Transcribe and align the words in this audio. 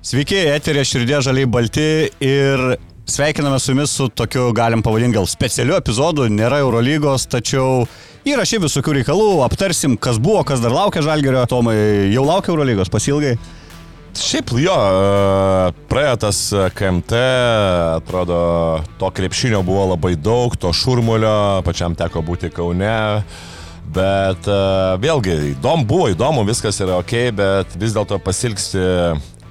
Sveiki, 0.00 0.38
eterė 0.48 0.80
širdė 0.80 1.18
žaliai 1.20 1.44
balti 1.44 1.82
ir 2.24 2.60
sveikiname 3.04 3.58
su 3.60 3.74
jumis 3.74 3.92
su 3.92 4.06
tokiu, 4.08 4.46
galim 4.56 4.80
pavadinti 4.80 5.18
gal 5.18 5.26
specialiu 5.28 5.74
epizodu, 5.76 6.24
nėra 6.32 6.62
Eurolygos, 6.62 7.26
tačiau 7.28 7.82
yra 8.24 8.46
šiaip 8.48 8.62
visokių 8.64 8.94
reikalų, 8.96 9.26
aptarsim, 9.44 9.98
kas 10.00 10.16
buvo, 10.16 10.40
kas 10.48 10.62
dar 10.64 10.72
laukia 10.72 11.02
Žalgerio, 11.04 11.42
Tomai, 11.50 11.74
jau 12.14 12.24
laukia 12.24 12.48
Eurolygos, 12.54 12.88
pasilgai. 12.88 13.34
Šiaip 14.16 14.54
jo, 14.56 14.72
e, 14.72 15.74
praėjo 15.92 16.14
tas 16.24 16.38
KMT, 16.78 17.20
atrodo, 17.98 18.38
to 19.02 19.10
krepšinio 19.18 19.60
buvo 19.68 19.84
labai 19.90 20.14
daug, 20.16 20.56
to 20.56 20.72
šurmulio, 20.72 21.60
pačiam 21.66 21.92
teko 21.98 22.22
būti 22.24 22.48
Kaune. 22.56 22.94
Bet 23.90 24.46
uh, 24.46 24.94
vėlgi, 25.02 25.32
įdomu 25.56 25.82
buvo, 25.82 26.04
įdomu, 26.12 26.44
viskas 26.46 26.76
yra 26.78 27.00
ok, 27.02 27.14
bet 27.34 27.72
vis 27.74 27.96
dėlto 27.96 28.20
pasilgsti 28.22 28.84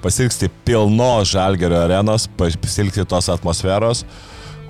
pasilgsti 0.02 0.50
pilnos 0.66 1.30
žalgerio 1.32 1.80
arenos, 1.84 2.26
pasilgsti 2.38 3.04
tos 3.08 3.30
atmosferos, 3.32 4.04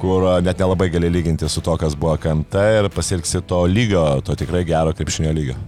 kur 0.00 0.26
net 0.44 0.60
nelabai 0.60 0.88
gali 0.92 1.10
lyginti 1.12 1.48
su 1.48 1.62
to, 1.64 1.76
kas 1.80 1.96
buvo 1.98 2.16
KMT 2.20 2.66
ir 2.80 2.90
pasilgsi 2.94 3.42
to 3.46 3.64
lygio, 3.68 4.04
to 4.24 4.36
tikrai 4.38 4.64
gero 4.68 4.94
krepšinio 4.96 5.32
lygio. 5.36 5.58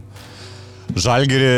Žalgerį 0.92 1.52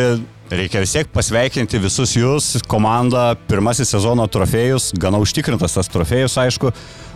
reikia 0.54 0.82
vis 0.82 0.92
tiek 0.94 1.08
pasveikinti 1.14 1.80
visus 1.82 2.12
jūs, 2.18 2.50
komanda, 2.70 3.32
pirmasis 3.48 3.90
sezono 3.94 4.26
trofėjus, 4.30 4.92
gana 5.00 5.18
užtikrintas 5.22 5.74
tas 5.78 5.90
trofėjus, 5.90 6.36
aišku. 6.44 6.72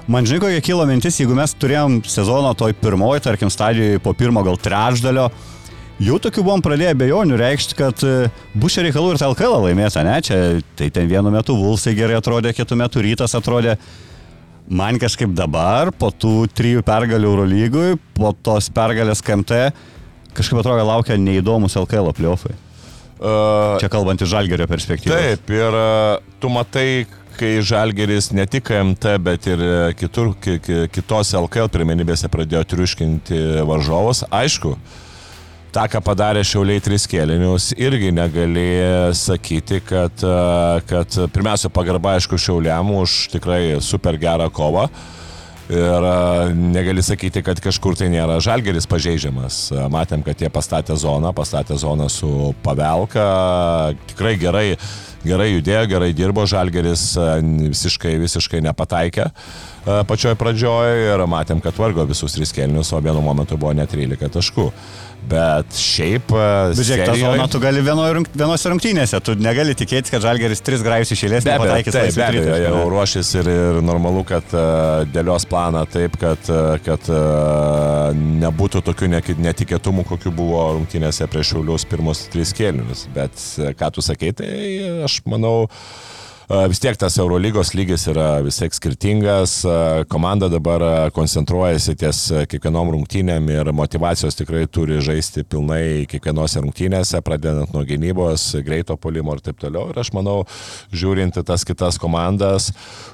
Man 0.09 0.25
žinai, 0.25 0.41
kokia 0.41 0.65
kilo 0.65 0.87
mintis, 0.89 1.19
jeigu 1.21 1.37
mes 1.37 1.53
turėjom 1.61 2.01
sezono 2.09 2.55
toj 2.57 2.73
pirmoji, 2.81 3.27
tarkim, 3.27 3.53
stadijoje 3.53 4.01
po 4.01 4.15
pirmo 4.17 4.41
gal 4.47 4.57
trečdalio, 4.57 5.29
Jau 5.99 6.15
tokių 6.23 6.45
buvom 6.47 6.61
pradėję 6.63 6.93
bejonių 6.95 7.37
reikšti, 7.41 7.75
kad 7.75 8.03
e, 8.07 8.29
bus 8.55 8.77
čia 8.77 8.85
reikalų 8.87 9.17
ir 9.17 9.23
LKL 9.33 9.65
laimės, 9.65 9.97
ne? 10.07 10.15
Čia 10.23 10.37
tai 10.79 10.93
ten 10.95 11.09
vienu 11.11 11.33
metu 11.35 11.57
Vulsai 11.59 11.97
gerai 11.99 12.21
atrodė, 12.21 12.53
kitų 12.55 12.77
metų 12.79 13.03
Rytas 13.03 13.35
atrodė. 13.35 13.75
Man 14.71 15.01
kažkaip 15.03 15.33
dabar, 15.35 15.91
po 15.91 16.13
tų 16.15 16.47
trijų 16.55 16.85
pergalių 16.87 17.33
Eurolygui, 17.33 17.89
po 18.15 18.31
tos 18.31 18.69
pergalės 18.71 19.25
KMT, 19.27 19.59
kažkaip 20.39 20.61
atrodo 20.61 20.85
laukia 20.87 21.17
neįdomus 21.19 21.75
LKL 21.81 22.13
pliofai. 22.15 22.55
Uh, 23.19 23.75
čia 23.83 23.91
kalbant 23.91 24.23
iš 24.23 24.31
Žalgerio 24.31 24.69
perspektyvos. 24.71 25.19
Taip, 25.19 25.51
ir 25.51 25.81
uh, 25.81 26.21
tu 26.39 26.53
matai, 26.55 27.09
kai 27.41 27.57
Žalgeris 27.65 28.31
ne 28.39 28.47
tik 28.47 28.71
MT, 28.71 29.17
bet 29.25 29.51
ir 29.51 29.67
kitur, 29.99 30.31
kitos 30.39 31.35
LKL 31.43 31.75
pirmenybėse 31.75 32.31
pradėjo 32.31 32.63
triuškinti 32.77 33.43
varžovus. 33.67 34.23
Aišku, 34.31 34.77
uh, 34.77 35.05
tą, 35.73 35.85
ką 35.91 36.01
padarė 36.05 36.43
Šiauliai 36.47 36.83
tris 36.83 37.07
kėlinius, 37.11 37.73
irgi 37.79 38.11
negali 38.15 38.67
sakyti, 39.17 39.83
kad, 39.85 40.25
e, 40.25 40.81
kad 40.89 41.21
pirmiausia 41.35 41.71
pagarba, 41.73 42.17
aišku, 42.17 42.39
Šiauliam 42.41 42.91
už 42.99 43.29
tikrai 43.35 43.79
super 43.85 44.19
gerą 44.21 44.49
kovą. 44.55 44.89
Ir 45.69 46.07
e, 46.09 46.55
negali 46.57 47.05
sakyti, 47.05 47.43
kad 47.45 47.61
kažkur 47.65 47.99
tai 48.01 48.09
nėra 48.13 48.39
žalgeris 48.45 48.89
pažeidžiamas. 48.89 49.67
E, 49.73 49.85
matėm, 49.93 50.25
kad 50.27 50.41
jie 50.41 50.51
pastatė 50.53 50.97
zoną, 50.97 51.35
pastatė 51.37 51.77
zoną 51.81 52.09
su 52.13 52.55
pavelka, 52.65 53.29
tikrai 54.13 54.37
gerai, 54.41 54.69
gerai 55.27 55.51
judėjo, 55.53 55.89
gerai 55.93 56.13
dirbo, 56.17 56.47
žalgeris 56.49 57.11
visiškai, 57.19 58.17
visiškai 58.25 58.65
nepataikė 58.65 59.29
pačioj 60.09 60.35
pradžioj 60.39 61.15
ir 61.15 61.23
matėm, 61.31 61.63
kad 61.65 61.77
vargo 61.79 62.05
visus 62.09 62.35
tris 62.35 62.53
kėlinius, 62.53 62.91
o 62.93 63.01
vienu 63.01 63.23
momentu 63.25 63.57
buvo 63.61 63.73
net 63.77 63.93
13 63.95 64.35
taškų. 64.35 64.67
Bet 65.29 65.77
šiaip... 65.77 66.31
E, 66.33 66.45
Bet 66.73 66.87
žiūrėk, 66.89 67.11
tą 67.11 67.17
zoną 67.21 67.47
tu 67.53 67.61
gali 67.61 67.83
rung, 67.85 68.29
vienose 68.33 68.71
rungtynėse, 68.73 69.21
tu 69.25 69.35
negali 69.37 69.75
tikėtis, 69.77 70.13
kad 70.15 70.25
Žalgeris 70.25 70.63
tris 70.65 70.85
grajus 70.85 71.13
išėlės 71.17 71.45
nepataikys. 71.49 71.97
Taip, 71.97 72.17
be 72.17 72.27
abejo, 72.29 72.59
jau 72.65 72.83
ruošis 72.95 73.33
ir, 73.41 73.51
ir 73.53 73.81
normalu, 73.85 74.25
kad 74.29 74.57
uh, 74.57 75.05
dėlios 75.13 75.45
planą 75.51 75.85
taip, 75.91 76.17
kad, 76.23 76.49
uh, 76.53 76.77
kad 76.85 77.11
uh, 77.13 78.17
nebūtų 78.17 78.85
tokių 78.89 79.13
netikėtumų, 79.37 80.07
kokių 80.15 80.33
buvo 80.39 80.65
rungtynėse 80.79 81.29
prieš 81.29 81.53
Šiaulius 81.53 81.89
pirmus 81.89 82.27
tris 82.33 82.55
kėlinius. 82.57 83.09
Bet 83.17 83.49
ką 83.77 83.93
tu 83.97 84.05
sakei, 84.05 84.33
tai 84.37 84.53
aš 85.09 85.21
manau, 85.29 85.57
uh, 85.67 86.18
vis 86.49 86.81
tiek 86.81 86.97
tas 86.97 87.19
Eurolygos 87.21 87.75
lygis 87.77 88.07
yra 88.09 88.39
vis 88.41 88.57
tiek 88.57 88.73
skirtingas, 88.73 89.59
komanda 90.09 90.49
dabar 90.49 91.11
koncentruojasi 91.13 91.95
ties 92.01 92.21
kiekvienom 92.49 92.89
rungtynėm 92.95 93.51
ir 93.53 93.69
motivacijos 93.77 94.39
tikrai 94.39 94.63
turi 94.73 94.97
žaisti 95.05 95.45
pilnai 95.45 96.07
kiekvienose 96.09 96.63
rungtynėse, 96.65 97.21
pradedant 97.25 97.75
nuo 97.77 97.83
gynybos, 97.85 98.47
greito 98.65 98.97
polimo 98.97 99.37
ir 99.37 99.43
taip 99.45 99.61
toliau. 99.61 99.91
Ir 99.93 100.01
aš 100.01 100.13
manau, 100.17 100.39
žiūrint 100.89 101.37
į 101.37 101.45
tas 101.51 101.67
kitas 101.69 102.01
komandas, 102.01 102.71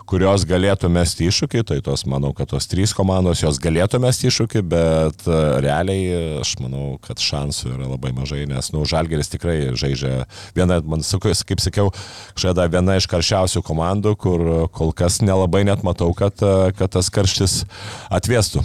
kurios 0.06 0.46
galėtų 0.46 0.92
mesti 0.94 1.26
iššūkį, 1.26 1.64
tai 1.66 1.80
tos, 1.82 2.06
manau, 2.06 2.30
kad 2.38 2.52
tos 2.54 2.70
trys 2.70 2.94
komandos 2.94 3.42
jos 3.42 3.58
galėtų 3.58 3.98
mesti 4.04 4.30
iššūkį, 4.30 4.62
bet 4.70 5.26
realiai 5.66 6.38
aš 6.44 6.54
manau, 6.62 7.00
kad 7.02 7.18
šansų 7.18 7.74
yra 7.74 7.90
labai 7.96 8.14
mažai, 8.14 8.44
nes, 8.46 8.70
nu, 8.70 8.86
Žalgeris 8.86 9.34
tikrai 9.34 9.58
žaidžia 9.74 10.28
vieną, 10.54 10.78
man 10.86 11.02
sakau, 11.02 11.34
kaip 11.34 11.62
sakiau, 11.64 11.90
kažkada 12.36 12.70
viena 12.70 12.94
iš 13.00 13.10
karščiausių 13.10 13.23
karščiausių 13.24 13.64
komandų, 13.64 14.14
kur 14.20 14.44
kol 14.74 14.92
kas 14.92 15.22
nelabai 15.24 15.64
net 15.64 15.82
matau, 15.82 16.12
kad, 16.14 16.36
kad 16.76 16.92
tas 16.92 17.08
karštis 17.08 17.64
atvėstų. 18.12 18.62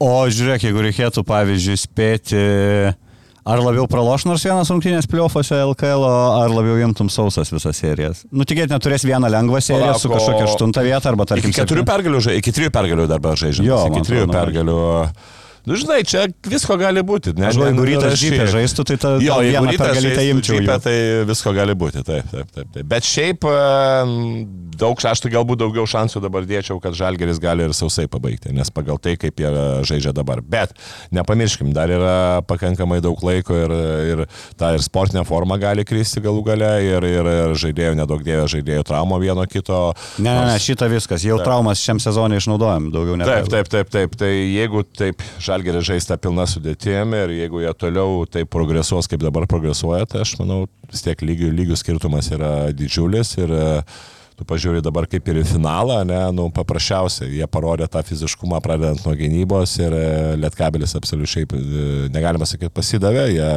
O 0.00 0.24
žiūrėk, 0.32 0.64
jeigu 0.64 0.80
reikėtų, 0.86 1.24
pavyzdžiui, 1.28 1.76
spėti, 1.76 2.40
ar 3.44 3.60
labiau 3.60 3.84
praloš 3.90 4.24
nors 4.24 4.46
vienas 4.46 4.70
rungtynės 4.72 5.08
pliuofose 5.10 5.58
LKL, 5.60 6.06
ar 6.40 6.54
labiau 6.54 6.78
imtum 6.86 7.10
sausas 7.12 7.52
visas 7.52 7.76
serijas? 7.76 8.24
Nu, 8.32 8.48
tikėtina, 8.48 8.80
turės 8.80 9.04
vieną 9.04 9.28
lengvą 9.28 9.60
seriją 9.60 9.90
Palako, 9.90 10.00
su 10.00 10.12
kažkokia 10.14 10.46
aštunta 10.48 10.86
vieta, 10.86 11.04
arba 11.12 11.28
tarkim... 11.28 11.52
Iki 11.52 11.60
keturių 11.60 11.84
pergalių, 11.92 12.24
iki 12.40 12.56
trijų 12.56 12.72
pergalių 12.72 13.06
dabar 13.12 13.36
žaidžiam. 13.36 13.68
Jo, 13.68 13.82
iki 13.92 14.06
trijų 14.08 14.32
pergalių. 14.32 14.80
Na, 15.04 15.36
Nu, 15.68 15.76
žinai, 15.76 16.00
čia 16.08 16.24
visko 16.48 16.76
gali 16.80 17.02
būti. 17.04 17.34
Ne, 17.36 17.50
Aš 17.50 17.58
galvoju, 17.58 17.74
jeigu 17.74 17.86
rytas 17.88 18.16
žypė 18.20 18.46
žaistų, 18.48 18.84
tai 18.88 18.96
ta, 19.00 19.12
jo, 19.20 19.36
jeigu 19.44 19.64
rytas 19.68 19.98
žaistų 20.00 20.24
imčiau. 20.32 20.58
Žypė, 20.60 20.76
tai 20.86 20.94
visko 21.28 21.52
gali 21.56 21.76
būti, 21.76 22.04
taip, 22.06 22.30
taip, 22.32 22.48
taip. 22.54 22.70
taip. 22.72 22.86
Bet 22.88 23.06
šiaip 23.06 23.44
daug, 24.80 25.02
aš 25.10 25.22
tai 25.24 25.32
galbūt 25.34 25.60
daugiau 25.60 25.84
šansų 25.90 26.22
dabar 26.24 26.46
dėčiau, 26.48 26.78
kad 26.82 26.96
Žalgeris 26.96 27.40
gali 27.42 27.66
ir 27.68 27.74
sausai 27.76 28.06
pabaigti, 28.10 28.54
nes 28.56 28.72
pagal 28.72 29.00
tai, 29.02 29.16
kaip 29.20 29.40
jie 29.40 29.50
žaidžia 29.88 30.14
dabar. 30.16 30.40
Bet 30.40 30.72
nepamirškim, 31.14 31.74
dar 31.76 31.92
yra 31.92 32.16
pakankamai 32.48 33.00
daug 33.04 33.20
laiko 33.26 33.56
ir, 33.56 33.74
ir 34.14 34.24
ta 34.60 34.72
ir 34.76 34.84
sportinė 34.84 35.26
forma 35.28 35.60
gali 35.60 35.84
kristi 35.88 36.22
galų 36.24 36.44
gale 36.48 36.72
ir, 36.86 37.04
ir, 37.04 37.30
ir 37.44 37.54
žaidėjų, 37.60 37.98
nedaug 38.00 38.24
dėvė 38.24 38.48
žaidėjų 38.54 38.86
traumo 38.88 39.20
vieno 39.20 39.44
kito. 39.50 39.82
Ne, 40.18 40.32
ne, 40.32 40.48
ne, 40.52 40.56
šitą 40.62 40.88
viskas, 40.92 41.24
jau 41.26 41.36
taip. 41.40 41.48
traumas 41.50 41.84
šiam 41.84 42.00
sezonui 42.02 42.40
išnaudojam, 42.40 42.88
daugiau 42.94 43.20
ne. 43.20 43.28
Taip, 43.28 43.50
taip, 43.52 43.70
taip, 43.72 43.92
taip. 43.92 44.16
Tai 44.20 44.30
jeigu 44.30 44.84
taip 44.96 45.24
Žalgeris 45.50 45.82
žaista 45.88 46.14
pilna 46.20 46.44
sudėtėm 46.46 47.14
ir 47.18 47.32
jeigu 47.34 47.64
jie 47.64 47.70
toliau 47.74 48.22
taip 48.30 48.52
progresuos, 48.54 49.08
kaip 49.10 49.22
dabar 49.24 49.48
progresuoja, 49.50 50.06
tai 50.06 50.20
aš 50.22 50.36
manau, 50.38 50.62
vis 50.92 51.02
tiek 51.02 51.18
lygių, 51.26 51.48
lygių 51.58 51.78
skirtumas 51.80 52.28
yra 52.30 52.70
didžiulis 52.76 53.32
ir 53.40 53.54
tu 54.38 54.46
pažiūrė 54.46 54.78
dabar 54.84 55.08
kaip 55.10 55.26
ir 55.26 55.40
į 55.42 55.48
finalą, 55.50 55.98
ne, 56.06 56.20
nu, 56.36 56.46
paprasčiausiai, 56.54 57.32
jie 57.40 57.48
parodė 57.50 57.90
tą 57.90 58.04
fiziškumą 58.06 58.60
pradedant 58.62 59.02
nuo 59.04 59.16
gynybos 59.18 59.74
ir 59.82 59.96
Lietkabelis 60.40 60.94
absoliučiai, 61.00 61.50
negalima 62.14 62.46
sakyti, 62.46 62.70
pasidavė, 62.76 63.26
jie 63.34 63.50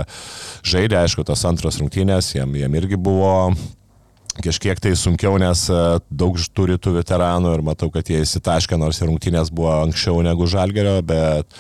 žaidė, 0.73 0.97
aišku, 1.03 1.27
tos 1.29 1.45
antros 1.45 1.77
rungtynės, 1.79 2.33
jiem, 2.33 2.57
jiem 2.63 2.81
irgi 2.81 2.99
buvo 2.99 3.35
kažkiek 4.41 4.81
tai 4.81 4.95
sunkiau, 4.97 5.37
nes 5.37 5.67
e, 5.69 5.79
daug 6.09 6.41
turi 6.57 6.79
tų 6.81 6.97
veteranų 6.97 7.53
ir 7.53 7.63
matau, 7.69 7.91
kad 7.93 8.09
jie 8.09 8.23
įsitaškė, 8.25 8.81
nors 8.81 8.97
ir 8.97 9.11
rungtynės 9.11 9.53
buvo 9.53 9.75
anksčiau 9.83 10.23
negu 10.25 10.49
Žalgerio, 10.49 10.97
bet 11.05 11.53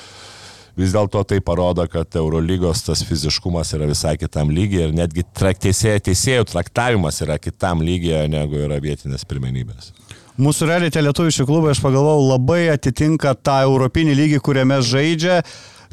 vis 0.79 0.93
dėlto 0.93 1.21
tai 1.29 1.39
parodo, 1.45 1.85
kad 1.91 2.15
Eurolygos 2.17 2.85
tas 2.87 3.03
fiziškumas 3.05 3.73
yra 3.77 3.89
visai 3.89 4.15
kitam 4.21 4.51
lygiai 4.53 4.87
ir 4.87 4.95
netgi 4.97 5.25
teisėjų, 5.37 6.05
teisėjų 6.09 6.47
traktavimas 6.49 7.21
yra 7.25 7.37
kitam 7.41 7.83
lygiai 7.85 8.25
negu 8.31 8.63
yra 8.65 8.79
vietinės 8.83 9.27
pirmenybės. 9.29 9.93
Mūsų 10.41 10.65
realiai 10.65 10.89
tie 10.89 11.03
lietuviški 11.05 11.45
klubai, 11.45 11.75
aš 11.75 11.83
pagalvojau, 11.83 12.25
labai 12.31 12.63
atitinka 12.73 13.35
tą 13.37 13.59
europinį 13.67 14.17
lygį, 14.17 14.41
kuriame 14.41 14.79
žaidžia. 14.81 15.43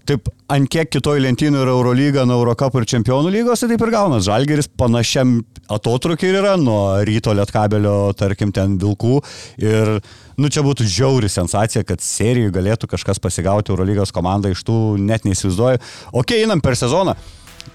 Taip, 0.09 0.31
ant 0.49 0.65
kiek 0.73 0.89
kitoj 0.89 1.21
lentynų 1.21 1.61
yra 1.61 1.75
Eurolyga, 1.77 2.25
nuo 2.27 2.39
Eurocapų 2.41 2.81
ir 2.81 2.87
Čempionų 2.89 3.35
lygos, 3.35 3.61
tai 3.61 3.69
taip 3.75 3.85
ir 3.85 3.93
gaunas. 3.93 4.25
Žalgeris 4.25 4.71
panašiam 4.81 5.37
atotrukį 5.71 6.33
yra 6.41 6.55
nuo 6.59 6.81
ryto 7.07 7.35
lietkabelio, 7.37 8.15
tarkim, 8.19 8.51
ten 8.57 8.79
vilkų. 8.81 9.21
Ir, 9.61 10.01
nu, 10.41 10.49
čia 10.53 10.65
būtų 10.65 10.87
žiauri 10.89 11.29
sensacija, 11.31 11.83
kad 11.87 12.03
serijų 12.05 12.53
galėtų 12.55 12.89
kažkas 12.91 13.21
pasigauti 13.23 13.73
Eurolygos 13.75 14.13
komandą 14.15 14.53
iš 14.53 14.65
tų, 14.67 14.79
net 15.01 15.27
neįsivaizduoju. 15.29 15.83
Ok, 16.17 16.35
einam 16.39 16.63
per 16.65 16.79
sezoną. 16.81 17.17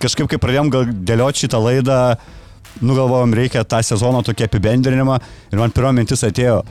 Kažkaip, 0.01 0.27
kai 0.31 0.41
pradėjom 0.41 0.71
dėlioti 1.05 1.45
šitą 1.45 1.61
laidą, 1.61 1.99
nugalvojom, 2.81 3.35
reikia 3.37 3.63
tą 3.67 3.81
sezono 3.85 4.23
tokį 4.25 4.47
apibendrinimą. 4.49 5.19
Ir 5.53 5.61
man 5.61 5.73
pirmo 5.75 5.93
mintis 5.95 6.25
atėjo, 6.27 6.63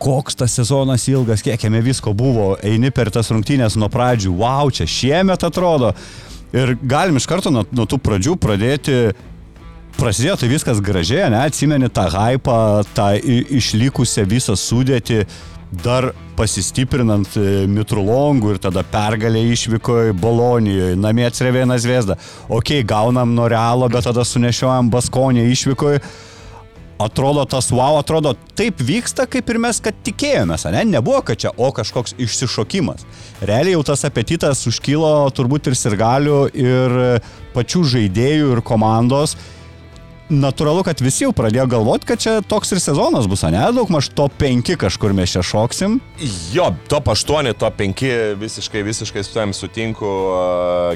koks 0.00 0.38
tas 0.40 0.54
sezonas 0.56 1.06
ilgas, 1.12 1.44
kiek 1.44 1.60
jame 1.60 1.82
visko 1.84 2.14
buvo, 2.16 2.54
eini 2.64 2.90
per 2.94 3.12
tas 3.12 3.30
rungtynės 3.32 3.76
nuo 3.80 3.90
pradžių, 3.92 4.32
wow, 4.40 4.72
čia 4.72 4.88
šiemet 4.88 5.44
atrodo. 5.46 5.92
Ir 6.56 6.74
galim 6.82 7.20
iš 7.20 7.28
karto 7.30 7.52
nuo, 7.54 7.62
nuo 7.70 7.86
tų 7.86 8.00
pradžių 8.02 8.34
pradėti 8.40 8.96
prasidėjo 10.00 10.38
tai 10.40 10.48
viskas 10.48 10.80
gražiai, 10.80 11.28
ne, 11.32 11.42
atsimeni 11.44 11.90
tą 11.92 12.06
hypą, 12.08 12.56
tą 12.96 13.12
išlikusią 13.60 14.24
visą 14.28 14.56
sudėtį, 14.56 15.24
dar 15.84 16.10
pasistiprinant 16.38 17.36
e, 17.38 17.66
Mitrulongų 17.70 18.54
ir 18.54 18.62
tada 18.64 18.82
pergalė 18.86 19.42
išvyko 19.52 19.98
į 20.08 20.16
Bolonijoje, 20.18 20.96
namie 20.98 21.28
atsirevėna 21.28 21.76
Zviesda. 21.78 22.16
Ok, 22.48 22.80
gaunam 22.88 23.36
nuo 23.36 23.46
Realo, 23.50 23.90
bet 23.92 24.08
tada 24.08 24.24
sunešiojam 24.26 24.90
Baskonį 24.90 25.46
išvykoje 25.52 26.02
atrodo 27.00 27.46
tas 27.48 27.70
wow, 27.72 27.96
atrodo 27.96 28.34
taip 28.58 28.80
vyksta, 28.84 29.24
kaip 29.30 29.48
ir 29.48 29.60
mes, 29.62 29.78
kad 29.80 29.96
tikėjomės, 30.04 30.66
ne? 30.74 30.82
Nebuvo, 30.96 31.22
kad 31.24 31.40
čia, 31.40 31.52
o 31.56 31.70
kažkoks 31.72 32.16
išsišokimas. 32.20 33.06
Realiai 33.40 33.72
jau 33.72 33.84
tas 33.88 34.04
apetitas 34.08 34.66
užkilo 34.68 35.12
turbūt 35.36 35.70
ir 35.70 35.78
sirgalių, 35.80 36.42
ir 36.52 36.98
pačių 37.54 37.86
žaidėjų, 37.94 38.52
ir 38.56 38.62
komandos 38.66 39.38
natūralu, 40.30 40.84
kad 40.86 41.00
visi 41.02 41.24
jau 41.24 41.32
pradėjo 41.36 41.66
galvoti, 41.70 42.06
kad 42.08 42.22
čia 42.22 42.34
toks 42.46 42.72
ir 42.74 42.80
sezonas 42.82 43.26
bus, 43.30 43.42
ne? 43.50 43.62
Daug 43.74 43.90
maž 43.92 44.08
top 44.16 44.36
5 44.40 44.76
kažkur 44.80 45.14
mes 45.16 45.34
čia 45.34 45.42
šoksim. 45.46 45.98
Jo, 46.54 46.70
top 46.90 47.10
8, 47.12 47.50
top 47.58 47.76
5 47.80 48.38
visiškai, 48.40 48.84
visiškai 48.86 49.24
su 49.26 49.34
tam 49.34 49.54
sutinku. 49.56 50.10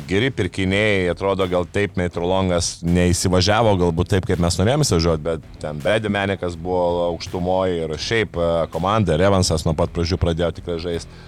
Geri 0.09 0.31
pirkiniai, 0.35 1.11
atrodo, 1.13 1.47
gal 1.51 1.67
taip 1.67 1.99
Meitrolongas 2.01 2.79
neįsivažiavo, 2.87 3.75
galbūt 3.83 4.15
taip, 4.15 4.31
kaip 4.31 4.43
mes 4.43 4.59
norėjome 4.61 4.87
įsivažiuoti, 4.87 5.27
bet 5.27 5.47
ten 5.63 5.83
Bredi 5.83 6.13
Menikas 6.13 6.57
buvo 6.57 7.09
aukštumoje 7.11 7.85
ir 7.85 7.97
šiaip 7.99 8.39
komanda, 8.75 9.19
Revansas 9.21 9.67
nuo 9.67 9.77
pat 9.79 9.93
pradžių 9.95 10.21
pradėjo 10.23 10.55
tikrai 10.61 10.81
žaisti. 10.83 11.23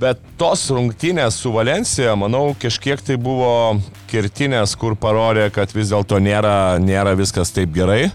Bet 0.00 0.18
tos 0.40 0.66
rungtynės 0.74 1.36
su 1.38 1.52
Valencija, 1.54 2.16
manau, 2.18 2.48
kažkiek 2.58 3.02
tai 3.04 3.14
buvo 3.20 3.78
kirtinės, 4.10 4.74
kur 4.78 4.96
parodė, 4.98 5.46
kad 5.54 5.70
vis 5.74 5.92
dėlto 5.92 6.18
nėra, 6.22 6.80
nėra 6.82 7.14
viskas 7.18 7.54
taip 7.54 7.70
gerai, 7.74 8.08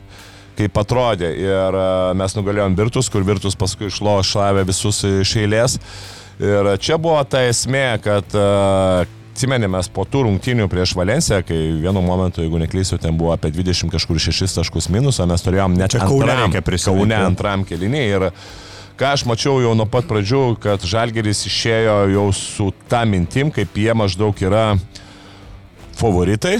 kaip 0.59 0.81
atrodė. 0.81 1.31
Ir 1.39 1.79
e, 1.79 1.85
mes 2.19 2.35
nugalėjom 2.35 2.75
Virtus, 2.79 3.11
kur 3.11 3.23
Virtus 3.27 3.55
paskui 3.59 3.87
išlošavė 3.87 4.65
visus 4.67 5.05
iš 5.07 5.37
eilės. 5.39 5.79
Ir 6.39 6.73
čia 6.83 6.99
buvo 6.99 7.23
ta 7.27 7.45
esmė, 7.47 7.87
kad 8.03 8.35
e, 8.35 8.45
atsimenėmės 9.39 9.87
po 9.95 10.03
tų 10.03 10.25
rungtynių 10.27 10.67
prieš 10.71 10.97
Valenciją, 10.99 11.39
kai 11.47 11.57
vienu 11.79 12.03
momentu, 12.03 12.43
jeigu 12.43 12.59
neklysiu, 12.59 12.99
ten 12.99 13.15
buvo 13.19 13.31
apie 13.31 13.53
20 13.55 13.91
kažkur 13.93 14.19
6 14.19 14.59
taškus 14.59 14.89
minusą, 14.91 15.27
mes 15.29 15.45
turėjom 15.45 15.77
net 15.79 15.95
čia 15.95 16.03
antram, 16.03 16.51
Kaune 16.83 17.21
antram 17.23 17.63
kelinį. 17.67 18.01
Ir 18.17 18.27
ką 18.99 19.13
aš 19.15 19.23
mačiau 19.23 19.61
jau 19.63 19.71
nuo 19.77 19.87
pat 19.87 20.07
pradžių, 20.09 20.57
kad 20.59 20.83
Žalgeris 20.83 21.45
išėjo 21.47 21.95
jau 22.11 22.25
su 22.35 22.67
tą 22.91 23.05
mintim, 23.07 23.51
kaip 23.53 23.77
jie 23.79 23.95
maždaug 23.95 24.35
yra 24.43 24.73
favoritai. 25.99 26.57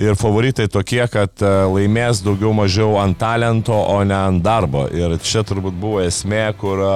Ir 0.00 0.14
favoritai 0.16 0.68
tokie, 0.70 1.00
kad 1.10 1.42
e, 1.42 1.48
laimės 1.72 2.20
daugiau 2.24 2.52
mažiau 2.56 2.94
ant 3.00 3.16
talento, 3.18 3.74
o 3.74 3.98
ne 4.06 4.14
ant 4.14 4.44
darbo. 4.44 4.84
Ir 4.92 5.16
čia 5.24 5.42
turbūt 5.44 5.74
buvo 5.80 5.98
esmė, 6.04 6.44
kur 6.60 6.84
e, 6.84 6.92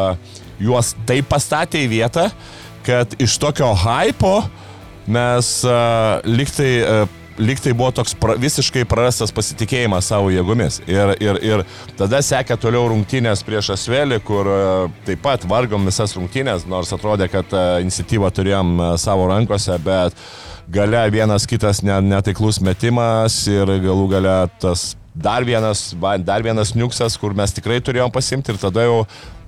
juos 0.62 0.92
taip 1.08 1.28
pastatė 1.32 1.82
į 1.84 1.90
vietą, 1.96 2.28
kad 2.86 3.16
iš 3.20 3.34
tokio 3.40 3.72
hypo 3.80 4.36
mes 5.10 5.48
uh, 5.68 6.20
liktai 7.38 7.72
buvo 7.72 7.90
toks 7.94 8.14
pra, 8.20 8.36
visiškai 8.40 8.84
prarastas 8.88 9.32
pasitikėjimas 9.34 10.08
savo 10.10 10.30
jėgomis. 10.32 10.80
Ir, 10.90 11.14
ir, 11.22 11.40
ir 11.44 11.64
tada 11.98 12.22
sekė 12.24 12.56
toliau 12.60 12.88
rungtynės 12.92 13.44
prieš 13.46 13.72
Asvelį, 13.74 14.20
kur 14.26 14.50
e, 14.50 14.58
taip 15.08 15.22
pat 15.24 15.46
vargom 15.50 15.86
visas 15.88 16.16
rungtynės, 16.18 16.68
nors 16.70 16.92
atrodė, 16.94 17.28
kad 17.32 17.54
e, 17.54 17.64
iniciatyvą 17.84 18.32
turėjom 18.34 18.74
e, 18.74 18.90
savo 19.02 19.28
rankose, 19.30 19.78
bet 19.84 20.18
gale 20.74 21.06
vienas 21.12 21.48
kitas 21.50 21.82
netaiklus 21.84 22.62
metimas 22.64 23.42
ir 23.50 23.68
galų 23.84 24.06
gale 24.16 24.36
tas 24.62 24.94
dar 25.14 25.44
vienas, 25.44 25.94
dar 26.18 26.42
vienas 26.42 26.74
niuksas, 26.74 27.16
kur 27.20 27.34
mes 27.38 27.54
tikrai 27.54 27.78
turėjom 27.84 28.10
pasimti 28.14 28.50
ir 28.50 28.58
tada 28.58 28.86
jau, 28.86 28.96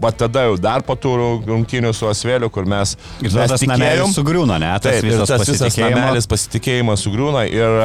bet 0.03 0.19
tada 0.21 0.45
jau 0.47 0.55
dar 0.61 0.85
po 0.87 0.95
tų 0.95 1.17
rungtynių 1.47 1.91
su 1.97 2.07
Asveliu, 2.11 2.51
kur 2.55 2.69
mes... 2.71 2.95
Ir 3.19 3.33
mes 3.35 3.51
tas 3.51 3.65
tikėjom, 3.65 4.15
sugriūna, 4.15 4.61
ne? 4.63 4.71
Tas 4.79 5.01
taip, 5.01 5.09
visas, 5.09 5.33
tas 5.33 5.51
visas 5.51 5.81
namelis 5.83 6.31
pasitikėjimas 6.31 7.03
sugriūna 7.03 7.49
ir 7.51 7.83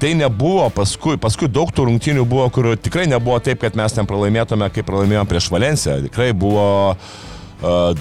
tai 0.00 0.14
nebuvo 0.18 0.66
paskui, 0.74 1.18
paskui 1.20 1.46
daug 1.52 1.70
tų 1.72 1.86
rungtynių 1.90 2.24
buvo, 2.28 2.48
kur 2.52 2.72
tikrai 2.80 3.04
nebuvo 3.10 3.36
taip, 3.44 3.60
kad 3.62 3.76
mes 3.78 3.94
ten 3.94 4.08
pralaimėtume, 4.08 4.72
kaip 4.74 4.88
pralaimėjom 4.88 5.28
prieš 5.30 5.52
Valenciją. 5.52 6.00
Tikrai 6.08 6.32
buvo 6.36 6.66
uh, 6.94 7.22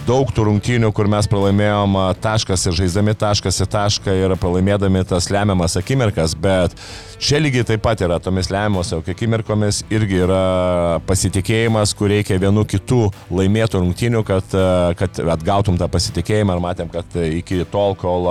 daug 0.07 0.31
tų 0.33 0.47
rungtynių, 0.47 0.89
kur 0.95 1.07
mes 1.11 1.27
pralaimėjom 1.29 1.95
taškas 2.23 2.65
ir 2.67 2.77
žaisdami 2.81 3.13
taškas 3.15 3.61
į 3.63 3.67
tašką 3.73 4.15
ir 4.17 4.35
pralaimėdami 4.41 5.03
tas 5.07 5.29
lemiamas 5.31 5.77
akimirkas, 5.79 6.33
bet 6.35 6.75
čia 7.21 7.39
lygiai 7.39 7.65
taip 7.67 7.83
pat 7.85 8.01
yra 8.03 8.19
tomis 8.23 8.50
lemiamos 8.51 8.91
akimirkomis 8.97 9.83
irgi 9.94 10.23
yra 10.25 11.00
pasitikėjimas, 11.07 11.94
kur 11.97 12.11
reikia 12.11 12.39
vienu 12.41 12.65
kitų 12.67 13.05
laimėtų 13.31 13.83
rungtynių, 13.83 14.23
kad, 14.27 14.57
kad 15.00 15.23
atgautum 15.38 15.79
tą 15.79 15.88
pasitikėjimą 15.91 16.57
ir 16.57 16.63
matėm, 16.63 16.91
kad 16.94 17.17
iki 17.23 17.63
tol, 17.71 17.95
kol 18.00 18.29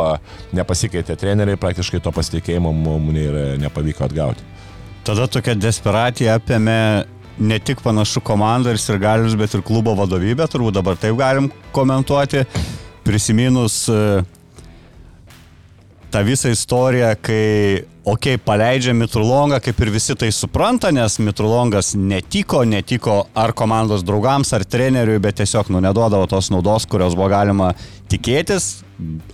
nepasikeitė 0.56 1.16
treneriai, 1.20 1.60
praktiškai 1.60 2.02
to 2.02 2.12
pasitikėjimo 2.12 2.74
mums 2.76 3.18
nepavyko 3.62 4.06
atgauti. 4.08 4.44
Tada 5.02 5.26
tokia 5.26 5.56
desperatija 5.58 6.36
apėmė 6.38 6.78
ne 7.38 7.58
tik 7.58 7.80
panašu 7.82 8.20
komanda 8.20 8.72
ir 8.72 8.80
sirgalius, 8.80 9.36
bet 9.38 9.54
ir 9.54 9.64
klubo 9.64 9.94
vadovybė, 9.98 10.48
turbūt 10.50 10.76
dabar 10.78 10.98
taip 11.00 11.16
galim 11.18 11.50
komentuoti, 11.72 12.44
prisiminus 13.04 13.84
e, 13.90 14.22
tą 16.12 16.22
visą 16.26 16.52
istoriją, 16.52 17.14
kai, 17.24 17.84
okei, 18.04 18.36
okay, 18.36 18.42
paleidžia 18.44 18.94
Mitrulongą, 18.96 19.58
kaip 19.64 19.80
ir 19.80 19.92
visi 19.94 20.16
tai 20.18 20.28
supranta, 20.34 20.92
nes 20.94 21.18
Mitrulongas 21.22 21.94
netiko, 21.96 22.62
netiko 22.68 23.22
ar 23.34 23.54
komandos 23.56 24.04
draugams, 24.06 24.52
ar 24.52 24.66
treneriui, 24.68 25.20
bet 25.22 25.40
tiesiog, 25.40 25.72
nu, 25.72 25.80
neduodavo 25.84 26.28
tos 26.30 26.52
naudos, 26.52 26.86
kurios 26.86 27.16
buvo 27.18 27.30
galima 27.32 27.72
tikėtis, 28.12 28.82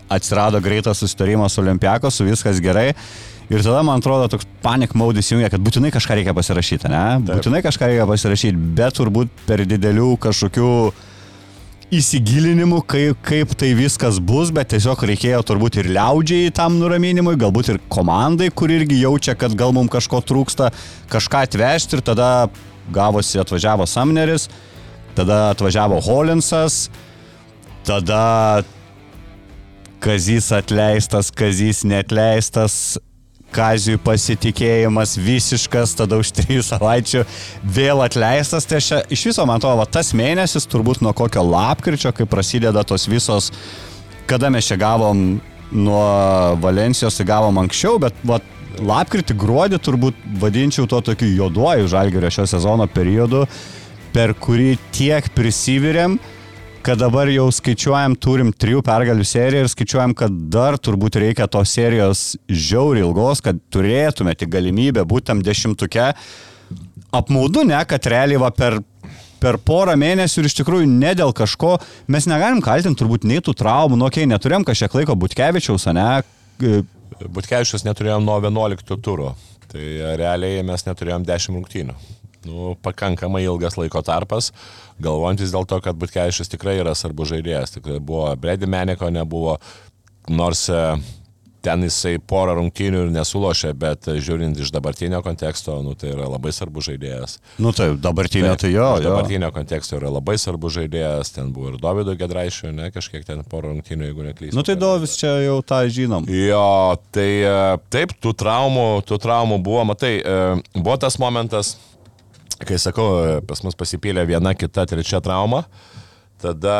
atsirado 0.09 0.61
greitas 0.65 1.03
susitarimas 1.03 1.56
su 1.56 1.65
Olimpiakos, 1.65 2.15
su 2.15 2.29
viskas 2.29 2.62
gerai. 2.65 2.93
Ir 3.49 3.62
tada, 3.65 3.81
man 3.87 4.03
atrodo, 4.03 4.27
toks 4.29 4.45
panik 4.61 4.93
maudis 4.99 5.31
jungia, 5.33 5.49
kad 5.49 5.62
būtinai 5.65 5.89
kažką 5.95 6.19
reikia 6.19 6.35
pasirašyti, 6.37 6.91
ne? 6.93 7.05
Taip. 7.25 7.39
Būtinai 7.39 7.62
kažką 7.65 7.89
reikia 7.89 8.09
pasirašyti, 8.11 8.67
bet 8.77 8.99
turbūt 8.99 9.33
per 9.49 9.62
didelių 9.65 10.11
kažkokių 10.21 10.73
įsigilinimų, 11.97 12.83
kaip, 12.85 13.21
kaip 13.25 13.55
tai 13.56 13.71
viskas 13.77 14.19
bus, 14.21 14.53
bet 14.53 14.69
tiesiog 14.75 15.00
reikėjo 15.09 15.41
turbūt 15.49 15.81
ir 15.81 15.89
liaudžiai 15.97 16.53
tam 16.53 16.77
nuraminimui, 16.77 17.39
galbūt 17.41 17.73
ir 17.73 17.81
komandai, 17.89 18.50
kur 18.53 18.69
irgi 18.73 19.00
jaučia, 19.00 19.33
kad 19.39 19.56
gal 19.56 19.73
mums 19.73 19.95
kažko 19.97 20.21
trūksta, 20.29 20.69
kažką 21.09 21.47
atvežti 21.49 21.97
ir 21.97 22.05
tada 22.05 22.31
gavosi 22.93 23.41
atvažiavo 23.41 23.89
Samneris, 23.89 24.50
tada 25.17 25.47
atvažiavo 25.55 26.02
Holinsas, 26.05 26.90
tada 27.88 28.61
Kazys 30.05 30.52
atleistas, 30.52 31.33
Kazys 31.33 31.87
netleistas, 31.88 32.99
Kazijui 33.55 34.00
pasitikėjimas 34.05 35.17
visiškas, 35.21 35.95
tada 35.99 36.19
už 36.21 36.33
trijų 36.37 36.64
savaičių 36.67 37.25
vėl 37.64 38.02
atleistas. 38.05 38.69
Tai 38.69 38.81
aš 38.83 38.90
iš 39.14 39.28
viso, 39.31 39.47
man 39.49 39.62
atrodo, 39.62 39.87
tas 39.88 40.12
mėnesis 40.17 40.69
turbūt 40.69 41.00
nuo 41.05 41.14
kokio 41.17 41.45
lapkričio, 41.47 42.12
kai 42.12 42.28
prasideda 42.28 42.85
tos 42.85 43.09
visos, 43.09 43.52
kada 44.28 44.52
mes 44.52 44.69
čia 44.69 44.76
gavom 44.81 45.40
nuo 45.73 46.05
Valencijos, 46.62 47.17
tai 47.19 47.28
gavom 47.28 47.61
anksčiau, 47.64 47.99
bet 48.00 48.17
va, 48.28 48.38
lapkritį, 48.78 49.37
gruodį 49.38 49.81
turbūt 49.83 50.25
vadinčiau 50.40 50.88
to 50.90 51.00
tokiu 51.11 51.28
juoduoju 51.33 51.88
žalgerio 51.90 52.31
šio 52.33 52.47
sezono 52.49 52.87
periodu, 52.90 53.47
per 54.14 54.35
kurį 54.38 54.76
tiek 54.95 55.28
prisivirėm, 55.37 56.19
kad 56.82 56.99
dabar 56.99 57.28
jau 57.30 57.47
skaičiuojam, 57.52 58.14
turim 58.20 58.50
trijų 58.54 58.82
pergalių 58.87 59.25
seriją 59.26 59.64
ir 59.64 59.70
skaičiuojam, 59.73 60.14
kad 60.16 60.35
dar 60.52 60.78
turbūt 60.78 61.18
reikia 61.20 61.49
tos 61.50 61.73
serijos 61.75 62.23
žiauri 62.49 63.02
ilgos, 63.04 63.42
kad 63.44 63.58
turėtume 63.73 64.35
tik 64.38 64.50
galimybę 64.52 65.04
būtent 65.08 65.44
dešimtuke. 65.47 66.11
Apmaudu, 67.14 67.64
ne, 67.68 67.78
kad 67.88 68.06
realiai 68.12 68.40
va 68.40 68.50
per, 68.54 68.78
per 69.42 69.58
porą 69.64 69.97
mėnesių 69.99 70.42
ir 70.42 70.50
iš 70.50 70.58
tikrųjų 70.61 70.90
ne 70.90 71.14
dėl 71.18 71.32
kažko 71.37 71.76
mes 72.12 72.28
negalim 72.30 72.62
kaltinti 72.64 73.02
turbūt 73.02 73.26
nei 73.28 73.42
tų 73.44 73.56
traumų, 73.58 73.97
nu, 73.97 74.08
okei, 74.08 74.26
okay, 74.26 74.32
neturėjom 74.35 74.68
kažkiek 74.68 75.00
laiko 75.00 75.16
Butkevičiaus, 75.18 75.88
ne? 75.97 76.08
Butkevičius 77.25 77.87
neturėjom 77.88 78.28
nuo 78.28 78.38
11 78.44 79.02
turų, 79.02 79.32
tai 79.73 79.88
realiai 80.20 80.62
mes 80.66 80.87
neturėjom 80.87 81.26
10 81.28 81.56
rungtynių 81.56 82.18
nu, 82.47 82.76
pakankamai 82.83 83.42
ilgas 83.47 83.78
laiko 83.80 84.02
tarpas, 84.07 84.52
galvojant 85.02 85.42
vis 85.42 85.54
dėlto, 85.54 85.80
kad 85.85 85.99
Butkevičius 85.99 86.52
tikrai 86.52 86.78
yra 86.83 86.95
svarbus 86.99 87.33
žaidėjas. 87.33 87.78
Tikrai 87.78 87.99
buvo 87.99 88.28
Bredi 88.40 88.68
Meniko, 88.71 89.11
nebuvo, 89.14 89.57
nors 90.28 90.66
e, 90.71 90.83
ten 91.64 91.83
jisai 91.83 92.16
porą 92.23 92.54
rungtynių 92.59 93.04
ir 93.07 93.11
nesulošė, 93.12 93.73
bet 93.78 94.09
žiūrint 94.23 94.59
iš 94.62 94.71
dabartinio 94.75 95.21
konteksto, 95.25 95.78
nu, 95.85 95.95
tai 95.99 96.12
yra 96.14 96.28
labai 96.30 96.52
svarbus 96.54 96.88
žaidėjas. 96.88 97.38
Nu 97.62 97.73
taip, 97.76 97.99
dabartinio 98.02 98.54
tai 98.61 98.71
jo. 98.73 98.87
Iš 99.00 99.09
dabartinio 99.09 99.50
konteksto 99.54 99.99
yra 99.99 100.12
labai 100.14 100.38
svarbus 100.40 100.76
žaidėjas, 100.78 101.33
ten 101.35 101.50
buvo 101.54 101.73
ir 101.73 101.80
Davido 101.83 102.14
Gedraišio, 102.18 102.71
ne, 102.76 102.92
kažkiek 102.95 103.26
ten 103.26 103.42
porą 103.49 103.75
rungtynių, 103.75 104.09
jeigu 104.11 104.28
neklystu. 104.30 104.59
Nu 104.59 104.64
tai 104.66 104.78
Dovis 104.78 105.18
čia 105.18 105.35
jau 105.45 105.59
tą 105.66 105.83
žinom. 105.92 106.28
Jo, 106.30 106.97
tai 107.14 107.28
e, 107.42 107.59
taip, 107.92 108.14
tų 108.23 108.35
traumų, 108.38 108.88
tų 109.09 109.21
traumų 109.26 109.61
buvo, 109.64 109.85
matai, 109.92 110.14
e, 110.23 110.40
buvo 110.78 110.99
tas 111.02 111.18
momentas, 111.21 111.76
kai 112.67 112.79
sakau, 112.81 113.09
e, 113.23 113.38
pas 113.47 113.62
mus 113.67 113.79
pasipylė 113.79 114.27
viena, 114.29 114.55
kita, 114.59 114.87
trečia 114.88 115.23
trauma. 115.25 115.65
Tada 116.38 116.75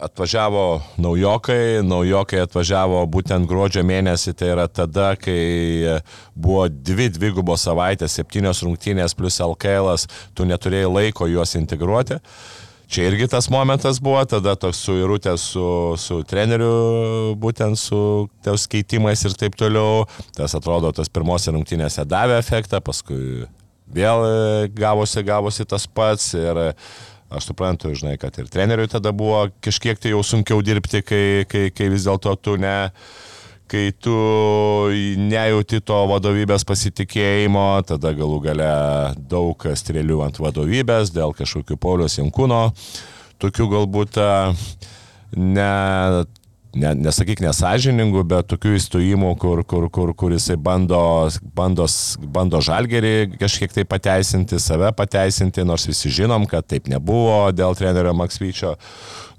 atvažiavo 0.00 0.80
naujokai, 0.96 1.82
naujokai 1.84 2.40
atvažiavo 2.40 3.02
būtent 3.12 3.44
gruodžio 3.44 3.84
mėnesį, 3.84 4.32
tai 4.32 4.48
yra 4.54 4.64
tada, 4.64 5.10
kai 5.20 6.00
buvo 6.32 6.70
dvi 6.72 7.10
dvigubos 7.12 7.66
savaitės, 7.68 8.16
septynios 8.16 8.64
rungtynės 8.64 9.12
plus 9.12 9.36
LKL, 9.44 9.92
tu 10.32 10.48
neturėjai 10.48 10.88
laiko 10.88 11.28
juos 11.28 11.52
integruoti. 11.60 12.16
Čia 12.92 13.06
irgi 13.08 13.28
tas 13.32 13.50
momentas 13.52 14.00
buvo, 14.04 14.24
tada 14.28 14.52
toks 14.56 14.80
suirutė 14.84 15.36
su, 15.40 15.64
su 16.00 16.22
treneriu, 16.28 17.32
būtent 17.40 17.76
su 17.80 18.28
tos 18.44 18.66
keitimais 18.72 19.20
ir 19.28 19.36
taip 19.36 19.56
toliau. 19.56 20.04
Tas 20.36 20.56
atrodo, 20.56 20.90
tas 20.96 21.12
pirmose 21.12 21.52
rungtynėse 21.52 22.08
davė 22.08 22.40
efektą, 22.40 22.80
paskui 22.84 23.46
vėl 23.94 24.26
gavosi, 24.76 25.24
gavosi 25.26 25.68
tas 25.68 25.86
pats. 25.86 26.32
Ir, 26.38 26.68
Aš 27.32 27.46
suprantu, 27.48 27.94
žinai, 27.96 28.18
kad 28.20 28.36
ir 28.36 28.48
treneriui 28.52 28.90
tada 28.92 29.08
buvo 29.16 29.46
kažkiek 29.64 29.96
tai 29.96 30.10
jau 30.12 30.18
sunkiau 30.20 30.60
dirbti, 30.60 31.00
kai, 31.00 31.20
kai, 31.48 31.62
kai 31.72 31.86
vis 31.88 32.04
dėlto 32.04 32.34
tu 32.44 32.58
ne, 32.60 32.90
kai 33.72 33.86
tu 33.96 34.16
nejauti 35.16 35.80
to 35.80 36.00
vadovybės 36.10 36.66
pasitikėjimo, 36.68 37.64
tada 37.88 38.12
galų 38.18 38.36
gale 38.50 38.68
daug 39.32 39.64
strėlių 39.64 40.20
ant 40.26 40.42
vadovybės 40.44 41.14
dėl 41.16 41.32
kažkokių 41.38 41.80
Paulius 41.80 42.18
Jankūno, 42.20 42.60
tokių 43.40 43.70
galbūt 43.78 44.20
ne 45.40 45.72
ne, 46.78 46.92
nesakyk 47.06 47.42
nesažiningų, 47.44 48.22
bet 48.28 48.48
tokių 48.52 48.74
įstojimų, 48.78 49.32
kur, 49.40 49.62
kur, 49.68 49.88
kur, 49.92 50.12
kur 50.18 50.34
jisai 50.34 50.56
bando, 50.60 51.00
bando, 51.56 51.86
bando 52.34 52.60
žalgerį 52.64 53.38
kažkiek 53.40 53.74
tai 53.74 53.84
pateisinti, 53.88 54.60
save 54.62 54.92
pateisinti, 54.96 55.64
nors 55.68 55.86
visi 55.88 56.12
žinom, 56.12 56.46
kad 56.50 56.66
taip 56.70 56.88
nebuvo 56.92 57.50
dėl 57.56 57.76
trenerio 57.78 58.14
Maksvyčio. 58.16 58.74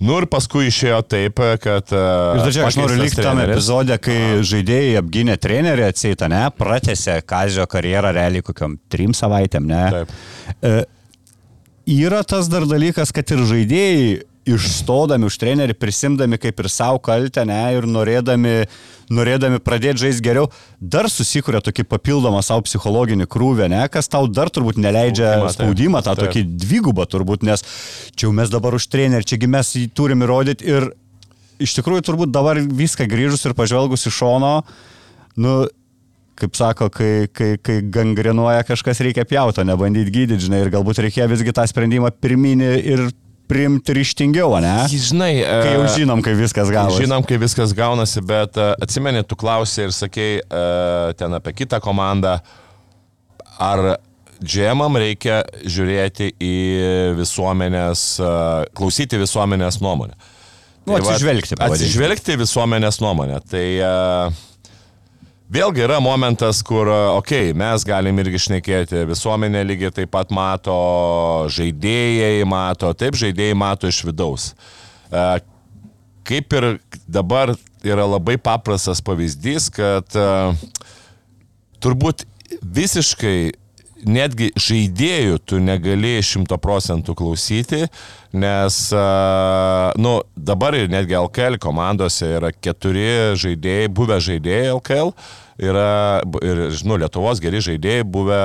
Nu 0.04 0.18
ir 0.20 0.28
paskui 0.32 0.68
išėjo 0.70 1.00
taip, 1.08 1.40
kad... 1.64 1.94
Ir 1.94 2.42
dažnai 2.44 2.68
aš 2.68 2.80
noriu 2.82 3.00
likti 3.00 3.24
tam 3.24 3.40
epizodė, 3.44 4.00
kai 4.04 4.18
žaidėjai 4.46 4.98
apgynė 5.00 5.38
trenerį 5.42 5.88
atsieitą, 5.88 6.30
ne, 6.34 6.44
pratėsi 6.58 7.22
Kazio 7.30 7.68
karjerą 7.70 8.12
realiai 8.16 8.46
kokiam 8.46 8.76
trim 8.92 9.16
savaitėm, 9.18 9.70
ne. 9.70 9.86
Taip. 9.94 10.14
E, 10.60 10.76
yra 12.04 12.22
tas 12.28 12.52
dar 12.52 12.68
dalykas, 12.70 13.16
kad 13.16 13.32
ir 13.32 13.46
žaidėjai 13.48 14.06
išstodami 14.50 15.28
už 15.30 15.38
trenerį, 15.40 15.76
prisimdami 15.80 16.40
kaip 16.42 16.60
ir 16.60 16.70
savo 16.72 17.00
kaltę, 17.04 17.46
ne, 17.48 17.60
ir 17.78 17.88
norėdami, 17.88 18.56
norėdami 19.14 19.60
pradėti 19.64 20.04
žaisti 20.06 20.26
geriau, 20.26 20.50
dar 20.80 21.08
susikuria 21.12 21.62
tokį 21.64 21.86
papildomą 21.88 22.42
savo 22.44 22.66
psichologinį 22.68 23.28
krūvę, 23.32 23.70
ne, 23.72 23.84
kas 23.92 24.12
tau 24.12 24.28
dar 24.28 24.52
turbūt 24.54 24.80
neleidžia 24.84 25.36
spaudimą, 25.38 25.54
spaudimą 25.56 26.04
tą 26.04 26.16
taip. 26.18 26.26
tokį 26.28 26.44
dvigubą 26.66 27.08
turbūt, 27.08 27.46
nes 27.48 27.64
čia 28.16 28.28
jau 28.28 28.34
mes 28.36 28.52
dabar 28.52 28.76
už 28.76 28.90
trenerį, 28.92 29.30
čiagi 29.32 29.52
mes 29.52 29.72
jį 29.80 29.88
turim 29.96 30.26
įrodyti 30.26 30.68
ir 30.68 30.92
iš 31.64 31.78
tikrųjų 31.80 32.04
turbūt 32.10 32.36
dabar 32.36 32.60
viską 32.60 33.08
grįžus 33.08 33.48
ir 33.48 33.56
pažvelgus 33.56 34.08
iš 34.10 34.20
šono, 34.20 34.58
nu, 35.40 35.62
kaip 36.36 36.56
sako, 36.58 36.90
kai, 36.92 37.30
kai, 37.32 37.54
kai 37.62 37.80
gangrenuoja 37.94 38.66
kažkas 38.68 39.00
reikia 39.06 39.24
pjauto, 39.30 39.64
nebandyti 39.64 40.12
gydyti, 40.12 40.48
žinai, 40.48 40.64
ir 40.66 40.74
galbūt 40.74 41.00
reikėjo 41.06 41.30
visgi 41.32 41.54
tą 41.56 41.66
sprendimą 41.70 42.12
pirminį 42.20 42.72
ir 42.82 43.06
priimti 43.54 43.96
ryštingiau, 43.96 44.58
ne? 44.64 44.74
Žinai, 44.90 45.32
kai 45.46 45.76
jau 45.76 45.86
e, 45.86 45.92
žinom, 45.94 46.24
kaip 46.26 46.40
viskas 46.42 46.72
gaunasi. 46.74 47.04
Žinom, 47.06 47.26
kaip 47.30 47.44
viskas 47.44 47.76
gaunasi, 47.78 48.24
bet 48.26 48.58
uh, 48.58 48.74
atsimeni, 48.84 49.24
tu 49.28 49.38
klausai 49.40 49.88
ir 49.88 49.96
sakei 49.96 50.42
uh, 50.42 51.14
ten 51.20 51.38
apie 51.38 51.54
kitą 51.62 51.80
komandą, 51.84 52.40
ar 53.62 53.96
džemam 54.44 54.98
reikia 55.00 55.44
žiūrėti 55.64 56.34
į 56.42 56.56
visuomenės, 57.16 58.08
klausyti 58.76 59.22
visuomenės 59.22 59.80
nuomonę. 59.84 60.18
Nu, 60.84 60.98
tai 60.98 61.00
atsižvelgti. 61.00 61.56
Va, 61.60 61.70
atsižvelgti 61.72 62.36
visuomenės 62.42 63.00
nuomonę. 63.00 63.40
Tai 63.48 63.68
uh, 63.80 64.42
Vėlgi 65.54 65.84
yra 65.86 66.00
momentas, 66.02 66.64
kur, 66.66 66.90
okei, 66.90 67.52
okay, 67.52 67.58
mes 67.58 67.84
galim 67.86 68.18
irgi 68.24 68.40
šnekėti, 68.48 69.04
visuomenė 69.06 69.62
lygiai 69.70 69.94
taip 69.94 70.10
pat 70.16 70.32
mato, 70.34 70.74
žaidėjai 71.54 72.42
mato, 72.50 72.90
taip 72.98 73.14
žaidėjai 73.20 73.58
mato 73.62 73.92
iš 73.92 74.00
vidaus. 74.08 74.48
E, 75.14 75.26
kaip 76.26 76.58
ir 76.58 76.68
dabar 77.06 77.54
yra 77.86 78.08
labai 78.16 78.40
paprastas 78.42 79.04
pavyzdys, 79.06 79.70
kad 79.76 80.18
e, 80.18 80.26
turbūt 81.84 82.26
visiškai 82.64 83.54
netgi 84.06 84.52
žaidėjų 84.60 85.40
tu 85.48 85.60
negali 85.64 86.16
šimto 86.24 86.58
procentų 86.62 87.16
klausyti, 87.18 87.84
nes, 88.34 88.80
nu, 90.02 90.14
dabar 90.36 90.78
ir 90.78 90.90
netgi 90.92 91.18
LKL 91.20 91.60
komandose 91.62 92.34
yra 92.40 92.52
keturi 92.54 93.36
žaidėjai, 93.40 93.92
buvę 93.94 94.20
žaidėjai 94.24 94.74
LKL, 94.78 95.14
yra 95.62 95.88
ir, 96.42 96.66
žinau, 96.74 96.98
Lietuvos 97.02 97.42
geri 97.44 97.62
žaidėjai 97.64 98.08
buvę, 98.10 98.42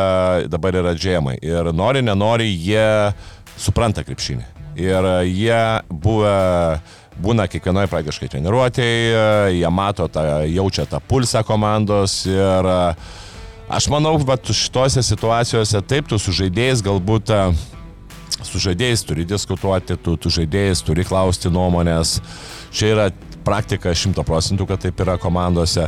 dabar 0.53 0.77
yra 0.83 0.95
džemai. 0.97 1.39
Ir 1.45 1.73
nori, 1.77 2.05
nenori, 2.05 2.51
jie 2.53 3.13
supranta 3.59 4.05
krepšinį. 4.07 4.47
Ir 4.79 5.07
jie 5.27 5.63
buvę 5.91 6.35
būna 7.19 7.49
kiekvienoje 7.51 7.91
praktiškai 7.91 8.29
treniruotėje, 8.31 9.23
jie 9.57 9.71
mato 9.75 10.07
tą, 10.13 10.45
jaučia 10.47 10.85
tą 10.87 11.01
pulsą 11.03 11.43
komandos 11.47 12.21
ir 12.31 12.69
uh, 12.69 13.17
Aš 13.69 13.89
manau, 13.93 14.17
kad 14.27 14.49
šitose 14.49 15.03
situacijose 15.03 15.81
taip, 15.85 16.07
tu 16.09 16.17
su 16.17 16.33
žaidėjais 16.33 16.81
galbūt 16.81 17.29
e, 17.29 17.41
su 18.41 18.61
žaidėjais 18.65 19.03
turi 19.05 19.27
diskutuoti, 19.29 19.99
tu, 20.01 20.15
tu 20.17 20.33
žaidėjais 20.33 20.81
turi 20.87 21.05
klausti 21.05 21.53
nuomonės. 21.53 22.15
Čia 22.73 22.95
yra 22.95 23.07
praktika 23.45 23.93
šimto 23.93 24.25
procentų, 24.25 24.71
kad 24.71 24.81
taip 24.87 25.05
yra 25.05 25.19
komandose. 25.21 25.85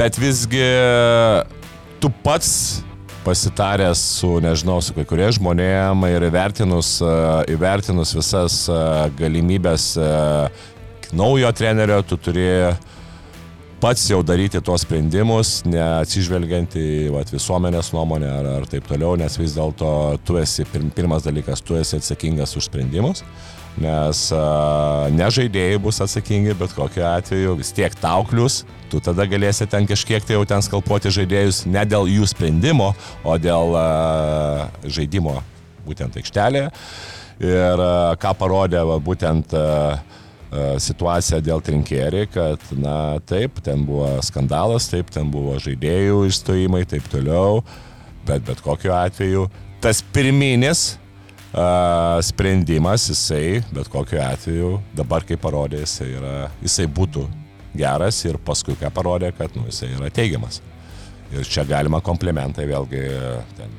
Bet 0.00 0.16
visgi 0.16 0.64
tu 2.00 2.08
pats 2.24 2.80
pasitaręs 3.26 4.00
su, 4.22 4.32
nežinau, 4.40 4.78
su 4.80 4.96
kai 4.96 5.04
kurie 5.04 5.28
žmonėm 5.36 6.08
ir 6.08 6.24
įvertinus, 6.30 6.96
e, 7.04 7.14
įvertinus 7.58 8.16
visas 8.16 8.62
e, 8.72 8.82
galimybės 9.20 9.90
naujo 11.12 11.52
trenerio, 11.60 12.00
tu 12.08 12.16
turi 12.16 12.48
pats 13.80 14.06
jau 14.08 14.22
daryti 14.24 14.60
tuos 14.64 14.84
sprendimus, 14.86 15.60
neatsižvelgiant 15.68 16.76
į 16.80 16.86
vat, 17.14 17.30
visuomenės 17.32 17.92
nuomonę 17.94 18.30
ar, 18.30 18.48
ar 18.60 18.70
taip 18.70 18.86
toliau, 18.88 19.16
nes 19.20 19.36
vis 19.38 19.56
dėlto 19.56 19.90
tu 20.26 20.38
esi, 20.40 20.64
pirmas 20.96 21.26
dalykas, 21.26 21.62
tu 21.64 21.76
esi 21.78 21.98
atsakingas 22.00 22.56
už 22.56 22.70
sprendimus, 22.70 23.22
nes 23.80 24.22
a, 24.32 24.44
ne 25.12 25.28
žaidėjai 25.38 25.80
bus 25.84 26.00
atsakingi, 26.04 26.56
bet 26.56 26.72
kokiu 26.76 27.04
atveju 27.10 27.58
vis 27.60 27.74
tiek 27.76 27.94
tauklius, 28.00 28.62
tu 28.90 29.02
tada 29.04 29.28
galėsi 29.28 29.68
ten 29.68 29.88
kažkiek 29.88 30.24
tai 30.24 30.38
jau 30.38 30.46
ten 30.48 30.64
skalpuoti 30.64 31.12
žaidėjus 31.12 31.66
ne 31.68 31.84
dėl 31.88 32.08
jų 32.08 32.28
sprendimo, 32.32 32.94
o 33.24 33.36
dėl 33.36 33.76
a, 33.76 33.86
žaidimo 34.88 35.42
būtent 35.86 36.16
aikštelėje. 36.16 36.70
Ir 37.44 37.82
a, 37.84 38.14
ką 38.16 38.32
parodė 38.40 38.80
va, 38.88 38.96
būtent 39.04 39.52
a, 39.52 40.00
situaciją 40.52 41.40
dėl 41.42 41.62
trinkėri, 41.64 42.26
kad, 42.30 42.62
na, 42.78 43.18
taip, 43.26 43.58
ten 43.66 43.82
buvo 43.86 44.08
skandalas, 44.24 44.88
taip, 44.92 45.10
ten 45.12 45.30
buvo 45.32 45.56
žaidėjų 45.62 46.20
išstojimai, 46.28 46.84
taip 46.88 47.08
toliau, 47.12 47.64
bet 48.26 48.46
bet 48.46 48.62
kokiu 48.64 48.94
atveju 48.94 49.46
tas 49.82 50.00
pirminis 50.14 50.96
uh, 51.54 52.16
sprendimas, 52.24 53.08
jisai, 53.10 53.60
bet 53.74 53.90
kokiu 53.92 54.22
atveju, 54.22 54.70
dabar 54.96 55.26
kaip 55.26 55.42
parodė, 55.42 55.82
jisai, 55.84 56.12
yra, 56.18 56.36
jisai 56.64 56.86
būtų 56.90 57.26
geras 57.76 58.22
ir 58.24 58.38
paskui 58.42 58.78
ką 58.80 58.90
parodė, 58.94 59.32
kad, 59.36 59.52
nu, 59.58 59.66
jisai 59.70 59.92
yra 59.94 60.10
teigiamas. 60.14 60.62
Ir 61.34 61.42
čia 61.42 61.66
galima 61.66 61.98
komplementai 62.06 62.68
vėlgi 62.70 63.02
ten 63.58 63.72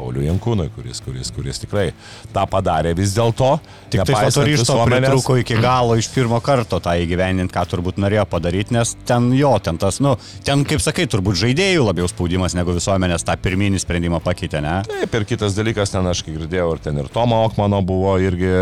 Pauliu 0.00 0.24
Jankūnui, 0.24 0.70
kuris, 0.72 1.02
kuris, 1.04 1.28
kuris 1.34 1.60
tikrai 1.60 1.90
tą 2.32 2.46
padarė 2.48 2.94
vis 2.96 3.12
dėlto. 3.16 3.52
Tik 3.92 4.06
tai 4.08 4.30
to 4.32 4.44
ryšto 4.46 4.76
pritruko 4.86 5.36
iki 5.40 5.58
galo 5.60 5.96
iš 6.00 6.08
pirmo 6.14 6.38
karto 6.44 6.80
tą 6.80 6.94
įgyveninti, 7.02 7.52
ką 7.52 7.66
turbūt 7.68 8.00
norėjo 8.00 8.24
padaryti, 8.30 8.74
nes 8.76 8.94
ten 9.08 9.28
jo, 9.36 9.52
ten 9.62 9.80
tas, 9.80 10.00
nu, 10.00 10.14
ten, 10.46 10.64
kaip 10.68 10.80
sakai, 10.82 11.04
turbūt 11.10 11.38
žaidėjų 11.42 11.84
labiau 11.84 12.08
spaudimas 12.10 12.56
negu 12.56 12.74
visuomenės 12.76 13.26
tą 13.28 13.36
pirminį 13.42 13.82
sprendimą 13.82 14.22
pakeitė, 14.24 14.62
ne? 14.64 14.78
Taip, 14.88 15.18
ir 15.18 15.26
kitas 15.34 15.58
dalykas, 15.58 15.92
ten 15.92 16.08
aš 16.10 16.22
girdėjau, 16.28 16.70
ir 16.76 16.84
ten 16.84 17.02
ir 17.02 17.10
Tomo 17.12 17.42
Okmano 17.48 17.82
buvo 17.86 18.16
irgi 18.22 18.52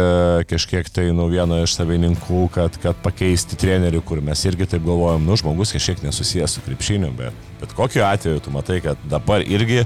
kažkiek 0.50 0.90
tai, 0.90 1.11
nu, 1.14 1.28
vieno 1.30 1.61
iš 1.62 1.76
savininkų, 1.78 2.49
kad, 2.54 2.80
kad 2.83 2.99
pakeisti 3.04 3.59
trenerių, 3.61 4.02
kur 4.09 4.25
mes 4.25 4.42
irgi 4.49 4.71
taip 4.75 4.87
galvojam, 4.88 5.28
nu, 5.28 5.38
žmogus 5.38 5.76
kažkiek 5.76 6.02
nesusijęs 6.09 6.59
su 6.59 6.64
krepšiniu, 6.66 7.12
bet, 7.18 7.48
bet 7.61 7.75
kokiu 7.77 8.05
atveju 8.07 8.43
tu 8.45 8.53
matai, 8.55 8.81
kad 8.85 9.00
dabar 9.09 9.45
irgi 9.47 9.85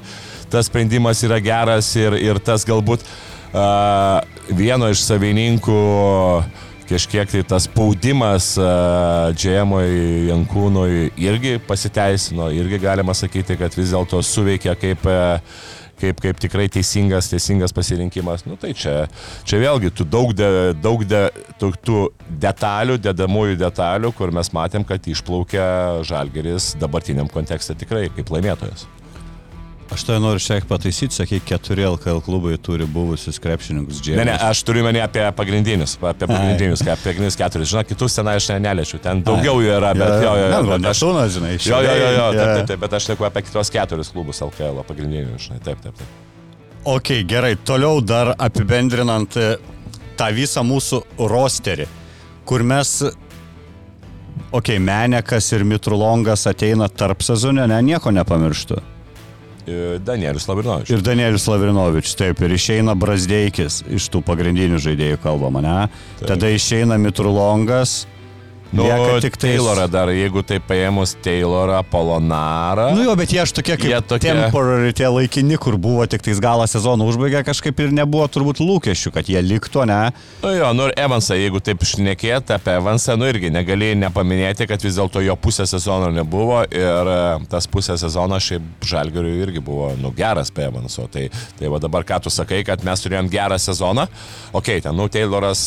tas 0.52 0.68
sprendimas 0.68 1.22
yra 1.24 1.40
geras 1.42 1.88
ir, 1.96 2.16
ir 2.20 2.40
tas 2.44 2.66
galbūt 2.68 3.04
uh, 3.04 4.20
vieno 4.52 4.90
iš 4.92 5.04
savininkų 5.06 5.80
kažkiek 6.92 7.30
tai 7.30 7.42
tas 7.48 7.66
spaudimas 7.68 8.52
uh, 8.60 9.30
Džemui 9.32 10.28
Jankūnui 10.28 11.12
irgi 11.20 11.56
pasiteisino, 11.66 12.50
irgi 12.52 12.80
galima 12.82 13.14
sakyti, 13.16 13.56
kad 13.60 13.72
vis 13.78 13.94
dėlto 13.94 14.20
suveikia 14.26 14.76
kaip 14.76 15.06
uh, 15.08 15.38
kaip, 16.02 16.22
kaip 16.22 16.40
tikrai 16.42 16.68
teisingas, 16.72 17.30
teisingas 17.32 17.74
pasirinkimas. 17.76 18.46
Nu, 18.48 18.58
tai 18.60 18.72
čia, 18.78 19.06
čia 19.48 19.60
vėlgi 19.62 19.92
tu 19.96 20.06
daug, 20.08 20.34
de, 20.36 20.72
daug 20.82 21.04
de, 21.08 21.24
tų, 21.60 21.72
tų 21.86 22.00
detalių, 22.42 22.98
dedamųjų 23.02 23.60
detalių, 23.62 24.12
kur 24.18 24.34
mes 24.34 24.52
matėm, 24.54 24.86
kad 24.88 25.06
išplaukia 25.08 25.66
Žalgeris 26.08 26.74
dabartiniam 26.80 27.30
kontekste 27.32 27.78
tikrai 27.78 28.08
kaip 28.14 28.34
laimėtojas. 28.34 28.88
Aš 29.92 30.06
tai 30.08 30.16
noriu 30.22 30.40
šiek 30.40 30.62
tiek 30.62 30.68
pataisyti, 30.70 31.14
sakai, 31.14 31.40
keturi 31.44 31.84
LKL 31.84 32.22
klubai 32.24 32.56
turi 32.56 32.86
buvusius 32.88 33.38
krepšininkus 33.42 33.98
džiaugsmus. 34.00 34.20
Ne, 34.24 34.24
ne, 34.30 34.36
aš 34.48 34.62
turiu 34.64 34.84
menį 34.86 35.02
apie 35.04 35.24
pagrindinius, 35.36 35.96
apie 36.00 36.28
pagrindinius, 36.30 36.80
Ai. 36.86 36.94
apie 36.94 37.10
pagrindinius 37.10 37.36
keturis. 37.36 37.68
Žinai, 37.72 37.84
kitus 37.90 38.16
ten 38.16 38.30
aš 38.32 38.48
ne, 38.54 38.58
neliečiu, 38.68 39.00
ten 39.02 39.20
daugiau 39.26 39.60
jų 39.60 39.74
yra, 39.76 39.92
bet 39.98 40.14
jo, 40.24 40.34
jo, 40.38 40.46
jo. 40.54 40.60
Bet 40.70 40.86
aš 40.92 41.02
tūnas, 41.04 41.34
žinai, 41.36 41.50
iš 41.58 41.66
jo. 41.68 41.80
Jo, 41.84 41.96
jo, 41.98 42.12
jo, 42.16 42.28
taip, 42.36 42.52
taip, 42.52 42.68
taip, 42.70 42.82
bet 42.84 42.96
aš 42.98 43.08
neku 43.12 43.26
apie 43.28 43.42
kitos 43.44 43.72
keturis 43.74 44.12
klubus 44.14 44.40
LKL 44.46 44.80
pagrindinius, 44.88 45.48
žinai, 45.48 45.60
taip, 45.66 45.82
taip, 45.84 45.98
taip. 45.98 46.14
Ok, 46.92 47.12
gerai, 47.28 47.52
toliau 47.60 48.00
dar 48.00 48.32
apibendrinant 48.40 49.36
e, 49.36 49.50
tą 50.18 50.30
visą 50.34 50.64
mūsų 50.66 51.02
rosterį, 51.20 51.90
kur 52.48 52.64
mes 52.64 52.96
Ok, 54.52 54.68
Menekas 54.84 55.46
ir 55.56 55.62
Mitrulongas 55.64 56.42
ateina 56.48 56.84
tarp 56.88 57.22
sezonė, 57.24 57.64
ne, 57.68 57.78
nieko 57.84 58.12
nepamirštu. 58.12 58.76
Danielius 59.66 60.48
Lavrinovičius. 60.50 60.96
Ir 60.96 61.04
Danielius 61.06 61.46
Lavrinovičius, 61.50 62.16
taip, 62.18 62.40
ir 62.42 62.54
išeina 62.56 62.96
Brasdeikis 62.98 63.82
iš 63.92 64.08
tų 64.12 64.22
pagrindinių 64.26 64.80
žaidėjų 64.82 65.20
kalbama, 65.22 65.62
ne? 65.62 65.76
Taip. 66.18 66.32
Tada 66.34 66.50
išeina 66.50 66.98
Mitrulongas, 66.98 68.02
Nu, 68.72 68.84
tik 69.20 69.36
tais... 69.36 69.52
Taylorą 69.52 69.84
dar, 69.92 70.08
jeigu 70.16 70.40
tai 70.48 70.56
paėmus 70.64 71.12
Taylorą, 71.20 71.82
Polonarą. 71.92 72.86
Nu 72.96 73.04
jo, 73.04 73.12
bet 73.20 73.34
jie 73.34 73.42
aš 73.42 73.52
tokie 73.58 73.74
kaip 73.76 73.90
jie 73.90 73.98
tokie... 74.08 74.30
temporary, 74.32 74.94
tie 74.96 75.10
laikini, 75.12 75.58
kur 75.60 75.76
buvo 75.76 76.06
tik 76.08 76.24
tais 76.24 76.40
galą 76.40 76.64
sezono 76.70 77.04
užbaigę, 77.10 77.42
kažkaip 77.44 77.82
ir 77.84 77.92
nebuvo 77.92 78.24
turbūt 78.32 78.62
lūkesčių, 78.64 79.12
kad 79.12 79.28
jie 79.28 79.42
liktų, 79.44 79.84
ne? 79.90 80.00
Nu 80.40 80.54
jo, 80.56 80.72
nu 80.78 80.88
ir 80.88 80.96
Evansą, 81.04 81.36
jeigu 81.36 81.60
taip 81.60 81.84
šnekėt 81.84 82.54
apie 82.56 82.78
Evansą, 82.78 83.18
nu 83.20 83.28
irgi 83.28 83.52
negali 83.52 83.92
nepaminėti, 84.00 84.64
kad 84.70 84.88
vis 84.88 84.96
dėlto 84.96 85.20
jo 85.20 85.36
pusę 85.36 85.68
sezono 85.68 86.08
nebuvo 86.14 86.64
ir 86.72 87.12
e, 87.12 87.20
tas 87.52 87.68
pusę 87.68 87.98
sezono 88.00 88.40
šiaip 88.40 88.88
Žalgiriui 88.88 89.36
irgi 89.44 89.60
buvo, 89.64 89.92
nu, 90.00 90.14
geras 90.16 90.48
be 90.54 90.70
Evanso. 90.70 91.04
Tai, 91.12 91.28
tai 91.60 91.68
va 91.68 91.82
dabar 91.82 92.08
ką 92.08 92.22
tu 92.24 92.32
sakai, 92.32 92.64
kad 92.64 92.88
mes 92.88 93.04
turėjom 93.04 93.28
gerą 93.32 93.60
sezoną, 93.60 94.08
okei, 94.52 94.80
okay, 94.80 94.86
ten, 94.88 94.96
nu, 94.96 95.12
Tayloras 95.12 95.62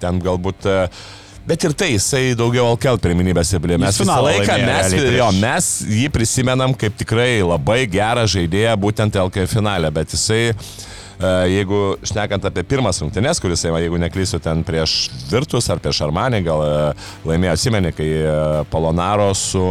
ten 0.00 0.20
galbūt 0.22 0.68
uh, 0.70 1.08
Bet 1.48 1.64
ir 1.64 1.72
tai 1.72 1.94
jisai 1.94 2.34
daugiau 2.36 2.74
LKL 2.74 2.98
pirminybės 3.00 3.54
įblė. 3.56 3.78
Mes 3.80 3.96
visą 4.02 4.18
laiką, 4.20 4.56
mes, 4.68 4.96
jo, 5.16 5.28
mes 5.40 5.68
jį 5.88 6.10
prisimenam 6.12 6.74
kaip 6.76 6.98
tikrai 7.00 7.38
labai 7.40 7.80
gerą 7.88 8.26
žaidėją 8.28 8.74
būtent 8.82 9.16
LKL 9.16 9.48
finale, 9.48 9.88
bet 9.94 10.12
jisai 10.12 10.42
e, 10.52 10.54
jeigu 11.54 11.80
šnekant 12.04 12.44
apie 12.50 12.66
pirmas 12.68 13.00
rungtynes, 13.00 13.40
kuris, 13.40 13.64
jeigu 13.64 14.00
neklysiu, 14.02 14.42
ten 14.44 14.60
prieš 14.66 14.98
Virtus 15.30 15.70
ar 15.72 15.80
prieš 15.80 16.02
Armanį, 16.04 16.42
gal 16.50 16.64
e, 16.66 16.74
laimėjo 17.30 17.56
atsimeni, 17.56 17.94
kai 17.96 18.10
e, 18.18 18.36
Polonaro 18.68 19.30
su 19.32 19.64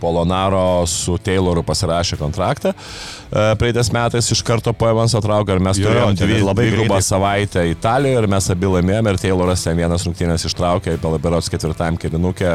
Polonaro 0.00 0.86
su 0.88 1.16
Tayloru 1.20 1.62
pasirašė 1.66 2.18
kontraktą. 2.20 2.72
E, 3.30 3.42
praeitais 3.60 3.90
metais 3.94 4.30
iš 4.32 4.42
karto 4.46 4.72
po 4.74 4.88
Evanso 4.90 5.20
traukė 5.22 5.54
ir 5.54 5.62
mes 5.62 5.78
jo, 5.78 5.86
turėjom 5.86 6.16
dvi, 6.18 6.38
labai 6.42 6.66
grubą 6.74 6.98
savaitę 7.04 7.62
Italijoje 7.70 8.22
ir 8.22 8.28
mes 8.30 8.48
abi 8.54 8.70
laimėjome 8.74 9.14
ir 9.14 9.20
Tayloras 9.22 9.64
ten 9.66 9.78
vienas 9.78 10.06
rungtynės 10.08 10.46
ištraukė, 10.48 10.96
Palaberos 11.02 11.50
ketvirtam 11.52 11.98
kilinukė 12.00 12.50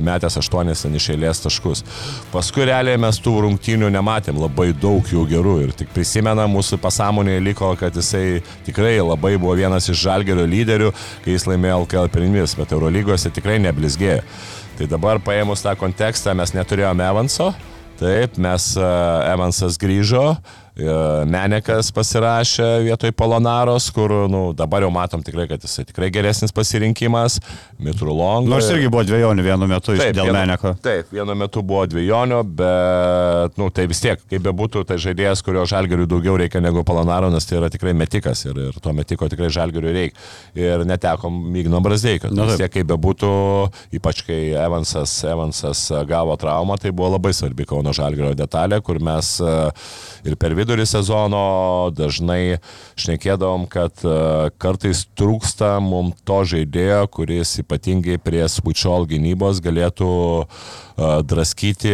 įmetęs 0.00 0.38
aštuonis 0.40 0.86
ten 0.86 0.96
iš 0.96 1.10
eilės 1.14 1.44
taškus. 1.44 1.84
Paskui 2.32 2.64
realiai 2.70 3.00
mes 3.00 3.20
tų 3.20 3.36
rungtynių 3.44 3.92
nematėm, 3.94 4.40
labai 4.40 4.70
daug 4.72 5.04
jų 5.12 5.26
gerų 5.30 5.58
ir 5.66 5.76
tik 5.76 5.92
prisimena 5.94 6.48
mūsų 6.50 6.80
pasąmonėje 6.82 7.44
liko, 7.50 7.74
kad 7.80 7.96
jisai 8.00 8.40
tikrai 8.66 8.96
labai 9.02 9.36
buvo 9.36 9.56
vienas 9.58 9.90
iš 9.92 10.00
žalgerio 10.06 10.48
lyderių, 10.48 10.92
kai 11.24 11.36
jis 11.36 11.48
laimėjo 11.50 11.84
LKL 11.84 12.12
pirmis, 12.16 12.56
bet 12.58 12.72
Eurolygose 12.72 13.32
tikrai 13.34 13.60
neblizgėjo. 13.62 14.22
Tai 14.74 14.88
dabar 14.90 15.20
paėmus 15.22 15.62
tą 15.62 15.76
kontekstą 15.78 16.34
mes 16.34 16.50
neturėjome 16.56 17.04
Evanso, 17.06 17.52
taip, 18.00 18.38
mes 18.42 18.72
Evansas 18.80 19.78
grįžo, 19.78 20.32
E, 20.34 20.63
Menekas 20.74 21.92
pasirašė 21.94 22.64
vietoj 22.82 23.12
Polonaros, 23.14 23.86
kur 23.94 24.10
nu, 24.26 24.48
dabar 24.58 24.82
jau 24.82 24.88
matom 24.90 25.20
tikrai, 25.22 25.44
kad 25.46 25.62
jisai 25.62 25.84
tikrai 25.86 26.08
geresnis 26.10 26.50
pasirinkimas, 26.50 27.36
Mitrulongo. 27.78 28.50
Nors 28.50 28.66
irgi 28.72 28.88
buvo 28.90 29.04
dviejonių 29.06 29.44
vienu 29.46 29.68
metu 29.70 29.94
taip, 29.94 30.10
dėl 30.16 30.26
vienu, 30.26 30.34
Meneko. 30.34 30.72
Taip, 30.82 31.12
vienu 31.14 31.36
metu 31.38 31.62
buvo 31.62 31.84
dviejonių, 31.92 32.40
bet 32.58 33.60
nu, 33.60 33.68
tai 33.70 33.84
vis 33.90 34.02
tiek, 34.02 34.18
kaip 34.26 34.42
bebūtų, 34.48 34.82
tai 34.88 34.98
žaidėjas, 35.04 35.44
kurio 35.46 35.62
žalgeriui 35.70 36.08
daugiau 36.10 36.34
reikia 36.42 36.58
negu 36.64 36.82
Polonaro, 36.82 37.30
nes 37.30 37.46
tai 37.46 37.60
yra 37.60 37.70
tikrai 37.70 37.94
metikas 37.94 38.42
ir, 38.48 38.58
ir 38.72 38.82
to 38.82 38.96
metiko 38.98 39.30
tikrai 39.30 39.52
žalgeriui 39.54 39.94
reikia. 39.94 40.26
Ir 40.58 40.82
netekom 40.90 41.38
Mygno 41.54 41.78
Brasdeikio. 41.86 42.32
Tai 42.34 42.48
vis 42.50 42.58
tiek, 42.58 42.74
kaip 42.80 42.90
bebūtų, 42.90 43.32
ypač 44.00 44.24
kai 44.26 44.40
Evansas, 44.58 45.14
Evansas 45.30 45.86
gavo 46.10 46.34
traumą, 46.40 46.80
tai 46.82 46.90
buvo 46.90 47.14
labai 47.14 47.30
svarbi 47.36 47.70
Kauno 47.70 47.94
žalgerio 47.94 48.34
detalė, 48.34 48.82
kur 48.82 48.98
mes 48.98 49.36
ir 50.26 50.34
per 50.34 50.50
vidurį 50.50 50.63
vidurį 50.64 50.86
sezono 50.88 51.44
dažnai 51.94 52.58
šnekėdavom, 53.00 53.68
kad 53.70 54.00
e, 54.00 54.16
kartais 54.58 55.04
trūksta 55.18 55.76
mums 55.84 56.16
to 56.24 56.40
žaidėjo, 56.54 57.04
kuris 57.12 57.58
ypatingai 57.60 58.16
prie 58.22 58.44
spučiol 58.48 59.06
gynybos 59.10 59.60
galėtų 59.64 60.10
draskyti, 60.96 61.90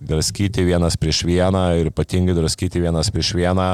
draskyti 0.00 0.64
vienas 0.66 0.96
prieš 0.98 1.22
vieną 1.28 1.62
ir 1.78 1.90
ypatingai 1.92 2.34
draskyti 2.34 2.82
vienas 2.82 3.12
prieš 3.14 3.34
vieną, 3.38 3.68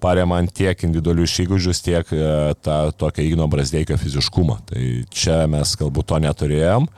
paremant 0.00 0.52
tiek 0.54 0.84
individualius 0.86 1.36
įgūdžius, 1.44 1.82
tiek 1.84 2.12
e, 2.14 2.54
tą 2.64 2.78
tokią 2.96 3.26
Igno 3.26 3.48
Brasdeikio 3.52 3.98
fiziškumą. 4.00 4.56
Tai 4.70 4.86
čia 5.12 5.42
mes 5.50 5.74
galbūt 5.76 6.08
to 6.08 6.22
neturėjom. 6.24 6.88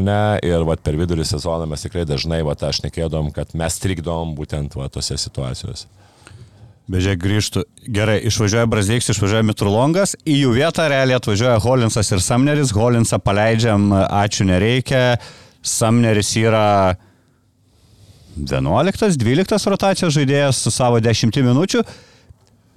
Ne, 0.00 0.38
ir 0.46 0.66
vat, 0.66 0.82
per 0.86 0.98
vidurį 0.98 1.24
sezoną 1.26 1.66
mes 1.70 1.82
tikrai 1.86 2.04
dažnai, 2.06 2.42
vat, 2.46 2.62
aš 2.62 2.82
nekėdom, 2.86 3.32
kad 3.34 3.54
mes 3.58 3.78
trikdom 3.82 4.36
būtent 4.38 4.74
vat, 4.78 4.92
tose 4.94 5.18
situacijose. 5.18 5.86
Bežiai 6.90 7.18
grįžtų. 7.18 7.62
Gerai, 7.94 8.16
išvažiuoja 8.26 8.66
Brazėks, 8.70 9.12
išvažiuoja 9.12 9.44
Mitrulongas, 9.46 10.16
į 10.26 10.40
jų 10.40 10.54
vietą 10.56 10.88
realiai 10.90 11.20
atvažiuoja 11.20 11.60
Holinsas 11.62 12.10
ir 12.10 12.22
Samneris. 12.24 12.72
Holinsą 12.74 13.20
paleidžiam, 13.22 13.92
ačiū 13.94 14.48
nereikia. 14.48 15.20
Samneris 15.62 16.34
yra 16.40 16.96
11-12 18.38 19.68
rotacijos 19.72 20.14
žaidėjas 20.16 20.62
su 20.64 20.72
savo 20.72 21.00
10 21.02 21.42
minučių 21.44 21.84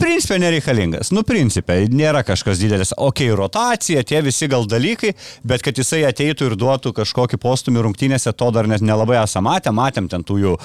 principė 0.03 0.39
nereikalingas. 0.41 1.11
Nu, 1.15 1.23
principė, 1.27 1.83
nėra 1.91 2.23
kažkas 2.27 2.59
didelis. 2.61 2.93
Ok, 2.97 3.23
rotacija, 3.37 4.03
tie 4.03 4.21
visi 4.25 4.49
gal 4.51 4.67
dalykai, 4.69 5.13
bet 5.47 5.63
kad 5.65 5.77
jisai 5.79 6.03
ateitų 6.09 6.49
ir 6.49 6.57
duotų 6.59 6.93
kažkokį 6.97 7.39
postumį 7.41 7.85
rungtynėse, 7.87 8.33
to 8.35 8.49
dar 8.55 8.67
net 8.69 8.83
nelabai 8.83 9.21
esame 9.21 9.53
matę, 9.53 9.71
matėm 9.75 10.09
ten 10.11 10.25
tų 10.25 10.39
jų 10.41 10.57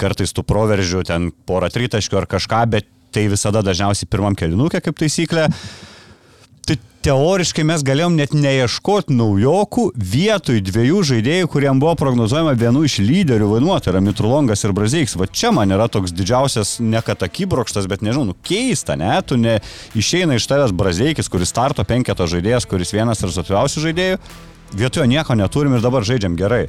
kartais 0.00 0.34
tų 0.34 0.44
proveržių, 0.48 1.04
ten 1.06 1.30
porą 1.46 1.70
tritaškių 1.72 2.20
ar 2.20 2.28
kažką, 2.30 2.62
bet 2.72 2.88
tai 3.14 3.28
visada 3.30 3.62
dažniausiai 3.62 4.10
pirmam 4.10 4.34
kelinukė 4.36 4.82
kaip 4.84 4.98
taisyklė. 4.98 5.46
Tai 6.64 6.76
teoriškai 7.04 7.64
mes 7.68 7.82
galėjom 7.84 8.14
net 8.16 8.32
neieškoti 8.32 9.12
naujokų 9.12 9.82
vietoj 10.12 10.62
dviejų 10.64 11.02
žaidėjų, 11.10 11.48
kuriem 11.52 11.82
buvo 11.82 11.92
prognozuojama 12.00 12.54
vienu 12.56 12.86
iš 12.88 12.96
lyderių 13.04 13.50
vaidmuo, 13.50 13.76
tai 13.84 13.92
yra 13.92 14.00
Mitrulongas 14.04 14.64
ir 14.64 14.72
Brazeiks. 14.76 15.16
Va 15.20 15.28
čia 15.28 15.52
man 15.52 15.74
yra 15.76 15.90
toks 15.92 16.14
didžiausias 16.16 16.78
nekatakybrokštas, 16.80 17.90
bet 17.90 18.06
nežinau, 18.06 18.30
nu 18.32 18.38
keista, 18.48 18.96
ne, 18.96 19.12
tu 19.20 19.36
ne 19.36 19.58
išeina 19.92 20.38
iš 20.40 20.48
tavęs 20.48 20.72
Brazeikis, 20.72 21.28
kuris 21.28 21.52
starto 21.52 21.84
penketo 21.84 22.24
žaidėjas, 22.30 22.68
kuris 22.70 22.96
vienas 22.96 23.20
rezultatyviausių 23.26 23.84
žaidėjų, 23.84 24.18
vietoje 24.72 25.08
nieko 25.12 25.36
neturim 25.36 25.76
ir 25.76 25.84
dabar 25.84 26.08
žaidžiam 26.08 26.40
gerai. 26.40 26.66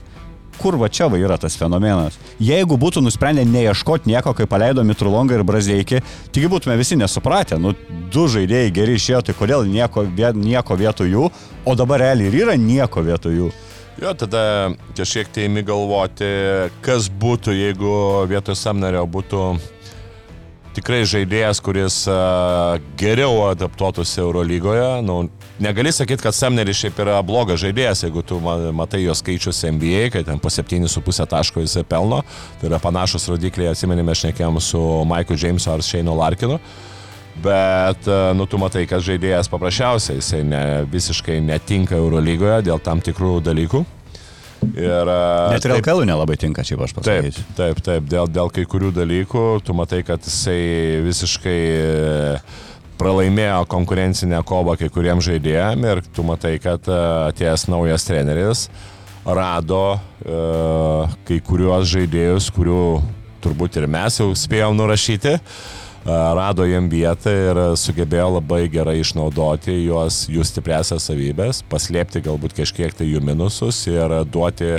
Kur 0.59 0.77
va 0.81 0.89
čia 0.89 1.09
va 1.11 1.19
yra 1.21 1.37
tas 1.41 1.57
fenomenas. 1.59 2.17
Jeigu 2.39 2.77
būtų 2.81 3.03
nusprendę 3.05 3.45
neieškoti 3.49 4.09
nieko, 4.11 4.33
kai 4.37 4.47
paleido 4.49 4.83
Mitrulongą 4.87 5.37
ir 5.37 5.45
Brazdeikį, 5.47 6.01
taigi 6.31 6.51
būtume 6.51 6.77
visi 6.79 6.97
nesupratę, 6.99 7.59
nu, 7.61 7.75
du 8.13 8.25
žaidėjai 8.31 8.73
geri 8.75 8.97
išėjo, 8.99 9.21
tai 9.27 9.37
kodėl 9.37 9.67
nieko, 9.69 10.05
nieko 10.35 10.79
vietoj 10.79 11.11
jų, 11.11 11.29
o 11.65 11.77
dabar 11.77 12.03
realiai 12.05 12.31
ir 12.31 12.41
yra 12.45 12.57
nieko 12.59 13.05
vietoj 13.05 13.39
jų. 13.39 13.53
Jo, 14.01 14.11
tada 14.11 14.73
kažkiek 14.97 15.29
tai 15.31 15.45
imi 15.47 15.63
galvoti, 15.63 16.27
kas 16.83 17.07
būtų, 17.07 17.53
jeigu 17.55 17.93
vietoj 18.27 18.57
Samnerio 18.59 19.05
būtų 19.07 19.45
tikrai 20.75 21.05
žaidėjas, 21.07 21.61
kuris 21.63 22.01
geriau 22.99 23.45
adaptuotųsi 23.47 24.19
Eurolygoje. 24.19 24.89
Nu, 25.07 25.21
negali 25.59 25.91
sakyti, 25.91 26.23
kad 26.23 26.35
Semneris 26.35 26.79
šiaip 26.79 26.99
yra 27.03 27.19
blogas 27.25 27.61
žaidėjas, 27.63 28.03
jeigu 28.05 28.23
tu 28.27 28.39
matai 28.75 29.03
jo 29.03 29.15
skaičius 29.15 29.63
NBA, 29.75 30.09
kai 30.13 30.23
ten 30.27 30.41
po 30.41 30.51
7,5 30.51 31.25
taško 31.31 31.63
jisai 31.63 31.85
pelno. 31.87 32.21
Tai 32.59 32.69
yra 32.69 32.79
panašus 32.83 33.29
rodikliai, 33.31 33.71
atsimenime, 33.71 34.15
šnekėjom 34.15 34.59
su 34.63 34.81
Michael 35.09 35.39
Jamesu 35.41 35.71
ar 35.73 35.85
Shane'u 35.85 36.17
Larkinu. 36.19 36.59
Bet, 37.43 38.07
nu, 38.35 38.45
tu 38.47 38.59
matai, 38.59 38.85
kad 38.87 39.03
žaidėjas 39.03 39.51
paprasčiausiai, 39.51 40.21
jisai 40.21 40.39
ne, 40.47 40.63
visiškai 40.87 41.41
netinka 41.43 41.97
Eurolygoje 41.99 42.61
dėl 42.69 42.79
tam 42.83 43.03
tikrų 43.03 43.41
dalykų. 43.43 43.83
Ir, 44.65 45.09
Net 45.51 45.65
ir 45.67 45.73
LKL 45.75 46.05
nelabai 46.07 46.37
tinka, 46.41 46.63
šiaip 46.65 46.85
aš 46.87 46.95
pasakysiu. 46.95 47.43
Taip, 47.51 47.57
taip, 47.57 47.81
taip 47.85 48.07
dėl, 48.09 48.29
dėl 48.31 48.49
kai 48.55 48.63
kurių 48.69 48.93
dalykų 48.95 49.43
tu 49.67 49.75
matai, 49.77 49.99
kad 50.07 50.23
jisai 50.25 51.03
visiškai 51.05 51.59
pralaimėjo 52.99 53.63
konkurencinę 53.71 54.41
kovą 54.47 54.77
kai 54.79 54.89
kuriem 54.93 55.23
žaidėjim 55.23 55.87
ir 55.89 56.03
tu 56.15 56.25
matai, 56.27 56.57
kad 56.63 56.87
atėjęs 56.89 57.67
naujas 57.71 58.07
treneris 58.07 58.67
rado 59.25 59.95
uh, 59.95 61.15
kai 61.25 61.39
kuriuos 61.41 61.87
žaidėjus, 61.89 62.51
kurių 62.53 62.83
turbūt 63.41 63.79
ir 63.81 63.89
mes 63.89 64.19
jau 64.21 64.29
spėjom 64.37 64.77
nurašyti. 64.77 65.33
Uh, 65.39 65.83
rado 66.05 66.65
jam 66.69 66.85
vietą 66.89 67.31
ir 67.33 67.59
sugebėjo 67.81 68.27
labai 68.37 68.67
gerai 68.69 68.99
išnaudoti 69.01 69.73
juos, 69.87 70.25
jų 70.29 70.45
stipresias 70.45 71.07
savybės, 71.09 71.63
paslėpti 71.69 72.21
galbūt 72.25 72.53
kažkiek 72.59 72.93
tai 72.93 73.09
jų 73.09 73.23
minusus 73.25 73.79
ir 73.89 74.13
duoti 74.29 74.77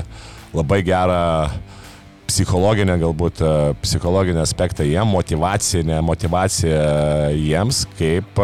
labai 0.55 0.83
gerą 0.87 1.51
psichologinę, 2.27 2.99
galbūt 3.01 3.43
psichologinę 3.83 4.43
aspektą 4.43 4.87
jiem, 4.87 5.07
motivacinę 5.09 6.01
motivaciją 6.03 6.83
jiems, 7.39 7.85
kaip 7.99 8.43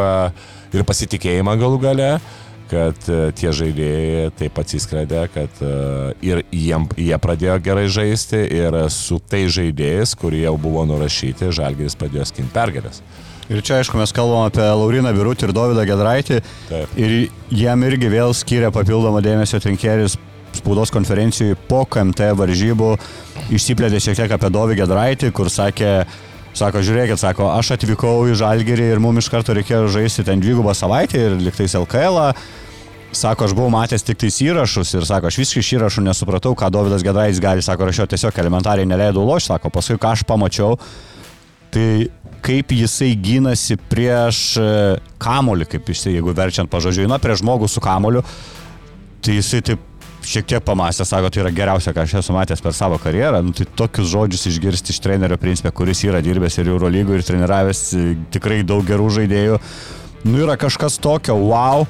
ir 0.73 0.87
pasitikėjimą 0.89 1.59
galų 1.61 1.83
gale 1.83 2.13
kad 2.73 3.09
e, 3.11 3.19
tie 3.37 3.53
žaidėjai 3.55 4.31
taip 4.39 4.61
atsiskleidė, 4.63 5.27
kad 5.33 5.61
e, 5.65 5.73
ir 6.25 6.43
jiem, 6.55 6.87
jie 6.97 7.19
pradėjo 7.21 7.59
gerai 7.65 7.89
žaisti 7.93 8.41
ir 8.61 8.79
su 8.93 9.21
tai 9.21 9.45
žaidėjais, 9.53 10.17
kurie 10.19 10.45
jau 10.47 10.57
buvo 10.61 10.87
nurašyti, 10.89 11.53
Žalgeris 11.53 11.99
pradėjo 12.01 12.29
skinti 12.31 12.55
pergalės. 12.55 13.03
Ir 13.53 13.61
čia, 13.61 13.81
aišku, 13.83 13.99
mes 14.01 14.15
kalbam 14.15 14.47
apie 14.47 14.65
Lauriną 14.65 15.11
Birutį 15.13 15.49
ir 15.49 15.55
Dovydą 15.57 15.85
Gedraitį. 15.85 16.39
Taip. 16.71 16.93
Ir 16.97 17.17
jam 17.53 17.83
irgi 17.85 18.09
vėl 18.13 18.33
skiria 18.39 18.71
papildomą 18.73 19.21
dėmesio 19.25 19.61
trinkeris 19.61 20.17
spaudos 20.61 20.93
konferencijai 20.95 21.57
po 21.69 21.85
KMT 21.89 22.33
varžybų. 22.39 22.91
Išsiplėdė 23.55 24.03
šiek 24.03 24.21
tiek 24.23 24.37
apie 24.37 24.53
Dovį 24.53 24.83
Gedraitį, 24.83 25.33
kur 25.37 25.51
sakė, 25.53 25.95
Sako, 26.53 26.83
žiūrėkit, 26.85 27.17
sako, 27.17 27.47
aš 27.49 27.71
atvykau 27.79 28.27
į 28.29 28.35
Žalgirį 28.37 28.91
ir 28.93 28.99
mums 29.01 29.23
iš 29.23 29.31
karto 29.33 29.55
reikėjo 29.57 29.87
žaisti 29.95 30.21
ten 30.27 30.41
dvigubą 30.43 30.75
savaitę 30.77 31.17
ir 31.17 31.39
liktais 31.41 31.73
LKL. 31.79 32.19
-ą. 32.21 32.35
Sako, 33.13 33.45
aš 33.45 33.53
buvau 33.53 33.69
matęs 33.69 34.05
tik 34.05 34.17
tais 34.17 34.39
įrašus 34.41 34.95
ir 34.97 35.05
sako, 35.05 35.29
aš 35.29 35.37
visiškai 35.37 35.61
iš 35.61 35.71
įrašų 35.77 36.05
nesupratau, 36.07 36.55
ką 36.57 36.71
Davidas 36.73 37.05
Gedrais 37.05 37.41
gali, 37.41 37.63
sako, 37.63 37.85
aš 37.89 37.99
jo 37.99 38.07
tiesiog 38.09 38.39
elementariai 38.41 38.89
neleidau 38.89 39.25
loš, 39.29 39.51
sako, 39.51 39.69
paskui 39.69 39.99
ką 40.01 40.15
aš 40.17 40.25
pamačiau, 40.25 40.79
tai 41.71 42.09
kaip 42.41 42.73
jisai 42.73 43.13
gynasi 43.13 43.77
prieš 43.77 44.41
e, 44.57 44.71
kamolį, 45.21 45.69
kaip 45.75 45.93
jisai, 45.93 46.17
jeigu 46.17 46.33
verčiant 46.33 46.73
pažodžiui, 46.73 47.05
na, 47.09 47.21
prieš 47.21 47.45
žmogų 47.45 47.69
su 47.69 47.85
kamoliu, 47.85 48.25
tai 49.21 49.37
jisai 49.37 49.61
taip 49.61 49.85
šiek 50.27 50.47
tiek 50.49 50.65
pamastė, 50.65 51.07
sako, 51.09 51.31
tai 51.33 51.43
yra 51.45 51.53
geriausia, 51.55 51.93
ką 51.95 52.05
aš 52.05 52.17
esu 52.21 52.35
matęs 52.35 52.63
per 52.65 52.75
savo 52.77 52.99
karjerą. 53.03 53.43
Nu, 53.45 53.55
tai 53.57 53.67
tokius 53.79 54.11
žodžius 54.13 54.47
išgirsti 54.53 54.95
iš 54.95 55.01
trenerio 55.05 55.39
principė, 55.41 55.73
kuris 55.75 56.03
yra 56.07 56.23
dirbęs 56.25 56.59
ir 56.61 56.71
Eurolygų 56.73 57.19
ir 57.19 57.27
treniravęs 57.27 57.83
e, 57.97 58.05
tikrai 58.35 58.61
daug 58.67 58.85
gerų 58.87 59.09
žaidėjų. 59.19 59.59
Nu, 60.29 60.43
yra 60.45 60.59
kažkas 60.61 61.01
tokio, 61.03 61.37
wow. 61.51 61.87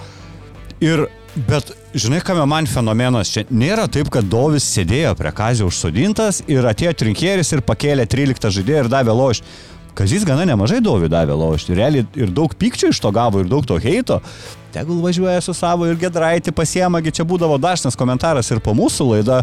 Ir, 0.83 1.05
bet, 1.49 1.75
žinai, 1.95 2.23
kame 2.25 2.47
man 2.49 2.69
fenomenas, 2.71 3.31
čia 3.35 3.45
nėra 3.53 3.85
taip, 3.93 4.09
kad 4.13 4.27
Dovis 4.31 4.67
sėdėjo 4.73 5.13
prie 5.19 5.35
kazio 5.37 5.69
užsodintas 5.69 6.41
ir 6.51 6.67
atėjo 6.69 6.97
trinkėris 7.05 7.53
ir 7.55 7.63
pakėlė 7.67 8.09
13 8.11 8.57
žaidėją 8.59 8.87
ir 8.87 8.91
davė 8.93 9.15
lošti. 9.19 9.61
Kazis 9.93 10.25
gana 10.25 10.47
nemažai 10.49 10.81
Dovi 10.81 11.11
davė 11.13 11.37
lošti. 11.37 11.77
Realiai 11.77 12.07
ir 12.17 12.33
daug 12.33 12.55
pykčio 12.57 12.89
iš 12.93 13.01
to 13.05 13.13
gavo, 13.13 13.43
ir 13.43 13.51
daug 13.51 13.67
to 13.69 13.77
heito. 13.77 14.23
Tegul 14.73 15.03
važiuoja 15.05 15.41
su 15.45 15.53
savo 15.55 15.87
ir 15.89 15.99
gedraitį 16.01 16.55
pasiemagi, 16.57 17.13
čia 17.13 17.27
būdavo 17.29 17.59
dažnas 17.61 17.99
komentaras 17.99 18.49
ir 18.51 18.61
po 18.65 18.73
mūsų 18.77 19.09
laidą. 19.11 19.43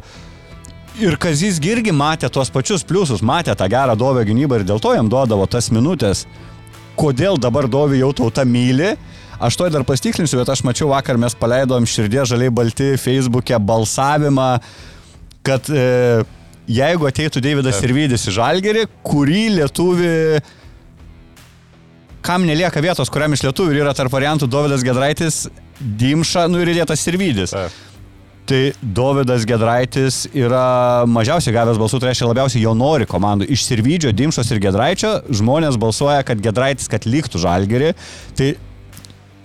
Ir 0.99 1.15
Kazis 1.21 1.61
irgi 1.61 1.93
matė 1.95 2.31
tuos 2.33 2.49
pačius 2.49 2.83
pliusus, 2.83 3.21
matė 3.21 3.53
tą 3.55 3.69
gerą 3.69 3.95
Dovio 3.95 4.25
gynybą 4.25 4.59
ir 4.59 4.65
dėl 4.67 4.81
to 4.81 4.95
jam 4.97 5.07
duodavo 5.09 5.45
tas 5.47 5.69
minutės. 5.71 6.25
Kodėl 6.99 7.37
dabar 7.39 7.69
Dovi 7.69 8.01
jau 8.01 8.11
tauta 8.13 8.43
myli, 8.43 8.95
Aš 9.39 9.55
to 9.55 9.69
dar 9.71 9.85
pastikslinsiu, 9.87 10.41
bet 10.41 10.49
aš 10.51 10.65
mačiau 10.67 10.89
vakar 10.91 11.15
mes 11.15 11.31
paleidom 11.39 11.85
širdė 11.87 12.25
žaliai 12.27 12.51
balti 12.51 12.89
Facebook'e 12.99 13.55
balsavimą, 13.63 14.49
kad 15.47 15.69
e, 15.71 15.85
jeigu 16.67 17.07
ateitų 17.07 17.39
Davidas 17.45 17.79
Irvidis 17.87 18.27
į 18.27 18.35
Žalgerį, 18.35 18.83
kurį 19.07 19.45
lietuvį 19.55 20.11
kam 22.25 22.47
nelieka 22.47 22.81
vietos, 22.83 23.11
kuriam 23.11 23.33
iš 23.35 23.43
lietuvių 23.47 23.83
yra 23.83 23.93
tarp 23.97 24.13
variantų 24.13 24.49
Davidas 24.51 24.85
Gedraitis, 24.85 25.45
Dimša, 25.79 26.47
nu 26.51 26.59
ir 26.63 26.73
įdėtas 26.73 27.05
Irvidis. 27.11 27.55
Taip. 27.55 27.85
Tai 28.49 28.61
Davidas 28.81 29.43
Gedraitis 29.45 30.23
yra 30.33 31.05
mažiausiai 31.05 31.53
gavęs 31.53 31.77
balsų, 31.77 31.99
tai 32.01 32.09
reiškia 32.09 32.29
labiausiai 32.31 32.63
jo 32.63 32.73
nori 32.73 33.05
komandų. 33.09 33.45
Iš 33.53 33.67
Sirvidžio, 33.67 34.13
Dimšos 34.15 34.49
ir 34.49 34.61
Gedraičio 34.63 35.11
žmonės 35.29 35.77
balsuoja, 35.77 36.23
kad 36.25 36.41
Gedraitis, 36.41 36.89
kad 36.89 37.05
liktų 37.05 37.43
žalgerį. 37.43 37.91
Tai 38.39 38.47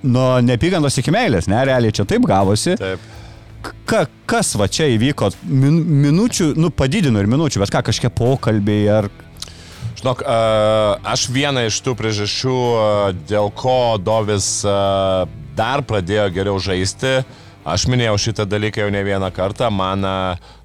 nuo 0.09 0.31
nepykantos 0.45 0.97
iki 1.03 1.13
meilės, 1.13 1.51
ne, 1.53 1.61
realiai 1.69 1.93
čia 1.93 2.09
taip 2.09 2.25
gavosi. 2.29 2.79
Taip. 2.81 3.05
Ka, 3.89 4.07
kas 4.29 4.55
va 4.61 4.69
čia 4.73 4.89
įvyko? 4.93 5.31
Min, 5.49 5.79
minučių, 6.05 6.51
nu 6.61 6.73
padidino 6.73 7.21
ir 7.21 7.29
minučių, 7.29 7.61
bet 7.61 7.73
ką 7.77 7.85
kažkiek 7.91 8.13
pokalbiai 8.17 8.89
ar... 8.93 9.13
Žinok, 10.05 10.21
aš 11.01 11.23
vieną 11.33 11.63
iš 11.65 11.79
tų 11.81 11.95
priežasčių, 11.97 12.57
dėl 13.25 13.47
ko 13.57 13.97
Dovis 13.97 14.61
dar 15.57 15.81
pradėjo 15.81 16.27
geriau 16.35 16.59
žaisti, 16.61 17.23
aš 17.65 17.87
minėjau 17.89 18.19
šitą 18.27 18.45
dalyką 18.45 18.85
jau 18.85 18.91
ne 18.93 19.01
vieną 19.01 19.31
kartą, 19.33 19.71
man 19.73 20.05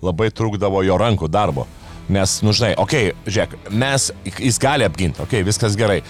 labai 0.03 0.27
trukdavo 0.35 0.83
jo 0.83 0.99
rankų 0.99 1.31
darbo. 1.31 1.63
Nes, 2.11 2.33
nu 2.43 2.51
žinai, 2.51 2.73
okei, 2.83 3.13
okay, 3.13 3.31
žiūrėk, 3.31 3.55
mes, 3.79 4.09
jis 4.27 4.59
gali 4.59 4.83
apginti, 4.83 5.23
okei, 5.23 5.39
okay, 5.39 5.47
viskas 5.47 5.79
gerai, 5.79 6.01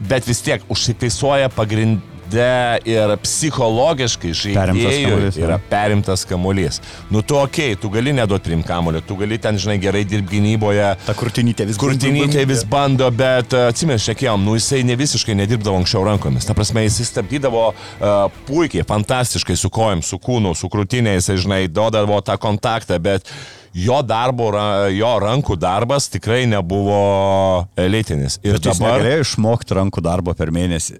bet 0.00 0.24
vis 0.24 0.40
tiek 0.40 0.64
užsitaisuoja 0.72 1.52
pagrind, 1.52 2.00
viduje 2.30 2.80
ir 2.90 3.14
psichologiškai 3.22 4.32
žaidėjui 4.34 5.30
yra 5.40 5.58
perimtas 5.70 6.24
kamuolys. 6.28 6.80
Nu 7.10 7.22
tu 7.22 7.36
ok, 7.36 7.76
tu 7.80 7.90
gali 7.90 8.12
neduoti 8.12 8.50
prim 8.50 8.62
kamuolio, 8.62 9.00
tu 9.00 9.16
gali 9.16 9.38
ten, 9.38 9.58
žinai, 9.58 9.78
gerai 9.80 10.04
dirbti 10.04 10.38
gynyboje. 10.38 10.96
Ta 11.06 11.14
kurtinytė 11.14 11.66
vis, 11.66 11.78
kurtinytė 11.80 12.46
vis 12.48 12.64
bando, 12.64 13.08
bet 13.10 13.54
uh, 13.54 13.68
atsimės, 13.70 14.04
šiekėjom, 14.06 14.42
nu 14.44 14.56
jisai 14.56 14.82
ne 14.86 14.96
visiškai 14.98 15.36
nedirbdavo 15.38 15.80
anksčiau 15.80 16.04
rankomis. 16.06 16.46
Ta 16.46 16.54
prasme, 16.54 16.84
jisai 16.86 17.08
stabdydavo 17.08 17.70
uh, 17.70 18.26
puikiai, 18.48 18.86
fantastiškai 18.86 19.56
su 19.58 19.70
kojom, 19.72 20.04
su 20.06 20.20
kūnu, 20.22 20.54
su 20.58 20.70
krūtinė, 20.72 21.16
jisai, 21.18 21.40
žinai, 21.40 21.64
duodavo 21.70 22.20
tą 22.24 22.38
kontaktą, 22.40 23.00
bet 23.02 23.28
jo 23.74 24.00
darbo, 24.02 24.50
jo 24.90 25.12
rankų 25.22 25.56
darbas 25.60 26.08
tikrai 26.10 26.42
nebuvo 26.50 27.66
elitinis. 27.78 28.40
Ir 28.42 28.58
Bet 28.58 28.72
dabar... 28.72 28.98
Galėjo 28.98 29.28
išmokti 29.28 29.78
rankų 29.78 30.02
darbo 30.04 30.34
per 30.34 30.50
mėnesį. 30.54 30.98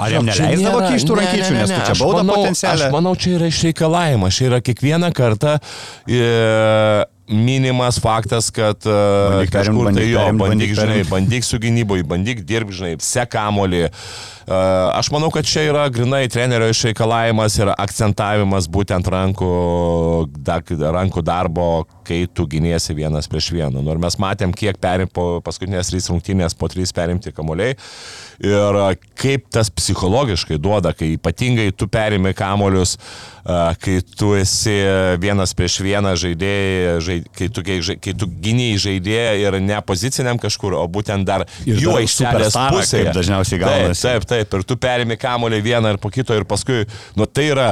Ar 0.00 0.14
jam 0.16 0.28
neleisdavo 0.28 0.82
kištų 0.88 1.16
rankyčių, 1.20 1.54
nes 1.58 1.72
tu 1.72 1.80
čia 1.90 1.96
baudą 2.00 2.24
potencialiai? 2.30 2.88
Aš 2.88 2.94
manau, 2.94 3.14
čia 3.20 3.36
yra 3.36 3.48
išreikalavimas, 3.52 4.36
čia 4.38 4.48
yra 4.50 4.60
kiekvieną 4.64 5.12
kartą. 5.16 5.56
E, 6.08 6.20
minimas 7.30 7.98
faktas, 8.02 8.50
kad 8.50 8.82
e, 8.86 8.90
bandyk 8.90 9.52
kažkur 9.54 9.86
perim, 9.86 9.96
tai 9.96 10.08
jo, 10.10 10.24
bandyk, 10.26 10.42
bandyk, 10.42 10.74
žinai, 10.78 11.00
bandyk 11.08 11.46
su 11.46 11.60
gynyboje, 11.62 12.04
bandyk 12.10 12.42
dirbti, 12.46 12.76
žinai, 12.80 12.92
sekamolį. 13.04 13.84
E, 13.86 14.58
aš 14.98 15.12
manau, 15.14 15.30
kad 15.34 15.46
čia 15.46 15.64
yra 15.70 15.86
grinai 15.94 16.24
trenerio 16.32 16.70
išreikalavimas 16.72 17.58
ir 17.60 17.72
akcentavimas 17.76 18.66
būtent 18.72 19.10
rankų, 19.14 19.50
rankų 20.98 21.24
darbo, 21.26 21.70
kai 22.06 22.24
tu 22.26 22.48
gynėsi 22.50 22.96
vienas 22.98 23.30
prieš 23.30 23.52
vieną. 23.54 23.78
Nu, 23.78 23.94
ir 23.94 24.02
mes 24.02 24.18
matėm, 24.20 24.54
kiek 24.56 24.80
perim 24.82 25.10
po 25.10 25.38
paskutinės 25.46 25.92
trys 25.92 26.10
rungtynės, 26.10 26.58
po 26.58 26.70
trys 26.72 26.94
perimti 26.96 27.34
kamuoliai 27.34 27.78
ir 28.40 28.78
kaip 29.20 29.48
tas 29.52 29.68
psichologiškai 29.70 30.56
duoda, 30.60 30.94
kai 30.96 31.12
ypatingai 31.18 31.70
tu 31.76 31.86
perimi 31.92 32.32
kamolius, 32.36 32.96
kai 33.44 33.98
tu 34.16 34.32
esi 34.38 34.78
vienas 35.20 35.52
prieš 35.56 35.80
vieną 35.84 36.14
žaidėjai, 36.20 37.19
kai 37.36 37.48
tu, 37.52 37.62
kai, 37.66 37.78
kai 38.02 38.14
tu 38.18 38.28
gyniai 38.44 38.76
žaidėją 38.80 39.32
ir 39.44 39.58
ne 39.64 39.80
poziciniam 39.86 40.38
kažkur, 40.40 40.76
o 40.80 40.84
būtent 40.90 41.26
dar 41.28 41.46
Ir 41.66 41.80
jų 41.82 41.96
aikštelės 42.02 42.56
pusėje. 42.74 43.08
kaip 43.10 43.18
dažniausiai 43.20 43.58
Taip, 43.60 43.66
gaunasi. 43.68 44.06
Taip, 44.06 44.28
taip, 44.30 44.54
ir 44.60 44.66
tu 44.68 44.76
perimi 44.80 45.16
kamolį 45.20 45.60
vieną 45.66 45.94
ir 45.96 46.00
po 46.02 46.10
kito 46.14 46.36
ir 46.36 46.46
paskui, 46.48 46.84
nu 47.16 47.26
tai 47.26 47.48
yra, 47.52 47.68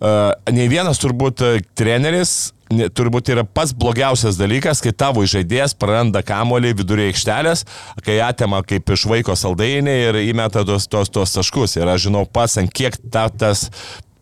uh, 0.00 0.32
nei 0.52 0.68
vienas 0.72 1.00
turbūt 1.02 1.42
uh, 1.44 1.58
treneris, 1.78 2.52
ne- 2.74 2.88
turbūt 2.90 3.28
yra 3.34 3.44
pats 3.46 3.74
blogiausias 3.76 4.38
dalykas, 4.40 4.80
kai 4.84 4.92
tavo 4.96 5.24
žaidėjas 5.28 5.76
praranda 5.78 6.22
kamolį 6.26 6.74
viduryje 6.80 7.12
aikštelės, 7.12 7.64
kai 8.04 8.18
atema 8.24 8.62
kaip 8.66 8.90
iš 8.96 9.06
vaiko 9.10 9.36
saldainį 9.38 9.94
ir 10.08 10.20
įmeta 10.24 10.64
tos, 10.66 10.88
tos, 10.90 11.12
tos 11.12 11.36
taškus. 11.38 11.76
Ir 11.80 11.90
aš 11.94 12.08
žinau 12.08 12.24
pats, 12.26 12.58
ant 12.62 12.72
kiek 12.74 12.96
ta, 13.12 13.28
tas 13.28 13.68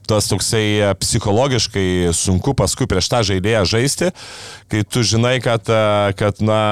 tas 0.09 0.29
toksai 0.31 0.67
e, 0.81 0.91
psichologiškai 1.01 2.13
sunku 2.17 2.55
paskui 2.59 2.89
prieš 2.91 3.11
tą 3.13 3.23
žaidėją 3.31 3.65
žaisti, 3.75 4.13
kai 4.73 4.85
tu 4.85 5.05
žinai, 5.07 5.39
kad, 5.45 5.69
e, 5.69 6.13
kad 6.19 6.43
na, 6.45 6.63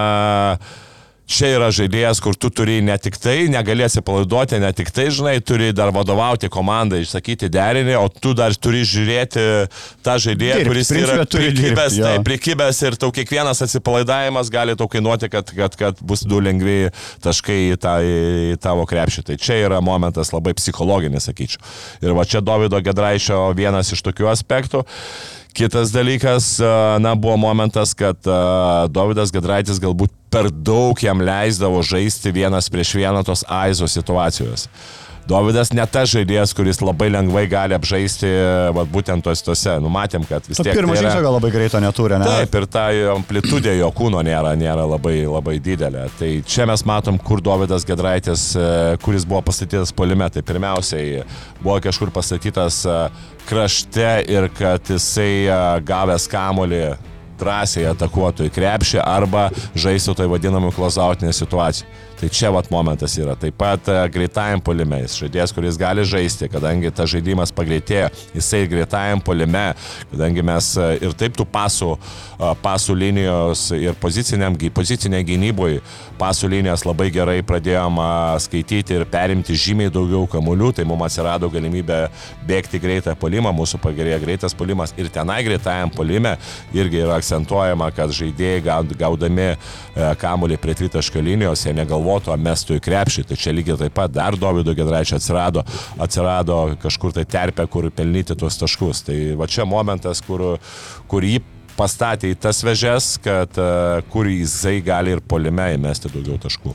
čia 1.30 1.52
yra 1.54 1.70
žaidėjas, 1.74 2.20
kur 2.22 2.36
tu 2.38 2.50
turi 2.52 2.80
ne 2.84 2.96
tik 3.00 3.16
tai, 3.20 3.44
negali 3.52 3.84
atsipalaiduoti, 3.86 4.58
ne 4.62 4.70
tik 4.76 4.90
tai, 4.94 5.06
žinai, 5.14 5.36
turi 5.46 5.70
dar 5.76 5.92
vadovauti 5.94 6.50
komandai, 6.52 7.02
išsakyti 7.04 7.50
derinį, 7.52 7.96
o 8.00 8.08
tu 8.10 8.34
dar 8.36 8.54
turi 8.58 8.82
žiūrėti 8.86 9.46
tą 10.06 10.16
žaidėją, 10.26 10.60
Dirbt, 10.60 10.70
kuris 10.72 10.92
yra 10.96 11.26
prikibęs, 11.30 11.98
jo. 12.00 12.06
taip, 12.08 12.26
prikibęs 12.26 12.82
ir 12.88 12.98
tau 13.00 13.12
kiekvienas 13.14 13.62
atsipalaidavimas 13.66 14.52
gali 14.52 14.76
tau 14.78 14.90
kainuoti, 14.90 15.30
kad, 15.32 15.54
kad, 15.56 15.78
kad 15.80 16.04
bus 16.04 16.26
du 16.26 16.42
lengvi 16.42 16.78
taškai 17.24 17.60
į, 17.70 17.80
tą, 17.80 17.96
į 18.04 18.60
tavo 18.62 18.86
krepšį. 18.90 19.26
Tai 19.30 19.40
čia 19.40 19.60
yra 19.64 19.82
momentas 19.84 20.34
labai 20.34 20.56
psichologinis, 20.58 21.30
sakyčiau. 21.30 21.62
Ir 22.04 22.16
va 22.16 22.26
čia 22.28 22.42
Davido 22.44 22.80
Gedraišio 22.82 23.50
vienas 23.58 23.92
iš 23.94 24.02
tokių 24.06 24.32
aspektų. 24.32 24.84
Kitas 25.56 25.90
dalykas, 25.90 26.60
na, 27.02 27.14
buvo 27.18 27.36
momentas, 27.36 27.90
kad 27.98 28.18
Davidas 28.94 29.32
Gedraitis 29.34 29.80
galbūt 29.82 30.12
per 30.30 30.46
daug 30.50 30.98
jam 31.02 31.22
leisdavo 31.26 31.82
žaisti 31.82 32.30
vienas 32.34 32.70
prieš 32.70 32.94
vieną 33.00 33.24
tos 33.26 33.42
aizo 33.50 33.88
situacijos. 33.90 34.68
Davidas 35.30 35.70
ne 35.76 35.84
tas 35.86 36.10
žaidėjas, 36.10 36.52
kuris 36.58 36.80
labai 36.82 37.06
lengvai 37.12 37.44
gali 37.50 37.76
apžaisti, 37.76 38.28
va, 38.74 38.82
būtent 38.88 39.22
tos 39.22 39.44
tose. 39.46 39.76
Numatėm, 39.82 40.24
kad 40.26 40.46
vis 40.48 40.58
Tu 40.58 40.66
tiek... 40.66 40.74
pirmo 40.74 40.96
tai 40.96 41.00
yra- 41.00 41.06
žingsnio 41.12 41.24
gal 41.28 41.36
labai 41.38 41.50
greito 41.54 41.80
neturi, 41.82 42.18
ne? 42.18 42.26
Taip, 42.26 42.56
ir 42.58 42.66
ta 42.70 42.88
amplitudė 43.14 43.76
jo 43.78 43.90
kūno 43.94 44.22
nėra, 44.26 44.56
nėra 44.58 44.88
labai, 44.90 45.20
labai 45.30 45.58
didelė. 45.62 46.08
Tai 46.18 46.30
čia 46.50 46.66
mes 46.70 46.82
matom, 46.88 47.20
kur 47.22 47.42
Davidas 47.46 47.86
Gedraitis, 47.86 48.48
e, 48.58 48.66
kuris 49.04 49.28
buvo 49.28 49.44
pastatytas 49.46 49.94
polime. 49.94 50.26
Tai 50.34 50.42
pirmiausiai 50.46 51.22
buvo 51.62 51.78
kažkur 51.84 52.10
pastatytas 52.14 52.82
e, 52.90 52.98
krašte 53.48 54.10
ir 54.30 54.50
kad 54.58 54.90
jisai 54.90 55.46
e, 55.46 55.62
gavęs 55.86 56.26
kamolį 56.30 56.82
drąsiai 57.40 57.86
atakuotų 57.94 58.50
į 58.50 58.52
krepšį 58.52 59.00
arba 59.00 59.46
žaistų 59.78 60.12
toj 60.18 60.28
vadinamų 60.34 60.74
klozautinė 60.76 61.32
situacija. 61.32 61.88
Tai 62.20 62.28
čia 62.28 62.50
vat 62.52 62.66
momentas 62.68 63.14
yra. 63.16 63.32
Taip 63.32 63.54
pat 63.56 63.86
e, 63.88 63.94
greitajam 64.12 64.60
polime, 64.60 64.98
jis 65.06 65.14
žaidėjas, 65.22 65.54
kuris 65.56 65.78
gali 65.80 66.02
žaisti, 66.04 66.50
kadangi 66.52 66.90
tas 66.92 67.08
žaidimas 67.08 67.48
pagreitėjo, 67.56 68.10
jisai 68.34 68.66
greitajam 68.68 69.22
polime, 69.24 69.70
kadangi 70.10 70.44
mes 70.44 70.68
e, 70.76 70.88
ir 71.06 71.14
taip 71.16 71.38
tų 71.38 71.46
pasų, 71.48 71.94
e, 71.96 72.50
pasų 72.60 72.98
linijos 73.00 73.62
ir 73.72 73.96
pozicinė 73.96 75.22
gynyboje 75.24 75.80
pasų 76.20 76.50
linijos 76.52 76.84
labai 76.84 77.06
gerai 77.08 77.38
pradėjom 77.46 77.96
skaityti 78.44 78.98
ir 78.98 79.06
perimti 79.08 79.56
žymiai 79.56 79.88
daugiau 79.88 80.26
kamuolių, 80.28 80.74
tai 80.76 80.84
mums 80.84 81.06
atsirado 81.06 81.48
galimybė 81.48 82.02
bėgti 82.44 82.82
greitą 82.82 83.14
polimą, 83.16 83.54
mūsų 83.56 83.80
pagerėjo 83.80 84.20
greitas 84.26 84.52
polimas 84.52 84.92
ir 85.00 85.08
tenai 85.08 85.38
greitajam 85.46 85.88
polime 85.96 86.34
irgi 86.76 87.00
yra 87.06 87.16
akcentuojama, 87.16 87.88
kad 87.96 88.12
žaidėjai 88.12 88.60
gaud- 88.68 88.92
gaudami 89.00 89.54
kamuolį 90.20 90.60
prie 90.60 90.76
tritaškio 90.76 91.24
linijos, 91.24 91.64
jie 91.64 91.72
negalvotų, 91.80 92.09
ar 92.34 92.42
mestų 92.42 92.78
į 92.78 92.82
krepšį. 92.84 93.24
Tai 93.28 93.38
čia 93.38 93.54
lygiai 93.54 93.78
taip 93.84 93.94
pat 93.96 94.12
dar 94.14 94.36
Davido 94.40 94.74
Gedraičio 94.76 95.20
atsirado, 95.20 95.64
atsirado 96.00 96.58
kažkur 96.82 97.14
tai 97.16 97.24
terpė, 97.28 97.68
kur 97.70 97.90
pelnyti 97.94 98.36
tuos 98.38 98.58
taškus. 98.60 99.04
Tai 99.06 99.18
va 99.40 99.48
čia 99.50 99.68
momentas, 99.68 100.22
kur, 100.26 100.58
kur 101.10 101.26
jį 101.26 101.40
pastatė 101.78 102.34
į 102.34 102.40
tas 102.42 102.60
vežes, 102.66 103.14
kad 103.24 103.56
e, 103.56 103.70
kur 104.12 104.28
jisai 104.28 104.80
gali 104.84 105.14
ir 105.16 105.22
polime 105.24 105.70
įmesti 105.76 106.10
daugiau 106.12 106.40
taškų. 106.42 106.74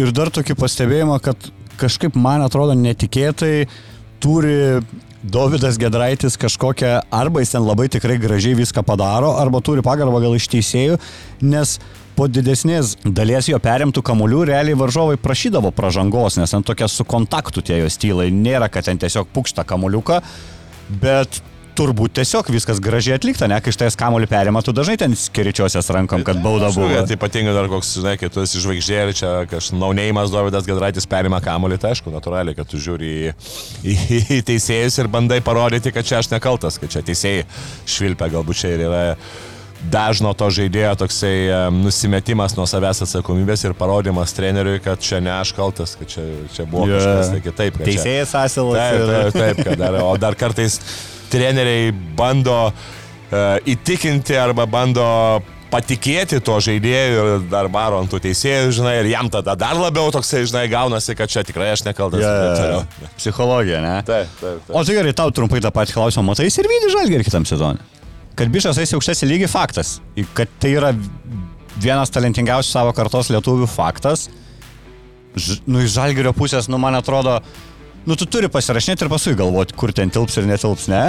Ir 0.00 0.10
dar 0.14 0.30
tokį 0.34 0.56
pastebėjimą, 0.58 1.20
kad 1.22 1.50
kažkaip 1.80 2.16
man 2.18 2.44
atrodo 2.44 2.74
netikėtai 2.78 3.68
turi 4.22 4.80
Davidas 5.20 5.76
Gedraitis 5.76 6.38
kažkokią, 6.40 6.94
arba 7.12 7.42
jis 7.42 7.52
ten 7.52 7.64
labai 7.66 7.90
tikrai 7.92 8.16
gražiai 8.20 8.56
viską 8.56 8.84
padaro, 8.86 9.34
arba 9.36 9.60
turi 9.64 9.84
pagarbą 9.84 10.22
gal 10.22 10.36
iš 10.38 10.48
teisėjų, 10.48 10.96
nes 11.44 11.76
po 12.20 12.26
didesnės 12.28 12.98
dalies 13.00 13.46
jo 13.48 13.56
perimtų 13.64 14.02
kamuolių 14.04 14.42
realiai 14.50 14.76
varžovai 14.76 15.16
prašydavo 15.20 15.70
pražangos, 15.72 16.36
nes 16.36 16.52
ten 16.52 16.64
tokie 16.66 16.84
su 16.92 17.06
kontaktu 17.08 17.62
tie 17.64 17.78
jo 17.80 17.86
stylai, 17.88 18.28
nėra, 18.28 18.68
kad 18.68 18.84
ten 18.90 19.00
tiesiog 19.00 19.30
pukšta 19.32 19.64
kamuoliuką, 19.64 20.18
bet 21.00 21.38
turbūt 21.78 22.18
tiesiog 22.18 22.50
viskas 22.52 22.82
gražiai 22.82 23.16
atlikta, 23.16 23.46
ne, 23.48 23.56
kai 23.64 23.72
štai 23.72 23.88
kamuolį 23.96 24.28
perima, 24.28 24.60
tu 24.60 24.74
dažnai 24.76 24.98
ten 25.00 25.14
skiričiosios 25.16 25.88
rankom, 25.96 26.20
kad 26.26 26.42
bauda 26.44 26.68
buvo. 26.74 26.92
Tai 27.08 27.16
ypatingai 27.16 27.54
dar 27.56 27.70
koks, 27.72 27.94
žinai, 28.02 28.18
kai 28.20 28.28
tu 28.32 28.42
esi 28.44 28.60
žvaigždė 28.60 28.98
ir 29.00 29.12
čia 29.16 29.30
kažkoks 29.48 29.72
naunėjimas 29.80 30.34
Davidas 30.34 30.68
Gedraitis 30.68 31.08
perima 31.08 31.40
kamuolį, 31.40 31.78
tai 31.80 31.94
aišku, 31.94 32.12
natūraliai, 32.12 32.58
kad 32.58 32.68
tu 32.68 32.82
žiūri 32.84 33.14
į, 33.14 33.32
į, 33.94 33.96
į 34.36 34.42
teisėjus 34.50 35.00
ir 35.00 35.08
bandai 35.14 35.40
parodyti, 35.46 35.94
kad 35.94 36.04
čia 36.04 36.18
aš 36.20 36.28
nekaltas, 36.34 36.76
kad 36.82 36.92
čia 36.92 37.00
teisėjai 37.06 37.46
švilpia, 37.88 38.28
galbūt 38.36 38.60
čia 38.60 38.74
ir 38.76 38.84
yra 38.90 39.00
dažno 39.88 40.32
to 40.36 40.50
žaidėjo 40.52 40.92
toksai 41.00 41.34
em, 41.48 41.78
nusimetimas 41.84 42.56
nuo 42.58 42.66
savęs 42.68 43.04
atsakomybės 43.06 43.64
ir 43.64 43.76
parodimas 43.78 44.34
treneriui, 44.36 44.80
kad 44.84 45.00
čia 45.00 45.22
ne 45.24 45.32
aš 45.32 45.54
kaltas, 45.56 45.94
kad 45.98 46.10
čia, 46.10 46.26
čia 46.54 46.66
buvo 46.68 46.88
yeah. 46.90 47.00
kažkas 47.00 47.32
tai 47.32 47.40
kitaip. 47.46 47.78
Teisėjas 47.86 48.34
asilas. 48.42 48.80
Taip, 48.80 49.00
ir- 49.00 49.14
taip, 49.14 49.38
taip, 49.38 49.62
kad 49.70 49.80
dar, 49.80 50.00
o 50.04 50.12
dar 50.20 50.36
kartais 50.38 50.80
treneriai 51.32 51.94
bando 52.18 52.58
uh, 52.68 53.56
įtikinti 53.64 54.36
arba 54.36 54.66
bando 54.68 55.06
patikėti 55.70 56.40
to 56.42 56.56
žaidėjų 56.66 57.26
ir 57.34 57.44
dar 57.50 57.68
varo 57.70 58.00
ant 58.02 58.10
tų 58.10 58.18
teisėjų, 58.24 58.72
žinai, 58.80 58.96
ir 59.04 59.12
jam 59.12 59.30
tada 59.30 59.54
dar 59.58 59.78
labiau 59.78 60.10
toksai, 60.10 60.42
žinai, 60.50 60.64
gaunasi, 60.72 61.14
kad 61.14 61.30
čia 61.30 61.44
tikrai 61.46 61.70
aš 61.76 61.84
nekaltas. 61.86 62.24
Ir 62.26 62.58
toliau. 62.58 62.82
ja. 62.82 63.12
Psichologija, 63.14 63.84
ne? 63.84 63.94
Taip, 64.02 64.34
taip, 64.40 64.64
taip. 64.66 64.74
O 64.74 64.82
tai 64.82 64.98
gerai, 64.98 65.14
tau 65.16 65.30
trumpai 65.34 65.62
tą 65.62 65.70
patį 65.74 65.94
klausimą, 65.94 66.26
matai 66.32 66.50
ir 66.50 66.70
vydį 66.74 66.90
žalgerį 66.96 67.28
kitam 67.30 67.46
sezonui. 67.48 67.99
Kad 68.40 68.48
bišas 68.48 68.78
eis 68.80 68.94
į 68.94 68.96
aukštesnį 68.96 69.26
lygį 69.34 69.48
faktas. 69.52 69.98
Kad 70.36 70.48
tai 70.62 70.70
yra 70.78 70.94
vienas 71.80 72.12
talentingiausių 72.14 72.72
savo 72.72 72.94
kartos 72.96 73.28
lietuvių 73.32 73.68
faktas. 73.68 74.30
Ž, 75.36 75.60
nu, 75.68 75.82
iš 75.84 75.92
žalgerio 75.94 76.32
pusės, 76.34 76.66
nu, 76.72 76.78
man 76.80 76.96
atrodo, 76.96 77.36
nu, 78.08 78.16
tu 78.16 78.24
turi 78.24 78.48
pasirašinėti 78.50 79.04
ir 79.04 79.10
paskui 79.12 79.36
galvoti, 79.38 79.76
kur 79.78 79.92
ten 79.94 80.10
tilps 80.10 80.40
ir 80.40 80.48
netilps, 80.48 80.88
ne? 80.90 81.02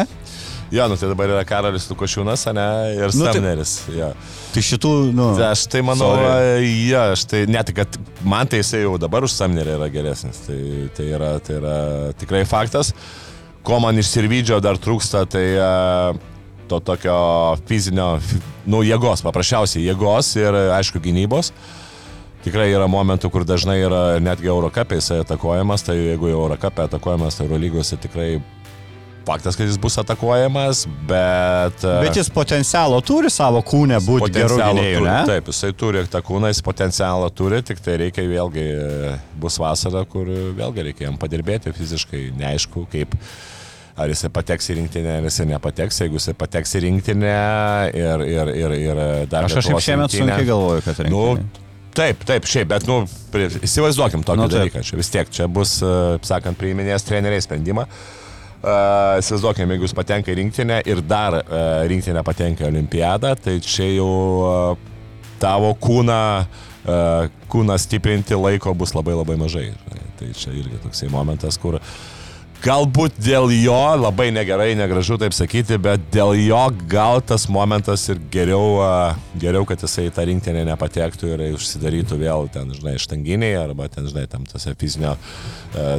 Jo, 0.72 0.86
nu 0.92 0.96
tai 0.96 1.10
dabar 1.12 1.32
yra 1.34 1.42
Karolis 1.48 1.88
Lukošiūnas, 1.90 2.46
ne, 2.56 2.68
ir 2.96 3.16
Nu, 3.16 3.26
tai-. 3.28 3.96
Jo. 3.96 4.12
Tai 4.54 4.64
šitų, 4.68 4.92
nu. 5.16 5.32
Tai 5.40 5.50
Aš 5.50 5.66
tai 5.72 5.82
manau, 5.84 6.12
Sorry. 6.20 6.70
ja, 6.88 7.10
aš 7.16 7.26
tai 7.32 7.42
net, 7.48 7.74
kad 7.76 7.96
man 8.24 8.48
tai 8.52 8.62
jisai 8.62 8.86
jau 8.86 8.94
dabar 9.02 9.24
už 9.28 9.34
Samnerį 9.36 9.76
yra 9.80 9.90
geresnis. 9.92 10.44
Tai, 10.46 10.60
tai, 10.96 11.10
yra, 11.16 11.34
tai 11.44 11.58
yra 11.60 11.76
tikrai 12.20 12.44
faktas. 12.48 12.94
Ko 13.68 13.82
man 13.84 14.00
iš 14.00 14.14
Sirvidžio 14.14 14.62
dar 14.64 14.80
trūksta, 14.80 15.26
tai 15.32 15.44
a, 15.60 15.72
to 16.72 16.80
tokio 16.92 17.18
fizinio, 17.70 18.16
fi- 18.24 18.42
nu, 18.72 18.82
jėgos, 18.88 19.24
paprasčiausiai 19.26 19.86
jėgos 19.90 20.34
ir, 20.40 20.58
aišku, 20.80 21.04
gynybos. 21.04 21.52
Tikrai 22.42 22.72
yra 22.74 22.88
momentų, 22.90 23.30
kur 23.30 23.44
dažnai 23.46 23.78
yra 23.84 24.02
netgi 24.24 24.50
Eurocapė 24.50 24.98
jisai 24.98 25.20
atakuojamas, 25.22 25.84
tai 25.86 26.00
jeigu 26.00 26.32
Eurocapė 26.32 26.88
atakuojamas, 26.88 27.38
tai 27.38 27.46
Eurolygose 27.46 28.00
tikrai 28.02 28.32
faktas, 29.28 29.54
kad 29.56 29.68
jis 29.70 29.78
bus 29.78 29.98
atakuojamas, 30.02 30.88
bet... 31.08 31.84
a, 31.86 32.00
Bet 32.02 32.18
jis 32.18 32.32
potencialo 32.34 32.98
turi 33.06 33.30
savo 33.30 33.62
kūnę 33.66 34.00
būti 34.02 34.32
geru 34.34 34.58
gynėju, 34.58 35.04
ne? 35.06 35.18
Taip, 35.30 35.52
jisai 35.54 35.70
turi 35.78 36.02
tą 36.10 36.24
kūną, 36.26 36.50
jis 36.50 36.64
potencialą 36.66 37.30
turi, 37.38 37.62
tik 37.66 37.82
tai 37.86 38.00
reikia 38.02 38.26
vėlgi, 38.26 38.66
e, 38.66 39.14
bus 39.42 39.60
vasara, 39.62 40.02
kur 40.10 40.26
vėlgi 40.58 40.88
reikia 40.90 41.10
jam 41.10 41.20
padirbėti 41.22 41.74
fiziškai, 41.78 42.24
neaišku, 42.42 42.88
kaip, 42.92 43.14
ar 43.98 44.12
jisai 44.14 44.30
pateks 44.34 44.70
į 44.72 44.78
rinktinę, 44.80 45.18
ar 45.20 45.28
jisai 45.28 45.46
nepateks, 45.50 46.00
jeigu 46.04 46.20
jisai 46.20 46.34
pateks 46.38 46.76
į 46.78 46.84
rinktinę 46.86 47.34
ir, 47.98 48.24
ir, 48.28 48.54
ir, 48.56 48.76
ir 48.78 49.02
dar... 49.32 49.46
Aš 49.50 49.58
kažkaip 49.60 49.82
šiemet 49.84 50.08
rinktinę- 50.14 50.38
sunkiai 50.38 50.48
galvoju, 50.48 50.82
kad 50.86 51.04
Nu, 51.12 51.24
reikia. 51.36 51.68
taip, 52.00 52.24
taip, 52.30 52.48
šiaip, 52.48 52.70
bet, 52.72 52.88
nu, 52.88 53.02
įsivaizduokim 53.62 54.24
tokį 54.28 54.38
Nu, 54.40 54.48
nu, 54.48 54.50
taip. 54.50 54.60
dalyką. 54.62 54.84
Čia 54.88 54.98
vis 55.02 55.10
tiek, 55.12 55.30
čia 55.34 55.48
bus, 55.52 55.78
e, 55.84 55.94
sakant, 56.28 56.58
priiminės 56.60 57.04
treneriai 57.08 57.44
sprendimą. 57.44 57.88
Uh, 58.62 59.18
įsivaizduokim, 59.18 59.72
jeigu 59.74 59.88
jūs 59.88 59.94
patenka 59.98 60.30
į 60.30 60.36
rinktinę 60.38 60.76
ir 60.86 61.00
dar 61.10 61.34
uh, 61.40 61.82
rinktinė 61.90 62.22
patenka 62.22 62.62
į 62.62 62.68
olimpiadą, 62.68 63.32
tai 63.42 63.56
čia 63.66 63.88
jau 63.90 64.10
uh, 64.46 64.76
tavo 65.42 65.72
kūną, 65.82 66.18
uh, 66.46 67.26
kūną 67.50 67.78
stiprinti 67.82 68.38
laiko 68.38 68.76
bus 68.78 68.94
labai 68.94 69.16
labai 69.18 69.40
mažai. 69.42 69.72
Tai 70.20 70.30
čia 70.38 70.54
irgi 70.54 70.78
toksai 70.84 71.10
momentas, 71.10 71.58
kur 71.58 71.80
galbūt 72.62 73.18
dėl 73.22 73.50
jo, 73.56 73.78
labai 73.98 74.30
negerai, 74.34 74.74
negražu 74.78 75.18
taip 75.22 75.34
sakyti, 75.34 75.80
bet 75.82 76.04
dėl 76.14 76.36
jo 76.38 76.62
gal 76.90 77.22
tas 77.26 77.48
momentas 77.52 78.04
ir 78.12 78.22
geriau, 78.34 78.78
geriau 79.42 79.66
kad 79.70 79.82
jisai 79.82 80.10
tą 80.14 80.26
rinktinę 80.30 80.64
nepatektų 80.70 81.32
ir 81.34 81.44
užsidarytų 81.56 82.20
vėl 82.22 82.50
ten, 82.54 82.70
žinai, 82.78 82.98
štanginiai 83.02 83.58
arba 83.64 83.90
ten, 83.92 84.06
žinai, 84.10 84.28
tam 84.30 84.46
tose 84.50 84.76
fizinio, 84.78 85.16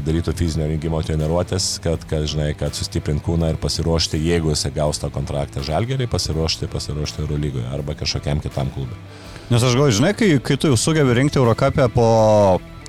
darytų 0.06 0.36
fizinio 0.38 0.70
rinkimo 0.70 1.02
treniruotės, 1.02 1.74
kad, 1.82 2.06
kad, 2.10 2.28
žinai, 2.30 2.52
kad 2.58 2.78
sustiprint 2.78 3.24
kūną 3.26 3.52
ir 3.54 3.60
pasiruošti, 3.62 4.22
jeigu 4.22 4.54
jisai 4.54 4.74
gaus 4.76 5.02
tą 5.02 5.10
kontraktą 5.14 5.64
žalgeriai, 5.66 6.10
pasiruošti, 6.10 6.70
pasiruošti 6.70 7.26
Eurolygoje 7.26 7.66
arba 7.74 7.98
kažkokiam 7.98 8.42
kitam 8.44 8.70
klubui. 8.74 8.98
Nes 9.50 9.60
aš 9.60 9.74
galvoju, 9.74 9.98
žinai, 9.98 10.14
kai, 10.16 10.36
kai 10.40 10.54
tu 10.56 10.70
jau 10.70 10.78
sugebi 10.78 11.18
rinkti 11.18 11.42
Eurocapę 11.42 11.90
po 11.92 12.06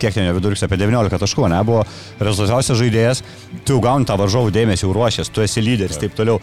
kiek 0.03 0.17
ten 0.17 0.29
vidurkis 0.35 0.65
apie 0.67 0.79
19 0.81 1.23
taškų, 1.23 1.47
ne, 1.53 1.63
buvo 1.67 1.85
rezultatyviausias 2.19 2.79
žaidėjas, 2.81 3.23
tu 3.67 3.79
gauni 3.83 4.07
tą 4.09 4.19
varžovų 4.19 4.53
dėmesį, 4.55 4.87
jau 4.87 4.93
ruošies, 4.97 5.31
tu 5.33 5.43
esi 5.45 5.63
lyderis, 5.63 5.99
taip 6.01 6.15
toliau. 6.19 6.41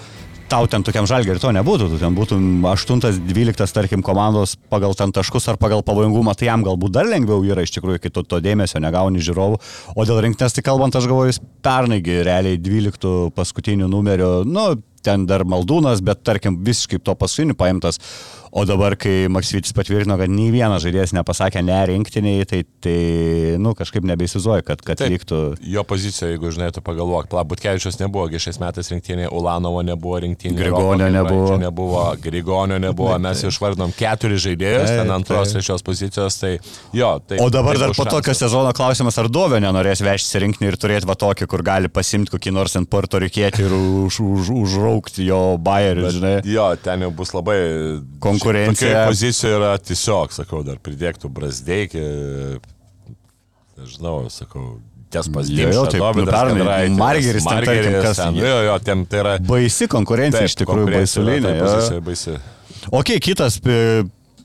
Tau 0.50 0.66
ten 0.66 0.82
tokiam 0.82 1.06
žalgeriui 1.06 1.38
to 1.38 1.52
nebūtų, 1.54 1.86
tu 1.92 1.98
ten 2.00 2.14
būtum 2.16 2.64
8-12, 2.66 3.70
tarkim, 3.70 4.00
komandos 4.02 4.56
pagal 4.72 4.96
ten 4.98 5.12
taškus 5.14 5.46
ar 5.52 5.60
pagal 5.62 5.84
pavojingumą, 5.86 6.34
tai 6.34 6.48
jam 6.48 6.64
galbūt 6.66 6.96
dar 6.96 7.06
lengviau 7.06 7.44
yra 7.46 7.62
iš 7.62 7.76
tikrųjų, 7.76 8.00
kai 8.02 8.10
tu 8.10 8.24
to 8.26 8.40
dėmesio 8.42 8.82
negauni 8.82 9.22
žiūrovų. 9.22 9.60
O 9.94 10.06
dėl 10.08 10.18
rinktinės, 10.26 10.56
tai 10.56 10.66
kalbant, 10.66 10.98
aš 10.98 11.06
galvoju, 11.06 11.36
jis 11.36 11.38
pernaigi 11.62 12.18
realiai 12.26 12.58
12 12.58 13.30
paskutinių 13.36 13.86
numerių, 13.94 14.32
nu, 14.50 14.66
ten 15.06 15.28
dar 15.30 15.46
maldūnas, 15.46 16.02
bet 16.02 16.24
tarkim 16.26 16.58
visiškai 16.66 16.98
to 17.06 17.14
paskutinių 17.14 17.54
paimtas 17.54 18.02
O 18.50 18.64
dabar, 18.66 18.96
kai 18.98 19.28
Maksytis 19.30 19.70
patvirtino, 19.76 20.16
kad 20.18 20.30
nei 20.30 20.48
vienas 20.50 20.82
žaidėjas 20.82 21.12
nepasakė 21.14 21.60
ne 21.62 21.76
rinktiniai, 21.86 22.46
tai, 22.50 22.64
tai 22.82 22.94
nu, 23.62 23.76
kažkaip 23.78 24.02
nebeįsivaizduoju, 24.10 24.64
kad, 24.66 24.80
kad 24.82 24.98
Taip, 24.98 25.12
vyktų. 25.14 25.38
Jo 25.70 25.84
pozicija, 25.86 26.32
jeigu 26.32 26.50
žinai, 26.50 26.72
tu 26.74 26.82
pagalvok, 26.82 27.28
Plabutkevičius 27.30 28.00
nebuvo, 28.00 28.26
šiais 28.42 28.58
metais 28.58 28.90
rinktinė, 28.90 29.28
Ulanovo 29.30 29.84
nebuvo 29.86 30.18
rinktinė, 30.24 30.58
Grigonio 30.58 31.06
nebuvo. 31.14 31.60
nebuvo, 31.62 32.02
Grigonio 32.24 32.80
nebuvo, 32.82 33.12
mes 33.22 33.44
išvardinom 33.46 33.94
keturis 33.94 34.42
žaidėjus, 34.48 34.96
ten 34.98 35.14
antros, 35.14 35.54
trečios 35.54 35.86
pozicijos, 35.86 36.40
tai 36.42 36.56
jo. 36.96 37.12
Tai, 37.22 37.38
o 37.44 37.46
dabar 37.54 37.78
dar 37.78 37.94
po 37.94 38.08
tokio 38.08 38.34
sezono 38.34 38.74
klausimas, 38.74 39.20
ar 39.22 39.30
Dovė 39.30 39.62
nenorės 39.62 40.02
vežti 40.02 40.42
rinktinį 40.42 40.72
ir 40.72 40.80
turėti 40.80 41.06
va 41.06 41.14
tokį, 41.14 41.46
kur 41.54 41.62
gali 41.66 41.92
pasimti 41.92 42.34
kokį 42.34 42.56
nors 42.58 42.74
ant 42.80 42.90
Puerto 42.90 43.22
Rikietį 43.22 43.68
ir 43.68 43.78
už, 43.78 44.18
už, 44.26 44.52
užraukti 44.64 45.30
jo 45.30 45.40
bairį, 45.62 46.10
žinai. 46.18 46.36
Jo, 46.50 46.72
ten 46.82 47.06
jau 47.06 47.14
bus 47.14 47.30
labai 47.36 47.60
Kon 48.20 48.39
konkurencija. 48.40 48.90
Tokia 48.90 49.06
pozicija 49.12 49.56
yra 49.58 49.72
tiesiog, 49.78 50.34
sakau, 50.34 50.62
dar 50.66 50.80
pridėktų 50.82 51.30
Brasdeikį, 51.36 52.04
nežinau, 53.80 54.14
sakau, 54.32 54.78
ties 55.10 55.28
pasdėjimas. 55.34 55.74
Jo, 55.74 55.84
jo, 55.84 55.90
taip, 55.92 56.20
nu, 56.20 56.26
pernai 56.30 56.80
Margeris, 56.94 57.46
ten, 57.46 57.66
tarkim, 57.66 57.98
kas. 58.04 58.22
Ten, 58.22 58.40
jo, 58.40 58.56
jo, 58.68 58.78
ten 58.86 59.04
tai 59.10 59.22
yra. 59.24 59.36
Baisi 59.50 59.90
konkurencija, 59.90 60.44
taip, 60.44 60.52
iš 60.52 60.58
tikrųjų, 60.62 60.88
baisulinė. 60.94 61.54
Baisi. 62.06 62.38
Ok, 62.96 63.14
kitas, 63.22 63.60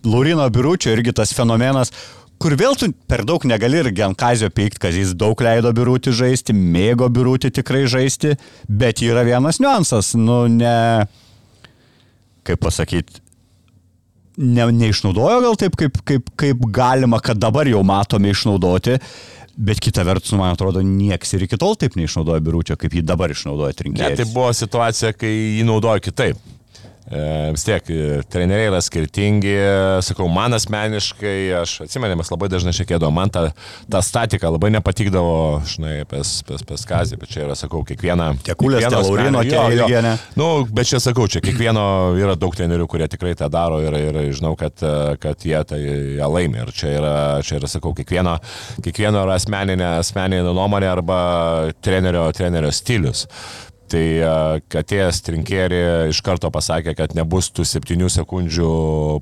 Laurino 0.06 0.46
Biručio 0.54 0.94
irgi 0.94 1.14
tas 1.16 1.34
fenomenas, 1.34 1.92
kur 2.42 2.56
vėl 2.60 2.76
tu 2.78 2.92
per 3.10 3.24
daug 3.28 3.46
negali 3.48 3.80
ir 3.82 3.92
Genkazio 3.96 4.52
pykt, 4.54 4.80
kad 4.84 4.96
jis 4.96 5.16
daug 5.18 5.40
leido 5.42 5.72
birūti 5.76 6.14
žaisti, 6.16 6.54
mėgo 6.54 7.08
birūti 7.14 7.54
tikrai 7.56 7.86
žaisti, 7.90 8.36
bet 8.68 9.02
yra 9.06 9.26
vienas 9.28 9.62
niuansas, 9.64 10.14
nu 10.20 10.44
ne, 10.52 10.76
kaip 12.46 12.62
pasakyti, 12.62 13.24
ne, 14.38 14.68
neišnaudojo 14.72 15.40
gal 15.46 15.58
taip, 15.60 15.78
kaip, 15.80 16.02
kaip, 16.08 16.30
kaip 16.40 16.68
galima, 16.74 17.22
kad 17.24 17.40
dabar 17.42 17.68
jau 17.70 17.84
matome 17.88 18.34
išnaudoti. 18.34 19.00
Bet 19.56 19.80
kita 19.80 20.04
vertus, 20.04 20.34
man 20.36 20.52
atrodo, 20.52 20.82
nieks 20.84 21.32
ir 21.38 21.46
iki 21.46 21.56
tol 21.60 21.78
taip 21.80 21.96
neišnaudojo 21.96 22.44
biurūčio, 22.44 22.76
kaip 22.80 22.98
jį 22.98 23.06
dabar 23.08 23.32
išnaudoja 23.32 23.78
trinkėjai. 23.80 24.12
Ne, 24.12 24.20
tai 24.20 24.28
buvo 24.34 24.50
situacija, 24.52 25.14
kai 25.16 25.32
jį 25.32 25.64
naudojo 25.68 26.04
kitaip. 26.04 26.42
E, 27.06 27.52
vis 27.54 27.62
tiek, 27.62 27.90
e, 27.94 28.22
treneriai 28.34 28.72
yra 28.72 28.80
skirtingi, 28.82 29.54
sakau, 30.06 30.26
man 30.32 30.58
asmeniškai, 30.58 31.38
aš 31.60 31.76
atsimenu, 31.86 32.18
mes 32.18 32.32
labai 32.34 32.50
dažnai 32.50 32.74
šekėdavo, 32.74 33.12
man 33.14 33.30
ta, 33.30 33.44
ta 33.92 34.02
statika 34.02 34.50
labai 34.50 34.72
nepatikdavo, 34.74 35.36
žinai, 35.70 36.00
pes, 36.10 36.40
pes, 36.48 36.64
pes 36.66 36.86
kazį, 36.90 37.20
bet 37.22 37.30
čia 37.30 37.44
yra, 37.46 37.58
sakau, 37.60 37.84
kiekviena... 37.86 38.32
Tekulės, 38.48 38.88
Laurino, 38.90 39.44
Kelgienė. 39.46 40.16
Nu, 40.40 40.48
bet 40.66 40.90
čia 40.90 41.02
sakau, 41.04 41.28
čia 41.30 41.44
kiekvieno 41.46 41.86
yra 42.18 42.34
daug 42.42 42.58
trenerių, 42.58 42.90
kurie 42.90 43.10
tikrai 43.12 43.36
tą 43.38 43.52
daro 43.54 43.78
ir, 43.86 43.94
ir 44.00 44.20
žinau, 44.34 44.56
kad, 44.58 44.82
kad 45.22 45.46
jie 45.46 45.62
tai 45.70 45.82
jie 45.84 46.32
laimi. 46.32 46.64
Ir 46.66 46.74
čia 46.74 46.96
yra, 46.98 47.14
čia 47.46 47.60
yra, 47.60 47.70
sakau, 47.70 47.94
kiekvieno, 47.98 48.40
kiekvieno 48.82 49.28
yra 49.28 49.38
asmeninė, 49.38 49.92
asmeninė 50.02 50.42
nuomonė 50.50 50.90
arba 50.90 51.22
trenerio, 51.86 52.26
trenerio 52.34 52.74
stilius. 52.74 53.28
Tai 53.92 54.06
atėjęs 54.82 55.20
trinkėri 55.28 55.82
iš 56.10 56.22
karto 56.26 56.50
pasakė, 56.54 56.96
kad 56.98 57.14
nebus 57.18 57.52
tų 57.54 57.68
septynių 57.70 58.10
sekundžių 58.10 58.70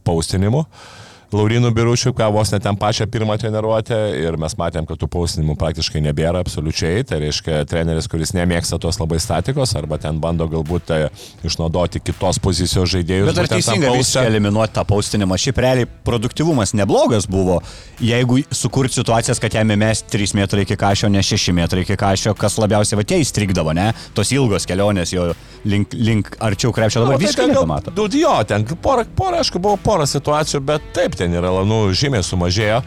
paustinimų. 0.07 0.63
Laurinu 0.63 1.02
Birušiu, 1.33 2.13
ką 2.13 2.27
vos 2.33 2.51
net 2.53 2.63
ten 2.63 2.77
pačią 2.77 3.07
pirmą 3.09 3.37
treniruotę 3.41 3.97
ir 4.21 4.37
mes 4.37 4.53
matėm, 4.59 4.85
kad 4.85 4.99
tų 5.01 5.07
paustinimų 5.09 5.55
praktiškai 5.57 6.01
nebėra 6.05 6.43
absoliučiai. 6.43 7.01
Tai 7.09 7.17
reiškia, 7.23 7.63
treneris, 7.69 8.07
kuris 8.11 8.35
nemėgsta 8.37 8.77
tos 8.81 8.99
labai 9.01 9.17
statikos 9.23 9.73
arba 9.79 9.97
ten 9.97 10.19
bando 10.21 10.45
galbūt 10.51 10.85
tai 10.91 10.99
išnaudoti 11.43 12.03
kitos 12.05 12.37
pozicijos 12.43 12.91
žaidėjus. 12.93 13.31
Bet 13.31 13.41
ar 13.41 13.49
teisinga 13.55 13.95
visiškai 13.97 14.27
eliminuoti 14.29 14.75
tą 14.77 14.85
paustinimą? 14.89 15.39
Šiaip 15.41 15.61
realiai 15.65 15.89
produktivumas 16.05 16.75
neblogas 16.77 17.25
buvo. 17.25 17.59
Jeigu 18.03 18.43
sukurti 18.53 18.99
situacijas, 18.99 19.41
kad 19.41 19.57
jame 19.57 19.77
mes 19.79 20.03
3 20.13 20.37
metrai 20.37 20.67
iki 20.67 20.77
kažio, 20.77 21.09
ne 21.09 21.23
6 21.25 21.55
metrai 21.57 21.81
iki 21.87 21.97
kažio, 21.97 22.35
kas 22.37 22.59
labiausiai 22.61 23.01
va 23.01 23.07
tie 23.09 23.17
įstrigdavo, 23.23 23.73
ne? 23.73 23.89
Tos 24.13 24.31
ilgos 24.35 24.69
kelionės 24.69 25.15
jo 25.15 25.31
link, 25.65 25.93
link 25.93 26.33
arčiau 26.43 26.73
krepšio 26.75 27.03
dabar 27.03 27.17
no, 27.17 27.21
visiškai 27.23 27.49
nepamato. 27.51 27.93
Du, 27.95 28.07
jo, 28.17 28.33
ten 28.47 28.65
pora, 28.83 29.05
pora, 29.17 29.41
aišku, 29.43 29.61
buvo 29.63 29.77
pora 29.81 30.07
situacijų, 30.09 30.61
bet 30.67 30.89
taip, 30.95 31.15
ten 31.23 31.39
yra, 31.39 31.55
nu, 31.67 31.87
žymiai 31.95 32.25
sumažėjo. 32.25 32.83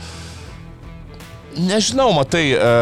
Nežinau, 1.56 2.10
matai, 2.12 2.50
e, 2.52 2.72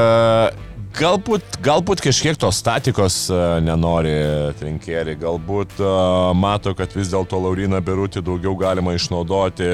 galbūt, 0.99 1.61
galbūt 1.63 2.03
kažkiek 2.03 2.39
tos 2.43 2.59
statikos 2.59 3.19
e, 3.31 3.39
nenori 3.63 4.15
trinkėri, 4.59 5.15
galbūt 5.21 5.79
e, 5.79 5.93
mato, 6.35 6.75
kad 6.75 6.97
vis 6.99 7.13
dėlto 7.13 7.39
Laurina 7.39 7.79
Berutį 7.85 8.25
daugiau 8.27 8.57
galima 8.59 8.97
išnaudoti 8.99 9.71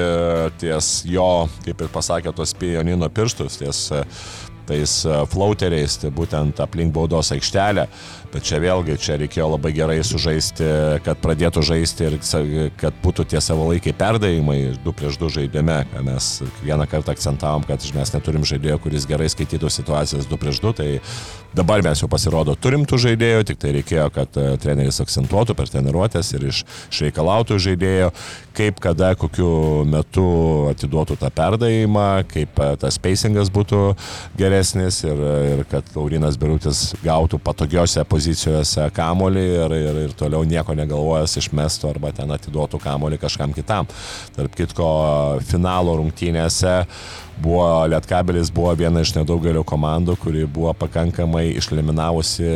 ties 0.61 0.91
jo, 1.09 1.31
kaip 1.65 1.81
ir 1.81 1.89
pasakė, 1.93 2.35
tos 2.37 2.53
pianino 2.61 3.09
pirštus, 3.09 3.57
ties 3.63 3.81
tais 4.71 4.95
flauteriais, 5.31 5.99
tai 6.01 6.11
būtent 6.15 6.63
aplink 6.63 6.95
baudos 6.95 7.31
aikštelę. 7.35 7.87
Bet 8.31 8.45
čia 8.47 8.61
vėlgi, 8.63 8.95
čia 9.01 9.17
reikėjo 9.19 9.49
labai 9.51 9.73
gerai 9.75 9.97
sužaisti, 10.07 10.63
kad 11.03 11.19
pradėtų 11.19 11.63
žaisti 11.67 12.07
ir 12.07 12.15
kad 12.79 12.95
būtų 13.03 13.25
tie 13.33 13.41
savalaikiai 13.43 13.95
perdavimai, 13.97 14.77
du 14.85 14.93
prieš 14.95 15.19
du 15.19 15.27
žaidime. 15.33 15.81
Mes 16.07 16.29
vieną 16.63 16.87
kartą 16.87 17.11
akcentavom, 17.11 17.67
kad 17.67 17.83
mes 17.97 18.13
neturim 18.15 18.47
žaidėjo, 18.47 18.79
kuris 18.85 19.07
gerai 19.09 19.27
skaitytų 19.31 19.71
situacijas 19.73 20.29
du 20.31 20.39
prieš 20.39 20.61
du, 20.63 20.71
tai 20.77 20.89
dabar 21.51 21.83
mes 21.83 21.99
jau 21.99 22.07
pasirodo 22.11 22.55
turim 22.55 22.85
tų 22.87 23.01
žaidėjų, 23.03 23.43
tik 23.49 23.59
tai 23.59 23.73
reikėjo, 23.75 24.07
kad 24.15 24.39
e, 24.39 24.45
treneris 24.63 25.01
akcentuotų 25.03 25.55
per 25.59 25.67
treniruotės 25.71 26.31
ir 26.37 26.47
iš, 26.47 26.63
išreikalautų 26.87 27.59
žaidėjo, 27.59 28.13
kaip, 28.55 28.79
kada, 28.83 29.11
kokiu 29.19 29.51
metu 29.91 30.25
atiduotų 30.71 31.19
tą 31.19 31.31
perdavimą, 31.35 32.07
kaip 32.31 32.63
e, 32.63 32.69
tas 32.79 32.99
pacingas 33.03 33.51
būtų 33.51 33.81
geresnis 34.39 34.60
ir, 34.61 35.21
ir 35.51 35.63
kad 35.69 35.87
Laurinas 35.95 36.37
Birutis 36.39 36.91
gautų 37.03 37.39
patogiose 37.43 38.03
pozicijose 38.07 38.87
kamolį 38.95 39.45
ir, 39.55 39.75
ir, 39.75 39.99
ir 40.05 40.13
toliau 40.17 40.45
nieko 40.47 40.75
negalvojęs 40.77 41.37
išmestų 41.41 41.89
arba 41.89 42.11
ten 42.15 42.31
atiduotų 42.31 42.79
kamolį 42.81 43.19
kažkam 43.21 43.55
kitam. 43.57 43.89
Tarp 44.35 44.55
kitko, 44.57 44.89
finalo 45.49 45.97
rungtynėse 45.99 46.75
buvo 47.41 47.67
Lietkabelis 47.89 48.51
buvo 48.53 48.73
viena 48.77 49.01
iš 49.01 49.15
nedaugelio 49.17 49.63
komandų, 49.67 50.17
kuri 50.21 50.45
buvo 50.45 50.73
pakankamai 50.77 51.49
išeliminavusi 51.55 52.51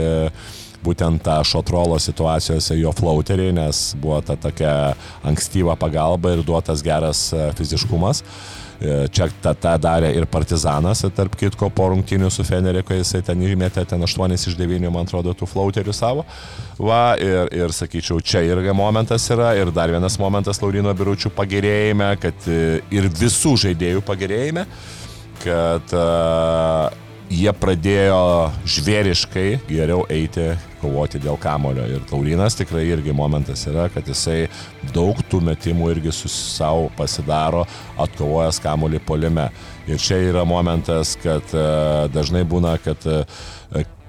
būtent 0.85 1.23
tą 1.25 1.39
šotrolo 1.41 1.97
situacijose 1.97 2.77
jo 2.77 2.91
flauterį, 2.93 3.49
nes 3.57 3.87
buvo 3.97 4.19
ta 4.21 4.35
tokia 4.37 4.93
ankstyva 5.25 5.73
pagalba 5.81 6.35
ir 6.35 6.45
duotas 6.45 6.85
geras 6.85 7.31
e, 7.33 7.47
fiziškumas. 7.57 8.21
E, 8.21 8.64
čia 8.81 9.27
tą, 9.41 9.53
tą 9.55 9.75
darė 9.81 10.11
ir 10.17 10.27
Partizanas, 10.29 11.03
tarp 11.15 11.37
kitko, 11.39 11.69
po 11.73 11.89
rungtinių 11.93 12.29
su 12.33 12.45
Fenerė, 12.47 12.83
kai 12.85 12.99
jisai 12.99 13.21
ten 13.25 13.41
įmetė 13.45 13.85
ten 13.89 14.03
8 14.03 14.35
iš 14.35 14.57
9, 14.59 14.89
man 14.91 15.07
atrodo, 15.07 15.35
tų 15.37 15.47
flauterių 15.49 15.95
savo. 15.95 16.25
Va, 16.79 17.15
ir, 17.21 17.51
ir 17.55 17.75
sakyčiau, 17.75 18.19
čia 18.19 18.43
irgi 18.45 18.75
momentas 18.75 19.29
yra. 19.31 19.53
Ir 19.59 19.71
dar 19.75 19.93
vienas 19.93 20.19
momentas 20.19 20.59
Laurino 20.63 20.93
Biručių 20.95 21.31
pagerėjime, 21.35 22.11
kad 22.21 22.49
e, 22.51 22.81
ir 22.93 23.09
visų 23.13 23.55
žaidėjų 23.65 24.03
pagerėjime, 24.05 24.65
kad 25.45 25.95
uh, 25.95 27.04
jie 27.31 27.51
pradėjo 27.57 28.51
žvėriškai 28.69 29.47
geriau 29.69 30.05
eiti 30.11 30.53
kovoti 30.81 31.19
dėl 31.21 31.37
kamulio. 31.41 31.85
Ir 31.89 32.03
Taurinas 32.09 32.57
tikrai 32.57 32.85
irgi 32.91 33.15
momentas 33.15 33.65
yra, 33.69 33.87
kad 33.93 34.07
jisai 34.09 34.45
daug 34.93 35.17
tų 35.31 35.41
metimų 35.47 35.89
irgi 35.95 36.13
su 36.13 36.29
savo 36.31 36.89
pasidaro, 36.97 37.65
atkovojęs 38.01 38.61
kamulį 38.63 39.01
polime. 39.07 39.49
Ir 39.89 40.01
čia 40.01 40.19
yra 40.29 40.45
momentas, 40.47 41.15
kad 41.21 41.53
uh, 41.53 42.05
dažnai 42.13 42.45
būna, 42.49 42.75
kad 42.81 43.05
uh, 43.09 43.25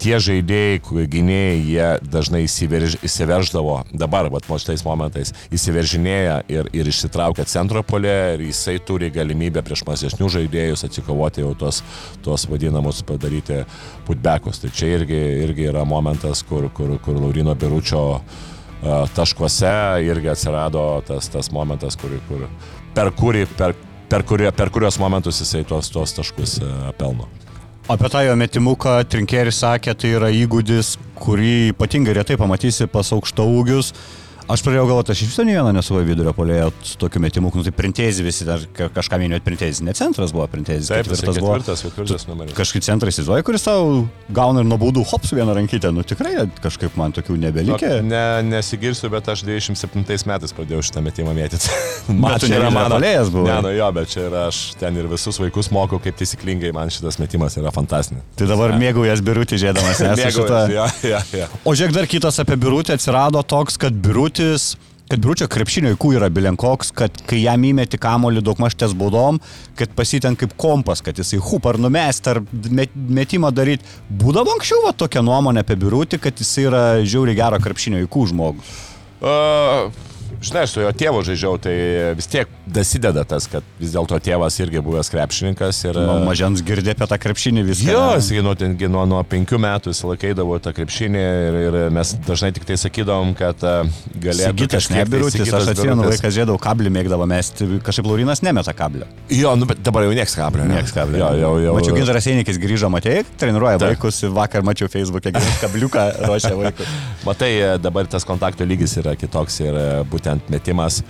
tie 0.03 0.19
žaidėjai, 0.23 0.81
gynėjai, 1.13 1.61
jie 1.67 1.89
dažnai 2.13 2.43
įsiverž, 2.47 2.99
įsiverždavo, 3.07 3.79
dabar, 3.97 4.29
vat, 4.33 4.49
mo 4.51 4.59
šitais 4.61 4.85
momentais, 4.87 5.33
įsiveržinėja 5.55 6.41
ir, 6.53 6.71
ir 6.77 6.91
išsitraukia 6.91 7.47
centro 7.49 7.83
polė 7.87 8.17
ir 8.35 8.45
jisai 8.49 8.77
turi 8.79 9.11
galimybę 9.15 9.65
prieš 9.67 9.87
mažesnių 9.89 10.31
žaidėjus 10.37 10.87
atsikovoti 10.89 11.45
jau 11.45 11.55
tos, 11.59 11.83
tos 12.27 12.47
vadinamus 12.51 13.03
padaryti 13.07 13.63
putbekus. 14.09 14.61
Tai 14.63 14.73
čia 14.75 14.93
irgi, 14.99 15.23
irgi 15.47 15.71
yra 15.73 15.87
momentas, 15.89 16.45
kur, 16.47 16.69
kur, 16.77 16.97
kur 17.05 17.19
Laurino 17.21 17.57
Biručio 17.57 18.07
taškuose 19.17 19.73
irgi 20.05 20.31
atsirado 20.31 20.87
tas, 21.09 21.31
tas 21.33 21.51
momentas, 21.53 21.97
kur, 21.99 22.13
kur, 22.29 22.47
per 22.95 23.13
kurį, 23.17 23.47
per 23.57 23.75
per, 24.09 24.23
kurio, 24.23 24.53
per 24.53 24.71
kurios 24.71 24.99
momentus 25.03 25.41
jisai 25.43 25.65
tuos, 25.67 25.91
tuos 25.91 26.15
taškus 26.15 26.61
pelno. 26.99 27.29
Apie 27.89 28.09
tą 28.11 28.19
jo 28.27 28.33
metimuką 28.35 28.91
Trinkeris 29.07 29.61
sakė, 29.63 29.93
tai 29.95 30.09
yra 30.19 30.27
įgūdis, 30.35 30.97
kurį 31.23 31.71
ypatingai 31.71 32.17
retai 32.19 32.35
pamatysi 32.35 32.89
pas 32.91 33.13
aukšta 33.15 33.45
ūgius. 33.47 33.93
Aš 34.47 34.63
pradėjau 34.63 34.85
galvoti, 34.87 35.11
aš 35.11 35.21
iš 35.25 35.31
viso 35.33 35.43
ne 35.43 35.57
vieną 35.57 35.73
nesu 35.75 35.97
vidurio 36.07 36.31
polėjo 36.31 36.69
su 36.87 36.95
tokiu 37.03 37.19
metimu, 37.19 37.51
nu 37.51 37.65
tai 37.67 37.73
printezį 37.75 38.23
visi, 38.29 38.45
dar 38.47 38.63
kažką 38.95 39.19
minėjot 39.19 39.43
printezį, 39.43 39.87
ne 39.89 39.95
centras 39.99 40.31
buvo 40.35 40.45
printezį. 40.53 40.87
Taip, 40.93 41.09
ketvirtas 41.09 41.41
buvo. 41.43 41.57
Ketvirtas, 41.57 41.83
ketvirtas 41.83 42.27
numeris. 42.29 42.55
Kažkaip 42.55 42.85
centras 42.87 43.17
įsivaizduoja, 43.17 43.43
kuris 43.47 43.67
tau 43.67 44.05
gauna 44.31 44.63
ir 44.63 44.69
nuo 44.71 44.79
baudų 44.79 45.03
hops 45.11 45.35
vieną 45.35 45.57
rankytę, 45.59 45.91
nu 45.91 46.05
tikrai 46.07 46.45
kažkaip 46.63 46.95
man 47.01 47.17
tokių 47.17 47.41
nebelikė. 47.43 47.91
Nu, 48.05 48.13
ne, 48.13 48.23
nesigirsiu, 48.53 49.11
bet 49.11 49.33
aš 49.35 49.43
27 49.49 50.31
metais 50.31 50.55
pradėjau 50.55 50.85
šitą 50.87 51.03
metimą 51.03 51.35
mėtyti. 51.35 51.75
Matai, 52.23 52.47
čia 52.47 52.61
yra 52.61 52.71
mano 52.71 53.01
polėjas 53.01 53.35
buvo. 53.35 53.51
Ne, 53.51 53.59
nu 53.67 53.75
jo, 53.75 53.91
bet 53.99 54.15
čia 54.15 54.29
yra 54.29 54.47
aš 54.53 54.63
ten 54.79 55.03
ir 55.03 55.11
visus 55.11 55.43
vaikus 55.43 55.73
mokau, 55.75 55.99
kaip 56.07 56.23
taisyklingai 56.23 56.71
man 56.77 56.95
šitas 56.95 57.19
metimas 57.19 57.59
yra 57.59 57.75
fantastinis. 57.75 58.23
Tai 58.39 58.47
dabar 58.53 58.77
mėgaujas 58.79 59.27
birutį 59.27 59.59
žėdamas, 59.65 60.05
nes 60.07 60.39
šitą... 60.39 60.63
ja, 60.71 60.87
ja, 61.03 61.25
ja. 61.35 61.51
O 61.67 61.75
žiūrėk, 61.75 61.99
dar 61.99 62.07
kitas 62.11 62.39
apie 62.43 62.55
birutį 62.63 62.95
atsirado 62.95 63.43
toks, 63.43 63.81
kad 63.83 63.97
birutis 64.37 64.77
kad 65.07 65.21
Briučio 65.23 65.47
krepšinio 65.47 65.93
įkų 65.95 66.17
yra 66.17 66.27
bilenkoks, 66.35 66.89
kad 66.91 67.15
kai 67.31 67.39
jam 67.45 67.63
įmeti 67.63 67.95
kamolį 67.95 68.41
daug 68.43 68.59
maštės 68.59 68.91
baudom, 68.99 69.39
kad 69.79 69.93
pasiten 69.95 70.35
kaip 70.35 70.57
kompas, 70.59 70.99
kad 70.99 71.15
jisai 71.15 71.39
hup 71.39 71.67
ar 71.71 71.79
numest 71.79 72.27
ar 72.27 72.41
metimą 72.51 73.53
daryti. 73.55 73.87
Būdavo 74.11 74.57
anksčiau 74.57 74.83
va, 74.83 74.91
tokia 74.91 75.23
nuomonė 75.23 75.63
apie 75.63 75.79
Briutį, 75.79 76.19
kad 76.19 76.43
jisai 76.43 76.67
yra 76.67 76.83
žiauriai 77.07 77.39
gero 77.39 77.61
krepšinio 77.63 78.03
įkų 78.03 78.27
žmogus. 78.33 78.75
Uh, 79.23 79.95
žinai, 80.45 80.67
su 80.69 80.83
jo 80.83 80.91
tėvu 80.93 81.23
žaidžiau, 81.27 81.57
tai 81.63 81.75
vis 82.17 82.29
tiek 82.31 82.51
dasideda 82.67 83.25
tas, 83.29 83.47
kad 83.51 83.65
vis 83.81 83.93
dėlto 83.95 84.19
tėvas 84.23 84.59
irgi 84.61 84.83
buvęs 84.85 85.11
krepšininkas. 85.13 85.83
Ir... 85.89 85.99
Nuo 86.07 86.19
mažens 86.27 86.63
girdė 86.67 86.95
apie 86.95 87.09
tą 87.11 87.19
krepšinį 87.23 87.65
visą. 87.67 87.89
Jo, 87.91 88.05
jis 88.19 88.31
nuo, 88.45 88.55
nuo, 88.93 89.05
nuo 89.15 89.23
penkių 89.29 89.61
metų 89.63 89.95
jis 89.95 90.03
laikydavo 90.07 90.59
tą 90.63 90.73
krepšinį 90.77 91.23
ir, 91.23 91.59
ir 91.69 91.79
mes 91.95 92.15
dažnai 92.27 92.53
tik 92.57 92.67
tai 92.69 92.79
sakydavom, 92.81 93.35
kad 93.39 93.63
galėtų... 93.63 94.53
Sigitas 94.53 94.91
nebirutis, 94.93 95.47
aš 95.47 95.73
atsimenu, 95.75 96.09
vaikas 96.11 96.35
žiedau 96.37 96.59
kablį 96.61 96.93
mėgdavo 96.99 97.29
mesti, 97.31 97.69
kažkaip 97.87 98.11
Laurinas 98.11 98.43
nemeta 98.45 98.75
kablio. 98.77 99.09
Jo, 99.33 99.55
nu, 99.59 99.69
bet 99.71 99.83
dabar 99.87 100.07
jau 100.07 100.15
nieks 100.17 100.37
kablio. 100.39 100.67
Nieks 100.71 100.95
kablio. 100.97 101.23
Jo, 101.23 101.31
jau, 101.43 101.53
jau. 101.65 101.77
Mačiau, 101.79 101.97
Gintaras 101.97 102.29
Einikis 102.31 102.61
grįžo, 102.63 102.91
matėjai, 102.93 103.25
treniruoja 103.41 103.81
Ta. 103.83 103.91
vaikus, 103.93 104.21
vakar 104.37 104.67
mačiau 104.67 104.91
Facebook'e, 104.91 105.33
kabliuką 105.63 106.07
ruošia 106.27 106.55
vaikus. 106.59 106.95
Matai, 107.29 107.53
dabar 107.83 108.09
tas 108.11 108.27
kontakto 108.27 108.67
lygis 108.69 108.97
yra 109.01 109.17
kitoks 109.19 109.61
ir 109.65 109.79
būtent 110.11 110.26
metimas 110.53 111.03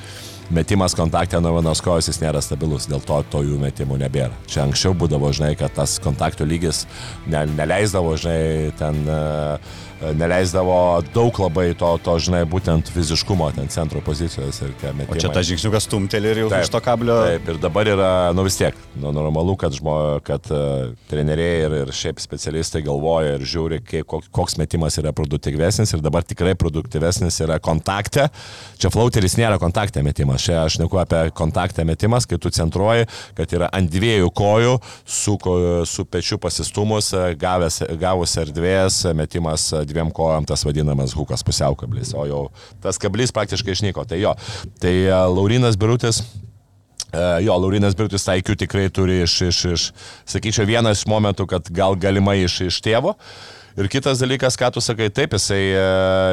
metimas 0.51 0.95
kontakte 0.95 1.41
nuo 1.41 1.57
vienos 1.57 1.81
kojos 1.83 2.07
jis 2.11 2.21
nėra 2.23 2.41
stabilus, 2.45 2.87
dėl 2.91 3.03
to 3.03 3.19
to 3.33 3.43
jų 3.43 3.59
metimų 3.61 3.99
nebėra. 4.05 4.35
Čia 4.51 4.63
anksčiau 4.67 4.95
būdavo, 4.99 5.33
žinai, 5.35 5.55
kad 5.59 5.75
tas 5.75 5.97
kontakto 6.03 6.47
lygis 6.47 6.85
ne, 7.27 7.43
neleisdavo, 7.57 8.15
žinai, 8.21 8.71
ten 8.79 9.03
uh, 9.11 9.75
neleisdavo 10.17 11.03
daug 11.15 11.39
labai 11.41 11.71
to, 11.79 11.89
to 12.05 12.17
žinai, 12.27 12.43
būtent 12.49 12.91
fiziškumo 12.93 13.49
ten 13.57 13.71
centro 13.73 14.03
pozicijos 14.05 14.61
ir 14.65 14.75
ką 14.81 14.93
metimai. 14.93 15.17
O 15.17 15.23
čia 15.23 15.31
tas 15.33 15.47
žingsniukas 15.49 15.87
stumteli 15.89 16.33
ir 16.33 16.43
jau 16.45 16.51
taip, 16.53 16.67
iš 16.67 16.73
to 16.75 16.81
kablio. 16.85 17.17
Taip, 17.25 17.49
ir 17.53 17.61
dabar 17.63 17.89
yra, 17.89 18.11
nu 18.37 18.45
vis 18.47 18.59
tiek, 18.61 18.77
nu, 19.01 19.13
normalu, 19.17 19.57
kad, 19.61 19.75
žmo, 19.77 19.97
kad 20.27 20.51
uh, 20.53 20.93
treneriai 21.11 21.65
ir, 21.65 21.77
ir 21.85 21.95
šiaip 21.97 22.21
specialistai 22.23 22.85
galvoja 22.87 23.37
ir 23.39 23.47
žiūri, 23.49 23.81
kaip, 23.87 24.13
koks 24.37 24.59
metimas 24.61 24.99
yra 25.01 25.15
produktyvesnis 25.17 25.95
ir 25.97 26.05
dabar 26.05 26.27
tikrai 26.27 26.53
produktyvesnis 26.59 27.41
yra 27.47 27.59
kontakte. 27.63 28.29
Čia 28.81 28.93
flauteris 28.93 29.39
nėra 29.41 29.57
kontakte 29.63 30.05
metimas, 30.05 30.45
čia 30.45 30.61
aš 30.67 30.79
neku 30.83 31.01
apie 31.01 31.25
kontaktę 31.37 31.87
metimas, 31.89 32.29
kai 32.29 32.41
tu 32.43 32.53
centruoji, 32.53 33.09
kad 33.39 33.57
yra 33.57 33.71
ant 33.77 33.91
dviejų 33.93 34.29
kojų, 34.37 34.77
su, 35.09 35.39
su 35.89 36.05
pečiu 36.11 36.41
pasistumus, 36.43 37.13
gavęs, 37.41 37.81
gavus 38.01 38.37
erdvės, 38.43 39.01
metimas 39.17 39.71
dviem 39.89 40.11
kojom 40.15 40.47
tas 40.49 40.65
vadinamas 40.67 41.15
hukas 41.17 41.45
pusiaukablis, 41.47 42.13
o 42.17 42.27
jau 42.29 42.43
tas 42.85 43.01
kablys 43.03 43.35
praktiškai 43.37 43.77
išnyko. 43.77 44.07
Tai 44.09 44.21
jo, 44.21 44.35
tai 44.83 44.95
e, 45.07 45.15
Laurinas 45.33 45.79
Birutis 45.81 46.23
e, 46.23 47.27
Jo, 47.47 47.59
Laurinas 47.63 47.97
Birtis 47.99 48.27
taikių 48.27 48.59
tikrai 48.61 48.89
turi 48.93 49.23
iš, 49.25 49.41
iš, 49.49 49.61
iš, 49.73 49.91
sakyčiau, 50.29 50.67
vienas 50.69 51.07
momentų, 51.09 51.49
kad 51.51 51.71
gal 51.75 51.99
galimai 51.99 52.43
iš, 52.45 52.61
iš 52.69 52.81
tėvo. 52.85 53.17
Ir 53.77 53.91
kitas 53.93 54.23
dalykas, 54.23 54.57
ką 54.57 54.71
tu 54.73 54.81
sakai, 54.81 55.11
taip, 55.13 55.35
jisai, 55.37 55.61
e, 55.77 55.83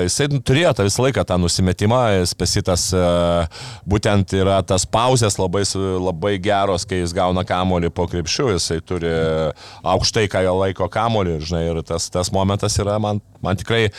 jisai 0.05 0.29
turėjo 0.31 0.69
tą 0.77 0.85
visą 0.87 1.03
laiką 1.03 1.25
tą 1.27 1.35
nusimetimą, 1.43 1.99
jis 2.21 2.31
pasitas 2.39 2.85
būtent 3.89 4.35
yra 4.39 4.61
tas 4.63 4.85
pauzės 4.87 5.35
labai, 5.41 5.65
labai 5.99 6.37
geros, 6.39 6.87
kai 6.87 7.01
jis 7.01 7.11
gauna 7.15 7.43
kamolį 7.47 7.91
po 7.91 8.07
krepšių, 8.07 8.47
jisai 8.55 8.79
turi 8.87 9.11
aukštai, 9.83 10.29
ką 10.31 10.45
jo 10.47 10.55
laiko 10.61 10.87
kamolį, 10.87 11.41
žinai, 11.43 11.65
ir 11.73 11.83
tas, 11.83 12.07
tas 12.13 12.31
momentas 12.31 12.79
yra 12.79 12.95
man 13.03 13.19
man 13.43 13.59
tikrai 13.59 13.89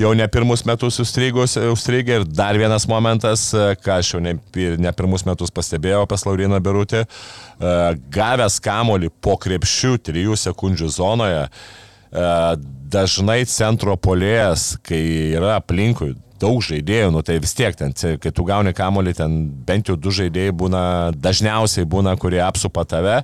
jau 0.00 0.12
ne 0.16 0.26
pirmus 0.28 0.66
metus 0.68 1.00
užstrigė 1.00 2.18
ir 2.18 2.26
dar 2.28 2.58
vienas 2.60 2.84
momentas, 2.90 3.48
ką 3.80 3.98
aš 3.98 4.14
jau 4.14 4.20
ne, 4.24 4.36
ne 4.78 4.92
pirmus 4.96 5.24
metus 5.28 5.54
pastebėjau 5.54 6.04
pas 6.10 6.26
Lauriną 6.28 6.60
Berutį, 6.62 7.06
e, 7.06 7.76
gavęs 8.12 8.60
kamolį 8.62 9.08
po 9.24 9.38
krepšių 9.40 9.96
3 10.10 10.36
sekundžių 10.44 10.90
zonoje, 10.92 11.46
e, 11.48 11.90
dažnai 12.12 13.42
centro 13.48 13.96
polėjas, 13.96 14.76
kai 14.84 15.00
yra 15.32 15.56
aplinkui 15.58 16.12
daug 16.42 16.62
žaidėjų, 16.64 17.10
nu 17.14 17.22
tai 17.24 17.38
vis 17.42 17.54
tiek 17.56 17.76
ten, 17.78 17.94
kai 17.94 18.32
tu 18.34 18.44
gauni 18.46 18.74
kamolį, 18.76 19.14
ten 19.18 19.36
bent 19.66 19.88
jau 19.88 19.96
du 19.96 20.12
žaidėjai 20.14 20.54
būna, 20.58 20.84
dažniausiai 21.14 21.86
būna, 21.88 22.16
kurie 22.20 22.42
apsupa 22.42 22.84
tave. 22.88 23.20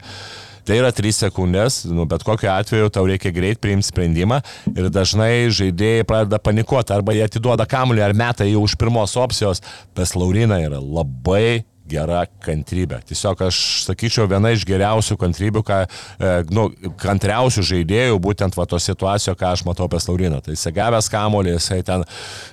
Tai 0.68 0.76
yra 0.76 0.90
3 0.92 1.14
sekundės, 1.16 1.78
nu, 1.88 2.04
bet 2.04 2.20
kokiu 2.28 2.50
atveju 2.52 2.90
tau 2.92 3.06
reikia 3.08 3.32
greit 3.32 3.56
priimti 3.62 3.88
sprendimą 3.88 4.42
ir 4.74 4.90
dažnai 4.92 5.48
žaidėjai 5.56 6.04
pradeda 6.04 6.36
panikuoti 6.44 6.92
arba 6.92 7.14
jie 7.16 7.24
atiduoda 7.24 7.64
kamuolį 7.68 8.04
ar 8.04 8.12
metą 8.12 8.44
jau 8.44 8.66
už 8.66 8.76
pirmos 8.76 9.16
opcijos, 9.16 9.64
pas 9.96 10.12
Laurina 10.12 10.60
yra 10.60 10.76
labai 10.76 11.64
gera 11.88 12.24
kantrybė. 12.44 13.00
Tiesiog 13.08 13.42
aš 13.48 13.60
sakyčiau, 13.86 14.28
viena 14.30 14.52
iš 14.54 14.64
geriausių 14.68 15.16
kantrybių, 15.20 15.62
ką, 15.66 15.78
e, 15.84 16.34
nu, 16.54 16.68
kantriausių 17.00 17.64
žaidėjų, 17.72 18.18
būtent 18.22 18.58
va 18.58 18.66
to 18.68 18.80
situacijo, 18.82 19.34
ką 19.38 19.52
aš 19.54 19.64
matau 19.68 19.88
apie 19.88 20.00
Lauriną. 20.08 20.40
Tai 20.44 20.54
jisai 20.54 20.72
gavęs 20.76 21.10
kamolį, 21.12 21.54
jisai 21.56 21.80
ten 21.86 22.04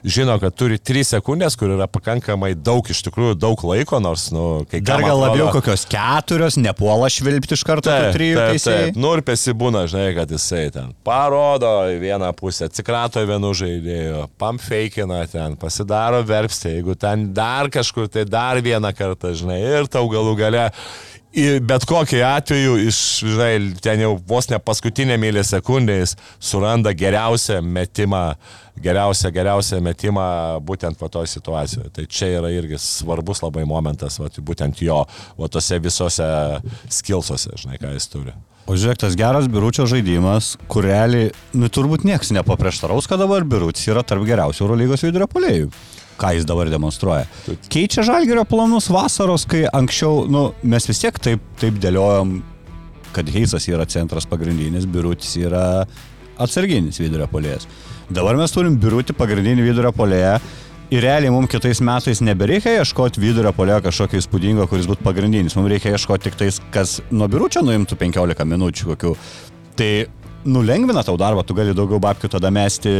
žino, 0.04 0.38
kad 0.42 0.56
turi 0.58 0.80
3 0.80 1.06
sekundės, 1.16 1.58
kur 1.60 1.74
yra 1.76 1.88
pakankamai 1.92 2.54
daug, 2.58 2.86
iš 2.90 3.04
tikrųjų 3.08 3.38
daug 3.40 3.62
laiko, 3.68 4.00
nors, 4.04 4.28
nu, 4.36 4.66
kai 4.70 4.82
Dar 4.86 5.04
gal 5.04 5.20
atrodo, 5.20 5.26
labiau 5.26 5.54
kokios 5.56 5.86
keturios, 5.90 6.60
nepuola 6.62 7.10
švilpti 7.12 7.56
iš 7.58 7.64
karto 7.68 7.92
taip, 7.92 8.12
trijų 8.16 8.40
taip, 8.40 8.56
teisėjų. 8.56 8.90
Taip, 8.90 9.00
nu 9.02 9.14
ir 9.16 9.24
pesibūna, 9.26 9.86
žinai, 9.92 10.10
kad 10.18 10.34
jisai 10.36 10.66
ten 10.76 10.92
parodo 11.06 11.72
į 11.92 12.00
vieną 12.04 12.32
pusę, 12.38 12.70
atsikrato 12.70 13.24
vienu 13.28 13.54
žaidėju, 13.58 14.26
pamfeikina 14.42 15.24
ten, 15.32 15.58
pasidaro 15.60 16.22
verpstė, 16.28 16.76
jeigu 16.78 16.98
ten 17.00 17.30
dar 17.36 17.72
kažkur, 17.74 18.10
tai 18.12 18.26
dar 18.30 18.62
vieną 18.66 18.92
kartą 18.98 19.25
kartą, 19.26 19.36
žinai, 19.42 19.60
ir 19.62 19.88
tau 19.92 20.08
galų 20.10 20.36
gale 20.38 20.70
bet 21.62 21.84
kokiu 21.84 22.22
atveju, 22.24 22.78
iš, 22.88 22.98
žinai, 23.28 23.74
ten 23.84 24.00
jau 24.00 24.14
vos 24.28 24.48
ne 24.48 24.56
paskutinė 24.56 25.18
mylė 25.20 25.44
sekundės 25.44 26.16
suranda 26.40 26.94
geriausią 26.96 27.60
metimą, 27.60 28.38
geriausią, 28.80 29.34
geriausią 29.36 29.82
metimą 29.84 30.28
būtent 30.64 30.96
po 30.98 31.10
toj 31.12 31.28
situacijoje. 31.28 31.92
Tai 31.92 32.06
čia 32.08 32.30
yra 32.38 32.54
irgi 32.56 32.80
svarbus 32.80 33.44
labai 33.44 33.66
momentas, 33.68 34.16
va, 34.22 34.30
būtent 34.32 34.80
jo, 34.80 35.02
va 35.36 35.52
tose 35.52 35.80
visose 35.84 36.30
skilsose, 36.88 37.52
žinai, 37.60 37.82
ką 37.84 37.92
jis 37.98 38.08
turi. 38.14 38.36
O 38.66 38.74
žiūrėk, 38.80 39.04
tas 39.04 39.20
geras 39.20 39.52
biručio 39.52 39.84
žaidimas, 39.92 40.56
kur 40.72 40.88
realiai, 40.88 41.34
nu 41.54 41.68
turbūt 41.68 42.08
niekas 42.08 42.32
nepaprieštaraus, 42.34 43.12
kad 43.12 43.20
dabar 43.22 43.44
birutis 43.44 43.92
yra 43.92 44.08
tarp 44.08 44.24
geriausių 44.26 44.64
Eurolygos 44.64 45.04
vidurio 45.04 45.28
polėjų 45.30 45.70
ką 46.20 46.34
jis 46.38 46.48
dabar 46.48 46.70
demonstruoja. 46.72 47.26
Keičia 47.72 48.06
žalgerio 48.08 48.46
planus 48.50 48.90
vasaros, 48.94 49.48
kai 49.50 49.66
anksčiau, 49.68 50.26
nu, 50.32 50.50
mes 50.64 50.90
vis 50.90 51.02
tiek 51.04 51.18
taip, 51.22 51.48
taip 51.62 51.80
dėliojom, 51.84 52.38
kad 53.16 53.32
Heisas 53.32 53.68
yra 53.72 53.88
centras 53.90 54.28
pagrindinis, 54.28 54.88
Birutis 54.90 55.36
yra 55.40 55.66
atsarginis 56.42 57.00
vidurio 57.00 57.28
polėjas. 57.32 57.68
Dabar 58.12 58.38
mes 58.38 58.52
turim 58.54 58.76
Birutį 58.80 59.16
pagrindinį 59.18 59.70
vidurio 59.70 59.92
polėją 59.96 60.38
Ir 60.94 61.02
realiai 61.02 61.32
mums 61.34 61.50
kitais 61.50 61.80
metais 61.82 62.20
nebereikia 62.22 62.76
ieškoti 62.78 63.18
vidurio 63.18 63.50
polio 63.58 63.80
kažkokio 63.82 64.20
įspūdingo, 64.22 64.68
kuris 64.70 64.86
būtų 64.86 65.02
pagrindinis. 65.08 65.56
Mums 65.58 65.72
reikia 65.72 65.96
ieškoti 65.96 66.28
tik 66.28 66.38
tais, 66.38 66.60
kas 66.74 67.00
nuo 67.10 67.26
biuručio 67.32 67.64
nuimtų 67.66 67.98
15 67.98 68.46
minučių 68.52 68.92
kokių. 68.92 69.14
Tai 69.80 69.90
nulengvina 70.46 71.02
tau 71.04 71.18
darbą, 71.18 71.42
tu 71.42 71.58
gali 71.58 71.74
daugiau 71.74 71.98
babkių 72.04 72.30
tada 72.36 72.52
mesti 72.54 72.94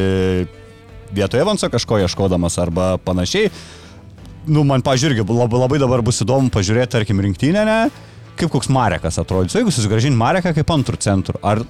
vietoje 1.14 1.44
Evanso 1.44 1.70
kažko 1.70 2.00
ieškodamas 2.06 2.58
arba 2.62 2.96
panašiai. 2.98 3.52
Nu, 4.46 4.64
man, 4.68 4.84
pažiūrėk, 4.86 5.24
labai, 5.26 5.60
labai 5.64 5.80
dabar 5.82 6.04
bus 6.06 6.22
įdomu 6.22 6.52
pažiūrėti, 6.54 6.94
tarkim, 7.00 7.22
rinktinę, 7.26 7.66
ne? 7.66 7.80
kaip 8.36 8.52
koks 8.52 8.70
Marekas 8.74 9.18
atrodys. 9.22 9.56
Jeigu 9.56 9.72
susigražinti 9.74 10.20
Mareką 10.20 10.52
kaip 10.58 10.72
antrų 10.76 11.00
centrų, 11.02 11.40
ar 11.40 11.62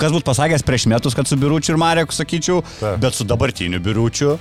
kas 0.00 0.14
būtų 0.14 0.26
pasakęs 0.26 0.64
prieš 0.66 0.88
metus, 0.90 1.14
kad 1.14 1.30
su 1.30 1.38
Biručiu 1.38 1.74
ir 1.74 1.80
Mareku 1.80 2.14
sakyčiau, 2.14 2.62
Ta. 2.80 2.96
bet 3.00 3.14
su 3.14 3.26
dabartiniu 3.28 3.80
Biručiu 3.82 4.34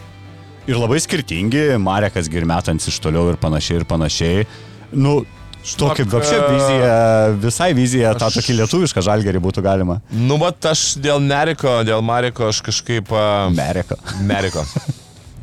ir 0.69 0.79
labai 0.79 0.99
skirtingi, 1.01 1.77
Marekas 1.81 2.29
girmetants 2.31 2.89
iš 2.89 2.97
toliau 3.03 3.29
ir 3.31 3.39
panašiai 3.41 3.81
ir 3.81 3.87
panašiai. 3.89 4.47
Nu, 4.91 5.21
Štok 5.61 5.93
kaip 5.99 6.15
apšė 6.17 6.39
vizija, 6.49 6.95
visai 7.43 7.69
vizija, 7.77 8.15
aš... 8.15 8.21
tą 8.23 8.29
tokį 8.39 8.57
lietuvišką 8.61 9.03
žalgerį 9.05 9.41
būtų 9.43 9.63
galima. 9.65 9.99
Nu, 10.09 10.39
mat, 10.41 10.57
aš 10.71 10.95
dėl 11.01 11.21
Meriko, 11.21 11.81
dėl 11.85 12.01
Mariko 12.05 12.49
aš 12.49 12.63
kažkaip... 12.65 13.13
Uh, 13.13 13.51
Meriko. 13.53 13.99
Meriko. 14.31 14.65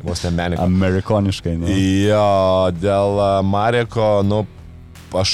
Vos 0.03 0.23
ne 0.27 0.33
Meriko. 0.35 0.67
Amerikoniškai, 0.67 1.55
nu. 1.61 1.71
Jo, 1.71 2.69
dėl 2.75 3.15
uh, 3.15 3.39
Mariko, 3.47 4.11
nu, 4.27 4.43
aš 5.15 5.33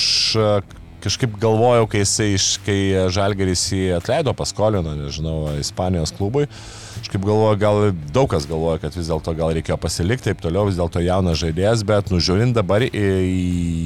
kažkaip 1.05 1.35
galvojau, 1.41 1.89
kai 1.89 2.01
jisai, 2.01 2.31
kai 2.65 2.79
Žalgeris 3.13 3.67
jį 3.73 3.85
atleido, 3.97 4.33
paskolino, 4.37 4.93
nežinau, 4.97 5.55
Ispanijos 5.61 6.13
klubui. 6.17 6.45
Uh, 6.45 6.84
Kažkaip 7.05 7.21
galvoju, 7.21 7.57
gal 7.61 7.75
daug 8.09 8.25
kas 8.31 8.47
galvoja, 8.49 8.79
kad 8.81 8.95
vis 8.97 9.05
dėlto 9.11 9.35
gal 9.37 9.51
reikėjo 9.53 9.75
pasilikti, 9.77 10.31
taip 10.31 10.39
toliau, 10.41 10.63
vis 10.65 10.77
dėlto 10.79 11.03
jaunas 11.05 11.37
žaidėjas, 11.37 11.83
bet 11.85 12.07
nužiūrint 12.09 12.55
dabar 12.57 12.81
į 12.81 13.03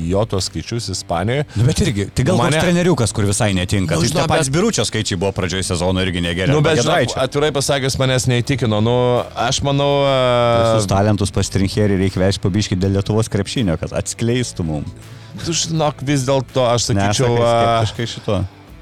jo 0.07 0.22
tos 0.32 0.45
skaičius 0.47 0.88
Ispanijoje. 0.93 1.43
Nu, 1.59 1.65
bet 1.67 1.82
irgi, 1.84 2.05
tai 2.15 2.24
gal 2.30 2.39
mane... 2.39 2.61
treneriukas, 2.63 3.11
kur 3.11 3.28
visai 3.28 3.49
netinka. 3.57 3.97
Nu, 3.97 4.05
tai 4.05 4.11
žinau, 4.13 4.24
patys 4.32 4.47
bet... 4.47 4.55
biručio 4.55 4.86
skaičiai 4.88 5.20
buvo 5.20 5.34
pradžioje 5.36 5.67
sezono 5.67 5.99
irgi 6.05 6.24
negeri. 6.24 6.53
Nu, 6.55 6.61
bet 6.63 6.80
žinai, 6.80 7.01
atvirai 7.20 7.49
pasakęs, 7.57 7.97
manęs 7.99 8.30
neįtikino. 8.32 8.80
Nu, 8.88 8.95
aš 9.36 9.59
manau... 9.67 9.89
Uh... 10.05 10.78
Visus 10.78 10.88
talentus 10.88 11.36
pas 11.36 11.51
Trincherį 11.57 11.99
reikia 12.05 12.24
vežti 12.24 12.45
pabiškį 12.45 12.80
dėl 12.80 12.95
Lietuvos 12.95 13.28
krepšinio, 13.36 13.76
kad 13.84 13.97
atskleistų 13.99 14.63
mums. 14.70 15.11
Tu 15.43 15.57
žinok, 15.65 15.99
vis 16.07 16.24
dėlto 16.28 16.63
aš 16.72 16.88
sakyčiau... 16.93 17.36
Ne, 17.36 17.43
aš 17.43 17.91
kažkaip 17.91 18.13
šito. 18.15 18.39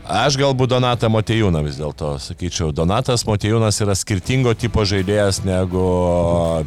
Aš 0.07 0.37
galbūt 0.39 0.71
Donatą 0.71 1.09
Motejūną 1.11 1.59
vis 1.65 1.75
dėlto 1.75 2.13
sakyčiau. 2.23 2.69
Donatas 2.71 3.25
Motejūnas 3.27 3.81
yra 3.83 3.95
skirtingo 3.97 4.53
tipo 4.55 4.85
žaidėjas 4.87 5.41
negu 5.43 5.83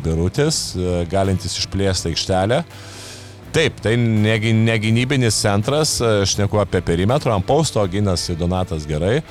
Birutis, 0.04 0.74
galintis 1.08 1.56
išplėsti 1.56 2.12
aikštelę. 2.12 2.58
Taip, 3.56 3.80
tai 3.82 3.96
negynybinis 3.96 5.40
centras, 5.40 5.96
aš 6.04 6.36
neku 6.38 6.60
apie 6.60 6.82
perimetrą, 6.84 7.32
ant 7.38 7.46
pausto 7.48 7.82
ginasi 7.90 8.36
Donatas 8.38 8.84
gerai, 8.86 9.22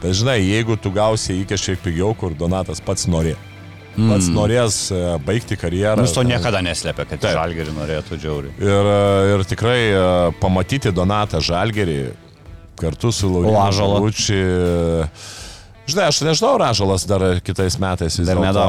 bet 0.00 0.14
žinai, 0.16 0.38
jeigu 0.46 0.78
tu 0.78 0.94
gausi 0.94 1.34
jį 1.34 1.50
kažkiek 1.50 1.82
pigiau, 1.82 2.14
kur 2.16 2.38
Donatas 2.38 2.80
pats 2.80 3.04
nori. 3.10 3.34
Pats 3.96 4.28
mm. 4.28 4.36
norės 4.36 4.78
e, 4.92 5.00
baigti 5.24 5.56
karjerą. 5.56 6.04
Jūs 6.04 6.12
to 6.12 6.22
niekada 6.28 6.60
neslėpia, 6.64 7.06
kad 7.08 7.22
Žalgerį 7.32 7.72
norėtų 7.72 8.18
džiauriai. 8.20 8.52
Ir, 8.60 8.88
e, 8.92 9.30
ir 9.32 9.44
tikrai 9.48 9.78
e, 9.88 10.02
pamatyti 10.40 10.92
Donatą 10.92 11.40
Žalgerį, 11.40 11.96
kartu 12.78 13.12
su 13.12 13.32
Laurinu 13.32 13.66
Žalučiu. 13.72 15.08
Žinai, 15.86 16.08
aš 16.10 16.20
nežinau, 16.26 16.56
Ražalas 16.58 17.04
dar 17.06 17.22
kitais 17.46 17.76
metais 17.78 18.16
vis 18.18 18.26
dėlto. 18.26 18.62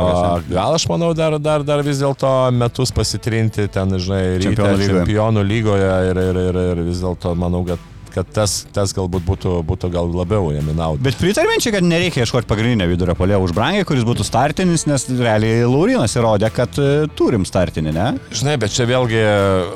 Gal 0.51 0.75
aš 0.77 0.85
manau, 0.89 1.09
dar, 1.17 1.39
dar, 1.41 1.63
dar 1.65 1.81
vis 1.85 1.97
dėlto 1.97 2.29
metus 2.53 2.93
pasitrinti 2.93 3.65
ten, 3.73 3.97
žinai, 3.97 4.37
čempionų, 4.43 4.75
ryte, 4.77 4.89
čempionų 4.91 5.45
lygoje 5.49 5.93
ir, 6.11 6.19
ir, 6.27 6.41
ir, 6.43 6.59
ir 6.75 6.83
vis 6.85 7.01
dėlto 7.01 7.33
manau, 7.39 7.63
kad 7.65 7.81
kad 8.18 8.30
tas, 8.34 8.59
tas 8.74 8.93
galbūt 8.97 9.26
būtų, 9.28 9.53
būtų 9.68 9.91
gal 9.93 10.09
labiau 10.11 10.49
jame 10.55 10.76
nauda. 10.78 11.03
Bet 11.05 11.20
pritarminčiai, 11.22 11.76
kad 11.78 11.86
nereikia 11.86 12.26
ieškoti 12.26 12.49
pagrindinio 12.49 12.89
vidurio 12.89 13.15
polio 13.18 13.39
už 13.45 13.53
brangiai, 13.57 13.86
kuris 13.88 14.05
būtų 14.07 14.26
startinis, 14.28 14.88
nes 14.89 15.07
realiai 15.11 15.65
Laurinas 15.68 16.18
įrodė, 16.18 16.51
kad 16.53 16.80
uh, 16.82 17.07
turim 17.18 17.45
startinį, 17.47 17.95
ne? 17.95 18.07
Žinai, 18.34 18.57
bet 18.61 18.74
čia 18.76 18.88
vėlgi 18.89 19.24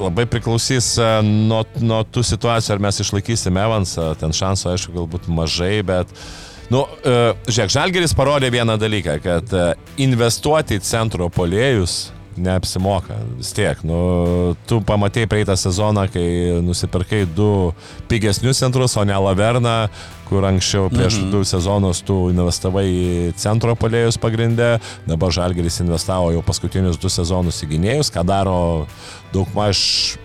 labai 0.02 0.28
priklausys 0.30 0.94
uh, 1.02 1.20
nuo, 1.26 1.64
nuo 1.82 2.04
tų 2.10 2.26
situacijų, 2.34 2.78
ar 2.78 2.86
mes 2.88 3.04
išlaikysime 3.04 3.62
Evansą, 3.68 4.12
ten 4.22 4.34
šansų 4.36 4.74
aišku 4.76 4.98
galbūt 5.02 5.30
mažai, 5.32 5.78
bet 5.86 6.16
Nu, 6.72 6.86
uh, 6.88 7.34
žiūrėk, 7.52 7.72
Žalgeris 7.74 8.14
parodė 8.16 8.48
vieną 8.54 8.78
dalyką, 8.80 9.18
kad 9.20 9.54
investuoti 10.00 10.78
į 10.80 10.84
centro 10.88 11.28
polėjus 11.28 12.14
neapsimoka 12.42 13.18
vis 13.38 13.52
tiek. 13.56 13.84
Nu, 13.88 14.00
tu 14.70 14.82
pamatėjai 14.86 15.30
praeitą 15.32 15.56
sezoną, 15.60 16.08
kai 16.14 16.26
nusipirkai 16.66 17.24
du 17.36 17.72
pigesnius 18.12 18.62
centrus, 18.64 18.98
o 18.98 19.06
ne 19.08 19.18
Laverną, 19.18 19.76
kur 20.32 20.48
anksčiau 20.48 20.90
prieš 20.90 21.18
mm 21.20 21.24
-hmm. 21.24 21.32
du 21.32 21.44
sezonus 21.44 22.02
tu 22.08 22.16
investavai 22.32 22.86
į 22.88 23.34
centro 23.36 23.76
palėjus 23.76 24.18
pagrindę, 24.18 24.80
dabar 25.08 25.32
Žalgeris 25.32 25.80
investavo 25.80 26.32
jau 26.32 26.42
paskutinius 26.42 26.98
du 26.98 27.10
sezonus 27.10 27.64
į 27.64 27.68
gynėjus, 27.76 28.12
ką 28.12 28.24
daro 28.24 28.88
daugmaž 29.34 30.18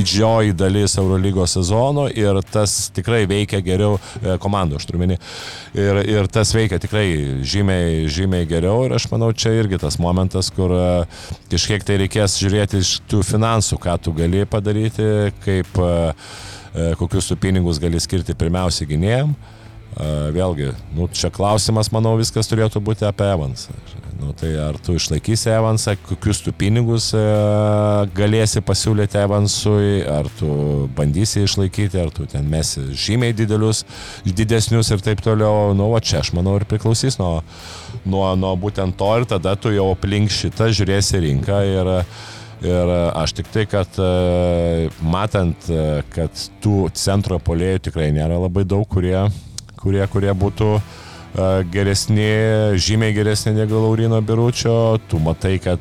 didžioji 0.00 0.52
dalis 0.56 0.96
Eurolygos 0.98 1.54
sezono 1.58 2.06
ir 2.08 2.40
tas 2.52 2.88
tikrai 2.94 3.24
veikia 3.28 3.60
geriau 3.64 3.98
e, 3.98 4.36
komandų, 4.40 4.80
aš 4.80 4.88
turiu 4.88 5.02
menį. 5.02 5.18
Ir, 5.76 6.00
ir 6.08 6.30
tas 6.32 6.52
veikia 6.56 6.80
tikrai 6.82 7.06
žymiai, 7.44 8.06
žymiai 8.10 8.48
geriau 8.48 8.86
ir 8.86 8.96
aš 8.96 9.10
manau, 9.12 9.30
čia 9.36 9.52
irgi 9.58 9.80
tas 9.82 10.00
momentas, 10.02 10.50
kur 10.54 10.72
e, 10.74 10.88
kažkiek 11.52 11.84
tai 11.86 12.00
reikės 12.04 12.38
žiūrėti 12.40 12.80
iš 12.80 12.96
tų 13.10 13.22
finansų, 13.26 13.80
ką 13.82 13.98
tu 14.04 14.16
gali 14.16 14.46
padaryti, 14.48 15.30
kaip, 15.44 15.80
e, 15.84 16.90
kokius 17.00 17.30
tu 17.30 17.38
pinigus 17.40 17.82
gali 17.82 18.00
skirti 18.00 18.36
pirmiausia 18.38 18.88
gynėjim. 18.88 19.34
Vėlgi, 19.90 20.70
nu, 20.94 21.08
čia 21.12 21.32
klausimas, 21.34 21.90
manau, 21.92 22.14
viskas 22.20 22.48
turėtų 22.48 22.80
būti 22.84 23.04
apie 23.08 23.26
Evansą. 23.26 23.74
Nu, 24.20 24.34
tai 24.36 24.52
ar 24.60 24.76
tu 24.76 24.94
išlaikysi 24.98 25.48
Evansą, 25.54 25.94
kokius 26.04 26.42
tu 26.44 26.52
pinigus 26.52 27.08
e, 27.16 27.20
galėsi 28.16 28.60
pasiūlyti 28.64 29.16
Evansui, 29.22 30.02
ar 30.04 30.28
tu 30.38 30.50
bandysi 30.96 31.46
išlaikyti, 31.46 31.98
ar 32.02 32.12
tu 32.14 32.26
ten 32.28 32.44
mesi 32.52 32.84
žymiai 32.92 33.34
didelius, 33.36 33.82
didesnius 34.26 34.92
ir 34.92 35.04
taip 35.04 35.24
toliau. 35.24 35.72
Nu, 35.76 35.88
o 35.96 36.00
čia 36.04 36.20
aš 36.20 36.34
manau 36.36 36.58
ir 36.60 36.68
priklausys 36.68 37.16
nuo, 37.20 37.40
nuo, 38.04 38.26
nuo 38.36 38.52
būtent 38.60 38.98
to 39.00 39.08
ir 39.18 39.26
tada 39.30 39.56
tu 39.56 39.72
jau 39.72 39.88
aplink 39.94 40.32
šitą 40.36 40.68
žiūrėsi 40.68 41.24
rinką 41.26 41.64
ir 41.70 41.96
Ir 42.60 42.90
aš 43.16 43.32
tik 43.38 43.46
tai, 43.48 43.62
kad 43.64 43.94
e, 43.96 44.90
matant, 45.00 45.64
e, 45.72 46.02
kad 46.12 46.42
tų 46.60 46.90
centro 46.92 47.38
polėjų 47.40 47.86
tikrai 47.86 48.10
nėra 48.12 48.36
labai 48.36 48.66
daug, 48.68 48.84
kurie, 48.84 49.16
kurie, 49.80 50.02
kurie 50.12 50.32
būtų 50.36 50.68
uh, 50.76 50.82
geresni, 51.70 52.28
žymiai 52.74 53.14
geresni 53.14 53.54
negu 53.54 53.78
Laurino 53.78 54.20
Biručio, 54.20 54.98
tu 55.08 55.18
matai, 55.18 55.58
kad 55.62 55.80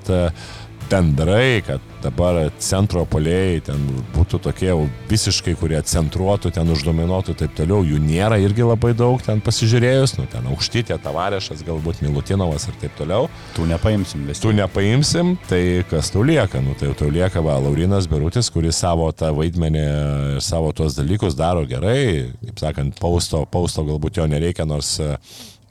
bendrai, 0.90 1.62
kad 1.66 1.84
dabar 2.04 2.38
centro 2.64 3.04
polėjai 3.10 3.60
ten 3.70 3.82
būtų 4.16 4.40
tokie 4.46 4.70
jau 4.70 4.86
visiškai, 5.10 5.54
kurie 5.60 5.80
centruotų, 5.86 6.52
ten 6.56 6.70
uždominuotų 6.72 7.34
ir 7.34 7.40
taip 7.42 7.56
toliau, 7.58 7.82
jų 7.86 8.00
nėra 8.04 8.40
irgi 8.42 8.66
labai 8.66 8.94
daug 8.98 9.22
ten 9.24 9.42
pasižiūrėjus, 9.44 10.16
nu 10.20 10.28
ten 10.32 10.48
aukštytė, 10.52 10.98
tavarešas, 11.04 11.64
galbūt 11.68 12.02
Milutinovas 12.06 12.70
ir 12.70 12.80
taip 12.82 12.96
toliau. 13.00 13.30
Tu 13.58 13.68
nepaimsim 13.70 14.26
vis. 14.30 14.42
Tu 14.44 14.54
nepaimsim, 14.56 15.36
tai 15.50 15.62
kas 15.92 16.14
tau 16.14 16.24
lieka? 16.26 16.64
Nu 16.64 16.76
tai 16.80 16.94
tau 16.98 17.12
lieka 17.14 17.44
va, 17.46 17.60
Laurinas 17.62 18.10
Berutis, 18.10 18.52
kuris 18.54 18.80
savo 18.80 19.12
tą 19.12 19.34
vaidmenį 19.36 19.86
ir 19.86 20.44
savo 20.44 20.74
tuos 20.76 20.98
dalykus 20.98 21.38
daro 21.40 21.66
gerai, 21.70 22.32
kaip 22.46 22.64
sakant, 22.64 23.00
pausto, 23.02 23.46
pausto 23.52 23.86
galbūt 23.88 24.22
jo 24.22 24.30
nereikia, 24.32 24.68
nors 24.70 24.98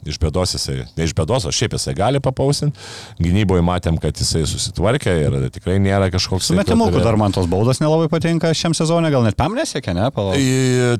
Iš 0.08 0.18
bėdos 0.22 0.54
jisai, 0.56 0.82
ne 0.96 1.06
iš 1.06 1.14
bėdos, 1.16 1.46
o 1.48 1.52
šiaip 1.54 1.76
jisai 1.76 1.94
gali 1.98 2.20
papausinti. 2.24 2.78
Gynyboje 3.22 3.64
matėm, 3.66 3.98
kad 4.02 4.16
jisai 4.16 4.44
susitvarkė 4.48 5.14
ir 5.24 5.38
tikrai 5.54 5.78
nėra 5.82 6.10
kažkoks... 6.14 6.50
Su 6.50 6.58
metimu, 6.58 6.90
kad 6.94 7.04
dar 7.04 7.18
man 7.20 7.34
tos 7.36 7.48
baudos 7.50 7.82
nelabai 7.82 8.08
patinka 8.12 8.52
šiam 8.56 8.76
sezonui, 8.76 9.12
gal 9.14 9.26
net 9.26 9.36
pam 9.38 9.56
nesiekia, 9.58 9.94
ne? 9.96 10.08
Palauk. 10.14 10.38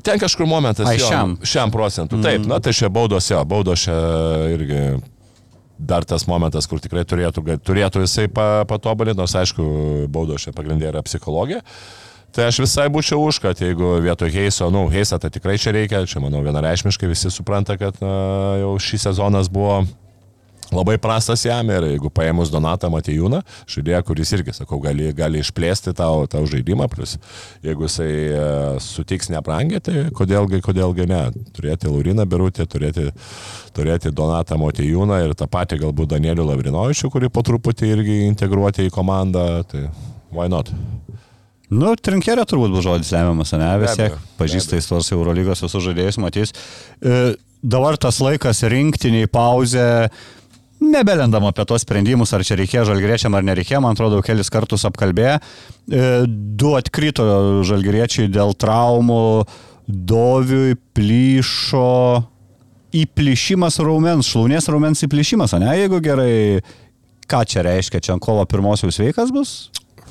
Ten 0.05 0.21
kažkur 0.21 0.49
momentas. 0.49 0.87
Ai, 0.89 0.99
šiam. 1.01 1.37
Jo, 1.39 1.53
šiam 1.53 1.73
procentų. 1.73 2.19
Mm. 2.19 2.27
Taip, 2.27 2.49
na 2.51 2.59
tai 2.63 2.75
šie 2.75 2.91
baudos, 2.93 3.31
jo, 3.31 3.41
baudos 3.49 3.87
čia 3.87 3.97
irgi 4.53 4.83
dar 5.79 6.03
tas 6.03 6.25
momentas, 6.27 6.67
kur 6.67 6.81
tikrai 6.83 7.05
turėtų, 7.07 7.43
turėtų 7.63 8.03
jisai 8.03 8.27
patobulinti, 8.29 9.17
nors 9.19 9.35
aišku, 9.39 9.63
baudos 10.11 10.45
čia 10.45 10.53
pagrindė 10.55 10.91
yra 10.91 11.03
psichologija. 11.05 11.63
Tai 12.35 12.45
aš 12.45 12.59
visai 12.61 12.85
būčiau 12.93 13.23
už, 13.25 13.39
kad 13.41 13.61
jeigu 13.61 13.95
vietoj 14.05 14.29
Heiso, 14.33 14.67
nu, 14.73 14.85
Heisą 14.93 15.17
tai 15.21 15.31
tikrai 15.33 15.57
čia 15.57 15.73
reikia, 15.73 16.03
čia 16.05 16.21
manau 16.21 16.43
vienareišmiškai 16.45 17.09
visi 17.09 17.31
supranta, 17.33 17.77
kad 17.79 17.97
na, 18.03 18.13
jau 18.61 18.75
šį 18.77 19.01
sezonas 19.07 19.49
buvo 19.49 19.81
labai 20.69 20.97
prastas 21.01 21.41
jam 21.45 21.69
ir 21.73 21.85
jeigu 21.93 22.11
paėmus 22.13 22.51
Donatą 22.53 22.91
Matejūną, 22.93 23.41
žaidėją, 23.69 24.01
kuris 24.05 24.33
irgi, 24.37 24.53
sakau, 24.53 24.77
gali, 24.83 25.09
gali 25.17 25.41
išplėsti 25.41 25.95
tau, 25.97 26.27
tau 26.29 26.43
žaidimą, 26.49 26.85
plus 26.91 27.15
jeigu 27.65 27.87
jisai 27.87 28.11
uh, 28.29 28.77
sutiks 28.83 29.31
nebrangę, 29.33 29.81
tai 29.85 30.05
kodėlgi, 30.15 30.61
kodėlgi 30.65 31.07
ne. 31.09 31.23
Turėti 31.55 31.89
Lauriną 31.89 32.27
Birutę, 32.29 32.67
turėti, 32.69 33.09
turėti 33.73 34.13
Donatą 34.15 34.59
Matejūną 34.61 35.23
ir 35.25 35.33
tą 35.39 35.49
patį 35.49 35.81
galbūt 35.87 36.13
Danielių 36.13 36.45
Lavrinovičių, 36.51 37.09
kurį 37.13 37.33
po 37.33 37.45
truputį 37.45 37.93
irgi 37.95 38.21
integruoti 38.27 38.85
į 38.87 38.93
komandą, 38.93 39.49
tai 39.69 39.87
why 40.29 40.45
not? 40.51 40.69
Nu, 41.69 41.93
trinkerė 41.93 42.47
turbūt 42.49 42.73
bus 42.73 42.85
žodis 42.85 43.11
lemiamas, 43.13 43.53
ne? 43.53 43.69
Vis 43.83 43.93
tiek 43.99 44.17
pažįstais 44.39 44.89
tos 44.89 45.11
Eurolygos 45.13 45.61
visus 45.65 45.85
žaidėjus, 45.85 46.17
matys. 46.21 46.53
E, 46.97 47.35
dabar 47.61 47.97
tas 48.01 48.17
laikas 48.25 48.63
rinktiniai 48.73 49.29
pauzė. 49.29 50.09
Nebelendam 50.79 51.45
apie 51.49 51.65
tos 51.67 51.83
sprendimus, 51.83 52.31
ar 52.33 52.45
čia 52.47 52.55
reikėjo 52.57 52.87
žalgriečiam 52.89 53.35
ar 53.35 53.45
nereikėjo, 53.45 53.83
man 53.83 53.97
atrodo, 53.97 54.21
kelis 54.25 54.49
kartus 54.49 54.87
apkalbėjo. 54.89 55.37
E, 55.37 56.05
du 56.27 56.73
atkrito 56.79 57.27
žalgriečiai 57.67 58.31
dėl 58.33 58.55
traumų, 58.57 59.23
Doviui 59.89 60.75
plyšo 60.93 62.21
įplyšimas 62.93 63.79
raumens, 63.81 64.29
šlaunės 64.29 64.69
raumens 64.69 65.01
įplyšimas, 65.05 65.55
ne, 65.61 65.69
jeigu 65.81 65.97
gerai, 66.05 66.33
ką 67.29 67.41
čia 67.49 67.63
reiškia, 67.65 68.01
čia 68.05 68.13
ant 68.13 68.21
kovo 68.21 68.45
pirmosios 68.49 68.99
sveikas 68.99 69.33
bus? 69.33 69.55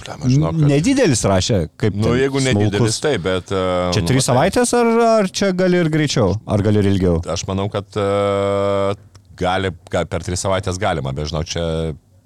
Žinau, 0.06 0.52
kad... 0.54 0.64
Nedidelis 0.70 1.24
rašė, 1.28 1.60
kaip... 1.80 1.96
Nu, 1.98 2.14
jeigu 2.18 2.42
nedidelis, 2.44 2.98
tai, 3.04 3.16
bet... 3.22 3.52
Uh, 3.52 3.88
čia 3.96 4.02
trys 4.06 4.22
nu, 4.22 4.26
savaitės, 4.30 4.74
ar, 4.78 4.90
ar 5.18 5.30
čia 5.32 5.52
gali 5.56 5.80
ir 5.82 5.90
greičiau, 5.92 6.36
ar 6.48 6.64
gali 6.64 6.82
ir 6.82 6.90
ilgiau? 6.92 7.18
Aš 7.28 7.44
manau, 7.48 7.68
kad 7.72 7.98
uh, 8.00 8.92
gali, 9.38 9.72
gal, 9.92 10.08
per 10.10 10.26
tris 10.26 10.44
savaitės 10.44 10.80
galima, 10.80 11.14
bet 11.16 11.30
žinau, 11.32 11.44
čia 11.46 11.64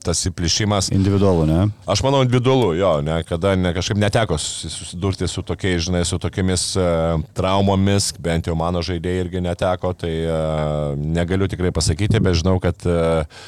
tas 0.02 0.18
įplyšimas. 0.26 0.90
Individualu, 0.94 1.46
ne? 1.46 1.58
Aš 1.90 2.02
manau, 2.02 2.22
individualu, 2.26 2.72
jo, 2.78 2.92
ne, 3.06 3.20
kada 3.26 3.54
ne, 3.58 3.70
kažkaip 3.76 4.00
neteko 4.02 4.38
susidurti 4.40 5.28
su 5.30 5.44
tokiais, 5.46 5.84
žinai, 5.86 6.02
su 6.08 6.18
tokiamis 6.22 6.72
uh, 6.80 7.22
traumomis, 7.38 8.10
bent 8.22 8.50
jau 8.50 8.56
mano 8.58 8.82
žaidėjai 8.84 9.26
irgi 9.26 9.44
neteko, 9.44 9.94
tai 9.98 10.14
uh, 10.26 10.98
negaliu 10.98 11.48
tikrai 11.50 11.72
pasakyti, 11.74 12.22
bet 12.22 12.40
žinau, 12.42 12.58
kad 12.62 12.88
uh, 12.90 13.44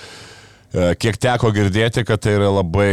Kiek 0.74 1.18
teko 1.22 1.52
girdėti, 1.54 2.02
kad 2.02 2.18
tai 2.24 2.32
yra 2.34 2.48
labai 2.50 2.90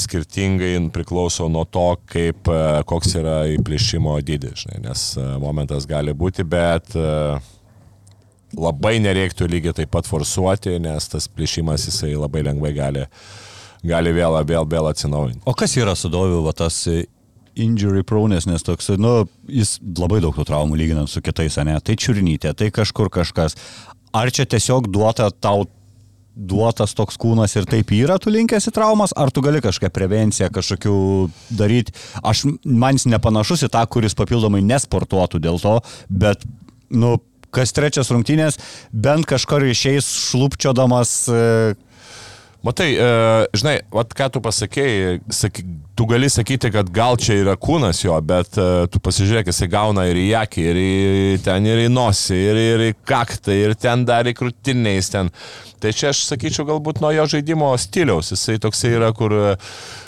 skirtingai 0.00 0.72
priklauso 0.90 1.46
nuo 1.52 1.62
to, 1.62 1.92
kaip, 2.10 2.50
koks 2.90 3.14
yra 3.20 3.36
įplišimo 3.54 4.16
dydis, 4.26 4.64
žinai, 4.64 4.80
nes 4.88 5.04
momentas 5.38 5.86
gali 5.86 6.10
būti, 6.10 6.42
bet 6.42 6.96
labai 8.58 8.96
nereiktų 9.04 9.46
lygiai 9.46 9.76
taip 9.78 9.92
pat 9.94 10.10
forsuoti, 10.10 10.74
nes 10.82 11.06
tas 11.12 11.30
plišimas 11.30 11.86
jisai 11.86 12.16
labai 12.18 12.42
lengvai 12.48 12.74
gali, 12.74 13.06
gali 13.86 14.16
vėl, 14.16 14.40
vėl, 14.50 14.66
vėl 14.66 14.90
atsinaujinti. 14.90 15.44
O 15.46 15.54
kas 15.54 15.78
yra 15.78 15.94
su 15.94 16.10
Doviu, 16.10 16.42
va, 16.42 16.56
tas 16.56 16.82
injury 17.54 18.02
praunes, 18.06 18.46
nes 18.50 18.66
toks, 18.66 18.90
nu, 18.98 19.20
jis 19.46 19.76
labai 19.98 20.18
daug 20.24 20.34
tų 20.34 20.50
traumų 20.50 20.82
lyginant 20.82 21.10
su 21.10 21.22
kitais, 21.22 21.62
ne? 21.62 21.78
Tai 21.78 21.94
čiurnytė, 21.94 22.56
tai 22.58 22.74
kažkur 22.74 23.10
kažkas. 23.12 23.54
Ar 24.10 24.30
čia 24.34 24.50
tiesiog 24.50 24.90
duota 24.90 25.30
tau 25.30 25.68
duotas 26.40 26.94
toks 26.96 27.18
kūnas 27.20 27.54
ir 27.58 27.68
taip 27.68 27.92
yra, 27.94 28.16
tu 28.20 28.32
linkęs 28.32 28.70
į 28.70 28.74
traumas, 28.76 29.14
ar 29.18 29.32
tu 29.34 29.42
gali 29.44 29.60
kažkokią 29.64 29.92
prevenciją 29.94 30.50
kažkokių 30.54 30.94
daryti. 31.58 31.94
Aš, 32.24 32.46
man 32.64 32.96
jis 32.96 33.08
nepanašus 33.12 33.66
į 33.68 33.72
tą, 33.74 33.84
kuris 33.90 34.16
papildomai 34.18 34.62
nesportuotų 34.64 35.42
dėl 35.44 35.60
to, 35.62 35.76
bet, 36.08 36.46
nu, 36.90 37.18
kas 37.54 37.74
trečias 37.76 38.10
rungtynės, 38.14 38.58
bent 38.92 39.28
kažkur 39.28 39.68
išeis 39.68 40.08
šlupčiodamas. 40.30 41.14
E... 41.28 41.44
Matai, 42.60 42.90
e, 42.92 43.04
žinai, 43.56 43.78
vat, 43.88 44.10
ką 44.12 44.26
tu 44.34 44.42
pasakėjai, 44.44 45.14
saky, 45.32 45.62
tu 45.96 46.04
gali 46.08 46.28
sakyti, 46.28 46.68
kad 46.74 46.90
gal 46.92 47.16
čia 47.16 47.38
yra 47.40 47.54
kūnas 47.56 48.02
jo, 48.04 48.18
bet 48.20 48.58
e, 48.60 48.66
tu 48.92 49.00
pasižiūrėk, 49.00 49.48
jisai 49.48 49.70
gauna 49.72 50.04
ir 50.10 50.20
į 50.20 50.26
akį, 50.42 50.66
ir 50.68 50.80
į, 50.80 50.90
ten, 51.46 51.64
ir 51.64 51.86
į 51.86 51.88
nosį, 51.92 52.36
ir, 52.50 52.60
ir 52.74 52.84
į 52.90 52.92
kaktą, 53.08 53.56
ir 53.56 53.72
ten 53.80 54.04
dar 54.08 54.28
į 54.28 54.36
krūtiniais 54.36 55.08
ten. 55.12 55.32
Tai 55.80 55.92
čia 55.96 56.10
aš 56.12 56.22
sakyčiau 56.28 56.66
galbūt 56.68 57.00
nuo 57.00 57.10
jo 57.14 57.24
žaidimo 57.34 57.70
stiliaus. 57.80 58.30
Jisai 58.34 58.58
toksai 58.60 58.92
yra, 58.98 59.10
kur 59.16 59.32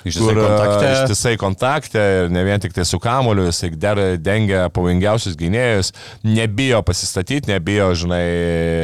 ištisai 0.05 0.35
kontakte. 0.37 0.91
Ištisai 0.93 1.35
kontakte 1.41 2.03
ir 2.19 2.33
ne 2.35 2.45
vien 2.45 2.61
tik 2.63 2.77
tai 2.77 2.85
su 2.89 3.01
kamoliu, 3.03 3.47
jisai 3.49 3.73
der, 3.81 4.03
dengia 4.21 4.67
pavojingiausius 4.75 5.39
gynėjus, 5.41 5.93
nebijo 6.29 6.83
pasistatyti, 6.87 7.55
nebijo, 7.55 7.89
žinai, 8.05 8.23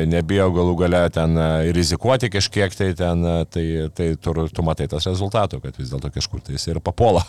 nebijo 0.09 0.49
galų 0.57 0.77
gale 0.85 1.05
ten 1.13 1.37
rizikuoti 1.77 2.33
kažkiek 2.33 2.75
tai 2.79 2.93
ten, 2.99 3.25
tai, 3.53 3.67
tai 3.93 4.13
tu, 4.17 4.35
tu 4.49 4.65
matai 4.67 4.89
tas 4.89 5.07
rezultatų, 5.11 5.61
kad 5.65 5.77
vis 5.77 5.93
dėlto 5.93 6.13
kažkur 6.15 6.45
tai 6.45 6.57
jis 6.57 6.71
ir 6.73 6.81
papuola. 6.85 7.27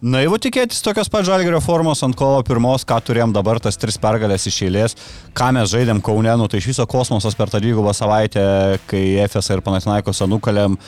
Naivu 0.00 0.38
tikėtis 0.40 0.80
tokios 0.80 1.10
pat 1.12 1.26
žalgerio 1.28 1.58
formos 1.60 2.00
ant 2.06 2.16
kovo 2.16 2.40
pirmos, 2.48 2.86
ką 2.88 2.96
turėjom 3.04 3.34
dabar, 3.36 3.58
tas 3.60 3.76
tris 3.76 3.98
pergalės 4.00 4.46
iš 4.48 4.62
eilės, 4.64 4.96
ką 5.36 5.50
mes 5.52 5.68
žaidėm 5.68 6.00
Kaunenu, 6.00 6.46
tai 6.48 6.62
iš 6.62 6.70
viso 6.70 6.86
kosmosas 6.88 7.36
per 7.36 7.52
tą 7.52 7.60
dvigubą 7.60 7.92
savaitę, 7.92 8.42
kai 8.88 9.02
FSA 9.26 9.58
ir 9.58 9.64
Panathinaikos 9.66 10.24
nukalėm. 10.24 10.78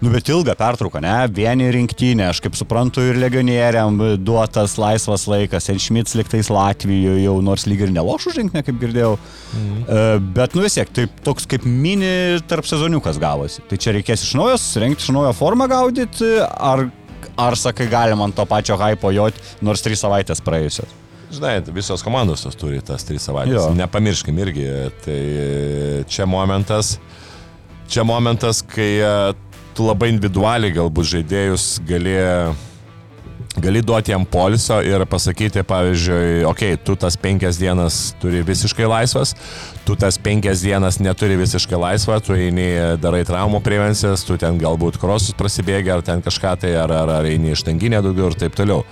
Nu, 0.00 0.08
bet 0.08 0.28
ilgą 0.32 0.54
pertrauką, 0.56 1.00
ne? 1.04 1.12
Vieni 1.36 1.66
rinktinė, 1.74 2.30
aš 2.30 2.38
kaip 2.40 2.54
suprantu, 2.56 3.02
ir 3.04 3.18
legionieriam 3.20 3.98
duotas 4.24 4.78
laisvas 4.80 5.26
laikas, 5.28 5.68
N. 5.72 5.80
Šmits 5.80 6.16
liktais 6.16 6.48
Latvijoje 6.48 7.20
jau 7.20 7.34
nors 7.44 7.66
lyg 7.68 7.84
ir 7.84 7.92
nelošų 7.92 8.32
žingsnė, 8.38 8.62
kaip 8.64 8.80
girdėjau. 8.80 9.10
Mhm. 9.50 9.82
Uh, 9.84 10.14
bet, 10.36 10.56
nu 10.56 10.64
vis 10.64 10.78
tiek, 10.78 10.88
tai 10.96 11.04
toks 11.24 11.48
kaip 11.48 11.68
mini 11.68 12.40
tarp 12.48 12.68
sezoniukas 12.68 13.20
gavosi. 13.20 13.60
Tai 13.68 13.76
čia 13.80 13.92
reikės 13.96 14.24
iš 14.24 14.32
naujo, 14.40 14.56
rengti 14.80 15.04
iš 15.04 15.12
naujo 15.16 15.36
formą 15.36 15.68
gaudyti, 15.68 16.32
ar 16.48 16.86
ar 17.38 17.56
sakai, 17.58 17.86
galima 17.90 18.26
ant 18.26 18.36
to 18.36 18.46
pačio 18.48 18.78
hypo 18.80 19.12
joti, 19.14 19.42
nors 19.64 19.84
trys 19.84 20.02
savaitės 20.04 20.42
praėjusios. 20.44 20.96
Žinai, 21.30 21.60
visos 21.70 22.02
komandos 22.02 22.42
tos 22.42 22.58
turi 22.58 22.80
tas 22.82 23.04
trys 23.06 23.28
savaitės. 23.28 23.68
Jo. 23.68 23.74
Nepamirškim 23.78 24.38
irgi, 24.42 24.66
tai 25.04 25.20
čia 26.10 26.26
momentas, 26.26 26.96
čia 27.90 28.02
momentas, 28.06 28.64
kai 28.66 28.90
e, 28.98 29.12
tu 29.78 29.86
labai 29.86 30.10
individualiai 30.10 30.74
galbūt 30.74 31.12
žaidėjus 31.12 31.68
galėjai 31.86 32.50
gali 33.56 33.82
duoti 33.82 34.12
jam 34.12 34.24
poliso 34.24 34.78
ir 34.82 35.02
pasakyti, 35.10 35.62
pavyzdžiui, 35.66 36.44
okei, 36.46 36.74
okay, 36.74 36.84
tu 36.84 36.94
tas 36.96 37.16
penkias 37.18 37.58
dienas 37.58 37.98
turi 38.22 38.44
visiškai 38.46 38.86
laisvas, 38.86 39.34
tu 39.86 39.96
tas 39.98 40.18
penkias 40.22 40.62
dienas 40.62 41.00
neturi 41.02 41.38
visiškai 41.40 41.80
laisvą, 41.80 42.20
tu 42.22 42.36
eini, 42.38 42.68
darai 43.02 43.24
traumų 43.26 43.62
prevencijas, 43.66 44.24
tu 44.26 44.38
ten 44.38 44.60
galbūt 44.60 45.00
krosus 45.02 45.34
prasibėgi 45.38 45.90
ar 45.90 46.04
ten 46.06 46.22
kažką 46.22 46.56
tai, 46.62 46.76
ar, 46.78 46.94
ar, 46.94 47.16
ar 47.20 47.30
eini 47.30 47.56
ištanginę 47.56 48.02
daugiau 48.06 48.30
ir 48.30 48.38
taip 48.38 48.54
toliau. 48.58 48.84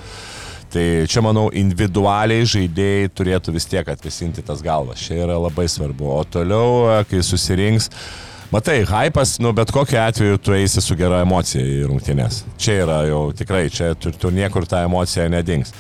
Tai 0.69 0.85
čia, 1.09 1.23
manau, 1.25 1.47
individualiai 1.57 2.45
žaidėjai 2.45 3.13
turėtų 3.17 3.55
vis 3.55 3.65
tiek 3.71 3.87
atvisinti 3.89 4.43
tas 4.45 4.61
galvas. 4.61 5.01
Čia 5.01 5.23
yra 5.25 5.39
labai 5.41 5.65
svarbu. 5.65 6.11
O 6.13 6.19
toliau, 6.29 6.91
kai 7.09 7.23
susirinks, 7.25 7.89
uh, 7.89 8.29
Matai, 8.49 8.85
hypas, 8.89 9.37
nu 9.39 9.51
bet 9.53 9.71
kokiu 9.71 9.99
atveju 10.01 10.39
tu 10.39 10.55
eisi 10.57 10.81
su 10.81 10.95
gera 10.97 11.19
emocija 11.21 11.61
į 11.61 11.83
rungtynės. 11.91 12.39
Čia 12.57 12.79
yra 12.87 13.03
jau 13.05 13.19
tikrai, 13.37 13.67
čia 13.69 13.91
tu, 13.93 14.09
tu 14.09 14.31
niekur 14.33 14.65
tą 14.65 14.81
emociją 14.87 15.27
nedings. 15.29 15.75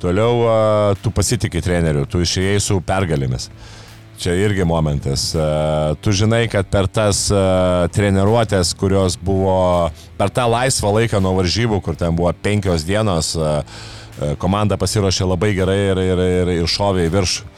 Toliau 0.00 0.38
tu 1.04 1.12
pasitikė 1.12 1.60
treneriu, 1.60 2.06
tu 2.08 2.22
išėjai 2.24 2.62
su 2.64 2.78
pergalėmis. 2.80 3.50
Čia 4.24 4.38
irgi 4.40 4.64
momentas. 4.64 5.26
Tu 6.00 6.16
žinai, 6.16 6.46
kad 6.48 6.70
per 6.72 6.88
tas 6.88 7.26
treniruotės, 7.92 8.72
kurios 8.80 9.18
buvo 9.20 9.92
per 10.16 10.32
tą 10.32 10.48
laisvą 10.48 10.94
laiką 10.96 11.20
nuo 11.20 11.34
varžybų, 11.42 11.82
kur 11.84 12.00
ten 12.00 12.16
buvo 12.16 12.32
penkios 12.40 12.88
dienos, 12.88 13.34
komanda 14.40 14.80
pasiruošė 14.80 15.28
labai 15.28 15.52
gerai 15.60 15.80
ir, 15.90 16.00
ir, 16.08 16.24
ir, 16.40 16.54
ir 16.62 16.72
šovė 16.72 17.04
į 17.10 17.18
viršų. 17.18 17.53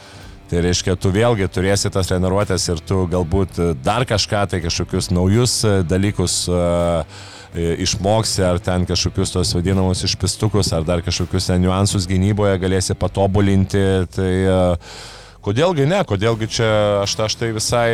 Tai 0.47 0.61
reiškia, 0.63 0.95
tu 0.95 1.11
vėlgi 1.11 1.49
turėsi 1.51 1.89
tas 1.91 2.07
treniruotės 2.07 2.69
ir 2.71 2.79
tu 2.87 3.01
galbūt 3.11 3.59
dar 3.83 4.05
kažką, 4.07 4.45
tai 4.47 4.61
kažkokius 4.63 5.09
naujus 5.11 5.57
e, 5.67 5.73
dalykus 5.83 6.45
uh, 6.47 7.03
išmoksi, 7.57 8.43
ar 8.45 8.59
ten 8.63 8.85
kažkokius 8.87 9.33
tos 9.33 9.53
vadinamus 9.55 10.03
išpistukus, 10.07 10.71
ar 10.75 10.87
dar 10.87 11.01
kažkokius 11.01 11.49
niuansus 11.59 12.07
gynyboje 12.07 12.57
galėsi 12.61 12.95
patobulinti. 12.95 13.83
Tai 14.13 14.33
kodėlgi 15.45 15.87
ne, 15.89 16.01
kodėlgi 16.07 16.49
čia 16.57 16.69
aš, 17.03 17.15
aš 17.27 17.37
tai 17.39 17.51
visai 17.55 17.89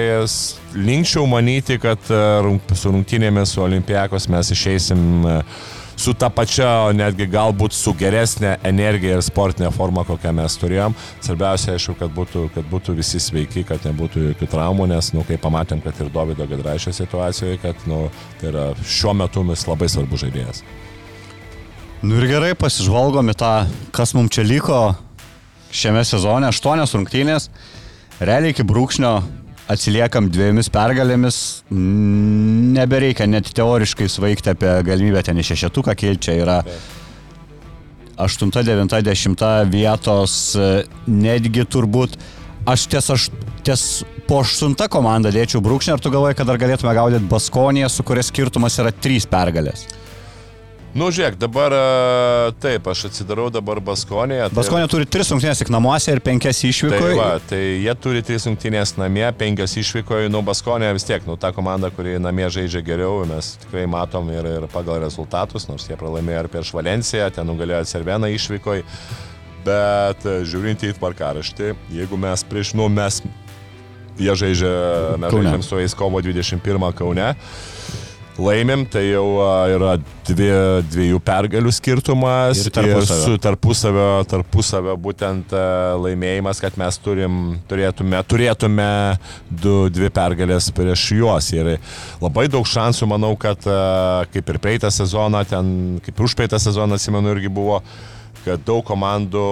linkčiau 0.75 1.25
manyti, 1.29 1.77
kad 1.81 2.01
su 2.05 2.91
rungtynėmis, 2.91 3.53
su 3.53 3.63
olimpijakos 3.63 4.29
mes 4.33 4.51
išeisim 4.57 5.23
uh, 5.23 5.63
su 6.03 6.13
ta 6.17 6.27
pačia, 6.33 6.67
netgi 6.95 7.27
galbūt 7.31 7.75
su 7.75 7.93
geresnė 7.95 8.57
energija 8.67 9.17
ir 9.17 9.23
sportinė 9.23 9.69
forma, 9.71 10.03
kokią 10.07 10.33
mes 10.35 10.57
turėjom. 10.59 10.95
Svarbiausia, 11.23 11.77
aišku, 11.77 11.95
kad 11.99 12.11
būtų, 12.15 12.47
kad 12.55 12.67
būtų 12.71 12.95
visi 12.97 13.21
sveiki, 13.23 13.63
kad 13.67 13.85
nebūtų 13.87 14.27
jokių 14.29 14.49
traumų, 14.51 14.89
nes, 14.91 15.13
nu, 15.15 15.23
kai 15.27 15.39
pamatėm, 15.41 15.83
kad 15.85 15.99
ir 16.03 16.11
Davido 16.13 16.47
Gedraišio 16.49 16.95
situacijoje, 16.97 17.61
kad, 17.63 17.87
nu, 17.89 18.05
tai 18.41 18.51
yra 18.51 18.65
šiuo 18.83 19.15
metu 19.23 19.45
vis 19.47 19.63
labai 19.69 19.89
svarbus 19.91 20.25
žaidėjas. 20.25 20.63
Nu 22.03 22.19
ir 22.19 22.27
gerai, 22.27 22.51
pasižvalgom 22.59 23.31
į 23.31 23.37
tą, 23.39 23.53
kas 23.95 24.11
mums 24.17 24.35
čia 24.35 24.43
liko 24.43 24.81
šiame 25.73 26.03
sezone, 26.05 26.49
aštuonios 26.51 26.91
rungtynės, 26.97 27.47
realiai 28.19 28.51
iki 28.51 28.65
brūkšnio 28.67 29.13
atsiliekam 29.71 30.27
dviejomis 30.31 30.69
pergalėmis, 30.73 31.37
nebereikia 31.71 33.27
net 33.29 33.51
teoriškai 33.55 34.09
svaigti 34.11 34.51
apie 34.51 34.73
galimybę 34.87 35.23
ten 35.23 35.39
į 35.39 35.47
šešetuką 35.53 35.95
kilti, 35.99 36.27
čia 36.27 36.37
yra 36.41 36.57
8, 38.23 38.51
9, 38.53 38.97
10 39.07 39.45
vietos, 39.73 40.35
netgi 41.07 41.65
turbūt 41.65 42.17
aš 42.69 42.87
ties, 42.91 43.09
aš 43.15 43.29
ties 43.65 43.85
po 44.27 44.41
aštunta 44.43 44.87
komanda 44.91 45.31
dėčiau 45.33 45.63
brūkšnį, 45.63 45.95
ar 45.95 46.03
tu 46.03 46.11
galvoji, 46.13 46.37
kad 46.39 46.47
dar 46.47 46.59
galėtume 46.61 46.93
gaudyti 46.95 47.27
Baskoniją, 47.31 47.89
su 47.91 48.05
kuria 48.07 48.23
skirtumas 48.23 48.77
yra 48.79 48.93
3 48.93 49.27
pergalės? 49.31 49.87
Nu, 50.93 51.07
žiūrėk, 51.09 51.39
dabar 51.41 51.73
taip, 52.61 52.85
aš 52.91 53.07
atsidarau 53.09 53.47
dabar 53.53 53.79
Baskonėje. 53.81 54.45
Tai... 54.51 54.57
Baskonė 54.59 54.85
turi 54.91 55.07
tris 55.09 55.31
rungtynės 55.33 55.63
tik 55.63 55.71
namuose 55.73 56.13
ir 56.13 56.21
penkias 56.21 56.61
išvykoje. 56.67 57.01
Tai, 57.01 57.15
va, 57.17 57.29
tai 57.49 57.61
jie 57.81 57.95
turi 57.97 58.21
tris 58.25 58.45
rungtynės 58.45 58.93
namie, 59.01 59.25
penkias 59.39 59.73
išvykoje, 59.81 60.29
nu 60.33 60.43
Baskonė 60.45 60.91
vis 60.93 61.07
tiek, 61.09 61.25
nu 61.25 61.33
ta 61.41 61.49
komanda, 61.55 61.89
kuri 61.93 62.19
namie 62.21 62.45
žaidžia 62.53 62.83
geriau, 62.85 63.23
mes 63.25 63.55
tikrai 63.65 63.87
matom 63.89 64.29
ir, 64.35 64.45
ir 64.59 64.69
pagal 64.69 65.01
rezultatus, 65.01 65.65
nors 65.65 65.89
jie 65.89 65.97
pralaimėjo 65.97 66.45
ir 66.45 66.53
prieš 66.53 66.75
Valenciją, 66.77 67.33
ten 67.33 67.49
nugalėjo 67.49 67.81
Cerveną 67.89 68.29
išvykoje. 68.37 68.85
Bet 69.65 70.25
žiūrint 70.45 70.83
į 70.85 70.93
tvarkaraštį, 70.99 71.73
jeigu 71.95 72.19
mes 72.21 72.45
prieš, 72.45 72.75
nu 72.77 72.85
mes, 72.91 73.23
jie 74.21 74.33
žaidžia, 74.43 74.73
mes 75.17 75.33
žaidžiam 75.33 75.65
su 75.65 75.81
jais 75.81 75.97
kovo 75.97 76.21
21 76.21 76.91
Kaune 76.93 77.31
laimim, 78.41 78.85
tai 78.89 79.03
jau 79.11 79.25
yra 79.73 79.97
dvi, 80.27 80.47
dviejų 80.89 81.19
pergalių 81.23 81.73
skirtumas 81.73 82.63
ir, 82.63 82.79
ir 82.89 83.05
su 83.07 83.37
tarpusavio, 83.41 84.07
tarpusavio 84.29 84.95
būtent 85.01 85.53
laimėjimas, 86.03 86.61
kad 86.63 86.77
mes 86.81 86.97
turim, 87.03 87.59
turėtume, 87.69 88.21
turėtume 88.29 88.89
du, 89.49 89.75
dvi 89.93 90.09
pergalės 90.13 90.71
prieš 90.75 91.05
juos. 91.19 91.51
Ir 91.53 91.75
labai 92.23 92.47
daug 92.51 92.65
šansų, 92.69 93.09
manau, 93.13 93.35
kad 93.39 93.61
kaip 94.33 94.53
ir 94.53 94.61
praeitą 94.63 94.91
sezoną, 94.93 95.45
ten 95.49 95.75
kaip 96.05 96.17
ir 96.17 96.29
už 96.29 96.37
praeitą 96.39 96.61
sezoną, 96.61 96.97
atsimenu, 96.97 97.35
irgi 97.35 97.53
buvo 97.53 97.83
kad 98.43 98.63
daug 98.67 98.83
komandų 98.83 99.43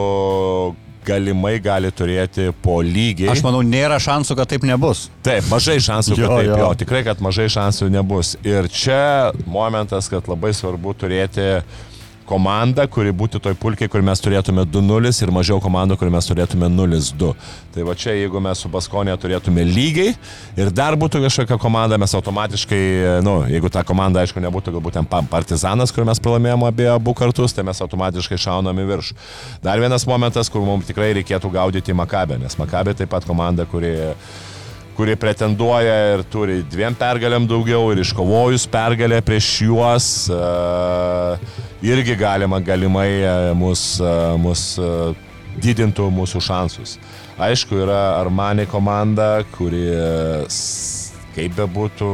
galimai 1.05 1.55
gali 1.63 1.91
turėti 1.93 2.49
po 2.63 2.79
lygiai. 2.85 3.31
Aš 3.33 3.43
manau, 3.45 3.61
nėra 3.65 3.99
šansų, 4.01 4.37
kad 4.39 4.51
taip 4.51 4.65
nebus. 4.67 5.07
Taip, 5.25 5.47
mažai 5.51 5.77
šansų, 5.83 6.15
kad 6.15 6.23
jo, 6.23 6.31
taip, 6.37 6.49
jo. 6.51 6.59
jo, 6.63 6.71
tikrai, 6.83 7.03
kad 7.07 7.23
mažai 7.23 7.47
šansų 7.51 7.89
nebus. 7.93 8.35
Ir 8.47 8.69
čia 8.71 9.31
momentas, 9.45 10.09
kad 10.11 10.29
labai 10.31 10.53
svarbu 10.57 10.95
turėti 11.01 11.47
komanda, 12.31 12.85
kuri 12.87 13.11
būtų 13.15 13.41
toj 13.43 13.55
pulkiai, 13.59 13.89
kur 13.91 14.03
mes 14.05 14.23
turėtume 14.23 14.63
2-0 14.69 15.11
ir 15.11 15.31
mažiau 15.35 15.59
komandų, 15.63 15.97
kur 15.99 16.11
mes 16.13 16.27
turėtume 16.29 16.69
0-2. 16.71 17.31
Tai 17.75 17.85
va 17.87 17.95
čia, 17.95 18.15
jeigu 18.15 18.41
mes 18.43 18.61
su 18.63 18.71
Baskonė 18.71 19.15
turėtume 19.19 19.65
lygiai 19.67 20.13
ir 20.59 20.71
dar 20.75 20.95
būtų 20.99 21.23
kažkokia 21.25 21.57
komanda, 21.61 21.99
mes 22.01 22.15
automatiškai, 22.17 22.81
nu, 23.25 23.37
jeigu 23.51 23.71
ta 23.71 23.83
komanda, 23.87 24.23
aišku, 24.23 24.43
nebūtų 24.43 24.75
galbūt 24.77 24.99
ten 24.99 25.09
Partizanas, 25.31 25.93
kur 25.95 26.07
mes 26.07 26.19
pralaimėjome 26.23 26.69
apie 26.71 26.87
abu 26.91 27.15
kartus, 27.17 27.55
tai 27.55 27.65
mes 27.67 27.83
automatiškai 27.83 28.39
šaunam 28.39 28.79
į 28.79 28.87
viršų. 28.93 29.19
Dar 29.65 29.83
vienas 29.83 30.07
momentas, 30.07 30.51
kur 30.51 30.63
mums 30.67 30.87
tikrai 30.89 31.11
reikėtų 31.19 31.51
gaudyti 31.51 31.95
Makabę, 31.95 32.39
nes 32.41 32.57
Makabė 32.59 32.95
taip 32.99 33.11
pat 33.11 33.27
komanda, 33.27 33.67
kuri 33.67 33.95
kuri 34.97 35.15
pretenduoja 35.19 35.95
ir 36.15 36.23
turi 36.31 36.61
dviem 36.67 36.95
pergalėm 36.97 37.47
daugiau 37.49 37.91
ir 37.93 38.03
iškovojus 38.03 38.67
pergalę 38.71 39.21
prieš 39.25 39.49
juos, 39.65 40.07
uh, 40.33 41.35
irgi 41.81 42.15
galima 42.19 42.59
galimai 42.59 43.09
mus, 43.57 43.85
uh, 44.03 44.35
mus 44.41 44.77
didintų 45.61 46.07
mūsų 46.13 46.41
šansus. 46.43 46.97
Aišku, 47.41 47.79
yra 47.83 48.19
Armani 48.19 48.67
komanda, 48.69 49.41
kuri 49.55 49.87
kaip 51.35 51.53
bebūtų, 51.55 52.07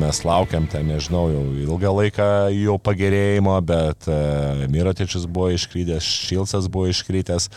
mes 0.00 0.18
laukiam 0.26 0.66
ten, 0.70 0.88
nežinau, 0.90 1.26
jau 1.30 1.42
ilgą 1.62 1.92
laiką 2.00 2.26
jo 2.56 2.76
pagerėjimo, 2.82 3.54
bet 3.66 4.08
uh, 4.10 4.64
Mirotičius 4.72 5.26
buvo 5.30 5.52
iškrydęs, 5.54 6.08
Šilcas 6.26 6.66
buvo 6.72 6.90
iškrytęs, 6.90 7.48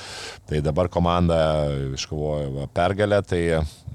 tai 0.49 0.61
dabar 0.65 0.91
komanda 0.93 1.39
iškovojo 1.97 2.69
pergalę, 2.75 3.21
tai 3.25 3.41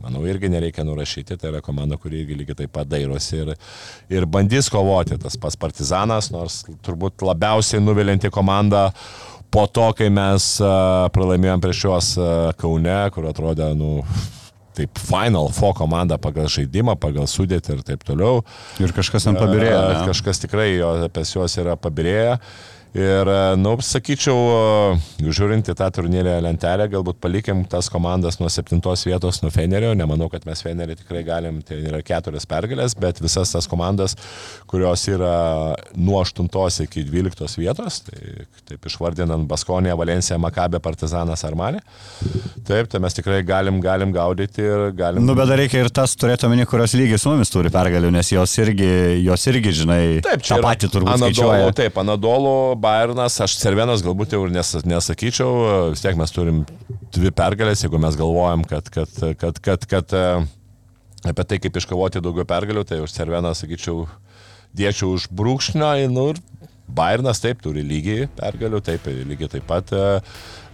manau 0.02 0.24
irgi 0.28 0.50
nereikia 0.52 0.84
nurašyti, 0.86 1.38
tai 1.38 1.52
yra 1.52 1.62
komanda, 1.64 1.98
kuri 2.00 2.24
irgi 2.24 2.40
lygiai 2.40 2.64
taip 2.64 2.74
pat 2.74 2.90
dairosi 2.90 3.40
ir, 3.44 3.54
ir 4.12 4.26
bandys 4.26 4.70
kovoti, 4.72 5.18
tas 5.22 5.38
pats 5.40 5.58
Partizanas, 5.60 6.32
nors 6.34 6.64
turbūt 6.84 7.22
labiausiai 7.24 7.82
nuvilinti 7.84 8.32
komanda 8.34 8.88
po 9.54 9.68
to, 9.70 9.86
kai 9.94 10.10
mes 10.10 10.54
uh, 10.64 11.06
pralaimėjom 11.14 11.62
prieš 11.62 11.84
juos 11.86 12.14
Kaune, 12.58 13.02
kur 13.14 13.30
atrodė, 13.30 13.70
nu, 13.78 14.00
taip 14.74 15.00
Final 15.00 15.50
Four 15.54 15.74
komanda 15.78 16.18
pagal 16.22 16.48
žaidimą, 16.52 16.96
pagal 17.00 17.28
sudėtį 17.30 17.78
ir 17.78 17.82
taip 17.86 18.04
toliau. 18.06 18.42
Ir 18.82 18.94
kažkas 18.96 19.28
ant 19.30 19.40
pabirėjo. 19.40 19.80
Ne? 19.90 20.06
Kažkas 20.10 20.42
tikrai 20.42 20.72
jo, 20.74 20.92
apie 21.08 21.26
juos 21.28 21.58
yra 21.60 21.76
pabirėję. 21.80 22.38
Ir, 22.94 23.26
nu, 23.58 23.72
sakyčiau, 23.82 24.94
žiūrint 25.18 25.66
į 25.66 25.74
tą 25.74 25.88
turnyrę 25.96 26.36
lentelę, 26.44 26.84
galbūt 26.92 27.16
palikim 27.18 27.64
tas 27.66 27.88
komandas 27.90 28.38
nuo 28.38 28.46
septintos 28.52 29.02
vietos 29.02 29.40
nuo 29.42 29.50
Fenerio. 29.50 29.90
Nemanau, 29.98 30.28
kad 30.30 30.46
mes 30.46 30.62
Fenerį 30.62 30.94
tikrai 31.00 31.24
galim, 31.26 31.58
tai 31.66 31.80
yra 31.88 31.98
keturias 32.06 32.46
pergalės, 32.46 32.94
bet 32.94 33.18
visas 33.18 33.50
tas 33.50 33.66
komandas, 33.66 34.14
kurios 34.70 35.02
yra 35.10 35.74
nuo 35.98 36.20
aštuntos 36.22 36.84
iki 36.84 37.02
dvyliktos 37.08 37.58
vietos, 37.58 38.04
tai 38.06 38.46
taip 38.70 38.86
išvardinant 38.86 39.48
Baskoniją, 39.50 39.98
Valenciją, 39.98 40.38
Makabę, 40.46 40.78
Partizanas 40.84 41.42
ar 41.42 41.58
Malį. 41.58 41.82
Taip, 42.64 42.92
tai 42.92 43.02
mes 43.02 43.18
tikrai 43.18 43.42
galim, 43.42 43.82
galim 43.82 44.14
gaudyti 44.14 44.62
ir 44.62 44.86
galim. 44.94 45.26
Nu, 45.26 45.34
bet 45.34 45.50
dar 45.50 45.58
reikia 45.58 45.82
ir 45.82 45.90
tas 45.90 46.14
turėti 46.14 46.46
omeny, 46.46 46.62
kurios 46.70 46.94
lygis 46.94 47.26
su 47.26 47.34
mumis 47.34 47.50
turi 47.50 47.74
pergalių, 47.74 48.14
nes 48.14 48.30
jos 48.36 48.54
irgi, 48.62 48.88
jos 49.26 49.50
irgi 49.50 49.74
žinai, 49.82 50.00
taip, 50.24 50.46
čia 50.46 50.62
patį 50.62 50.94
turbūt. 50.94 51.18
Anadolo, 51.18 51.74
taip, 51.74 52.00
Anadolo 52.00 52.56
Bayernas, 52.84 53.38
aš 53.40 53.56
Cervenas 53.62 54.02
galbūt 54.04 54.34
jau 54.36 54.42
ir 54.44 54.52
nes, 54.52 54.74
nesakyčiau, 54.84 55.54
vis 55.94 56.04
tiek 56.04 56.18
mes 56.20 56.34
turim 56.34 56.62
dvi 57.14 57.32
pergalės, 57.34 57.84
jeigu 57.84 58.00
mes 58.02 58.18
galvojam, 58.20 58.64
kad, 58.68 58.90
kad, 58.92 59.10
kad, 59.40 59.60
kad, 59.64 59.86
kad 59.88 60.14
e, 60.14 60.24
apie 61.30 61.46
tai, 61.48 61.60
kaip 61.64 61.80
iškovoti 61.80 62.22
daugiau 62.24 62.46
pergalių, 62.48 62.84
tai 62.88 63.00
už 63.04 63.14
Cerveną, 63.16 63.54
sakyčiau, 63.56 64.04
dėčiau 64.76 65.14
už 65.16 65.30
brūkšnio, 65.32 65.94
nu 66.12 66.28
ir 66.34 66.42
Bayernas 66.94 67.40
taip 67.40 67.62
turi 67.64 67.80
lygiai 67.86 68.26
pergalių, 68.36 68.82
taip, 68.84 69.06
lygiai 69.08 69.48
taip 69.56 69.64
pat 69.68 69.92
e, 69.96 70.04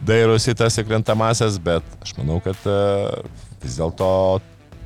dairosi 0.03 0.57
tas 0.59 0.81
įkrentamasias, 0.83 1.61
bet 1.63 1.87
aš 2.03 2.17
manau, 2.19 2.41
kad 2.43 2.59
e, 2.67 2.81
vis 3.63 3.79
dėlto 3.79 4.11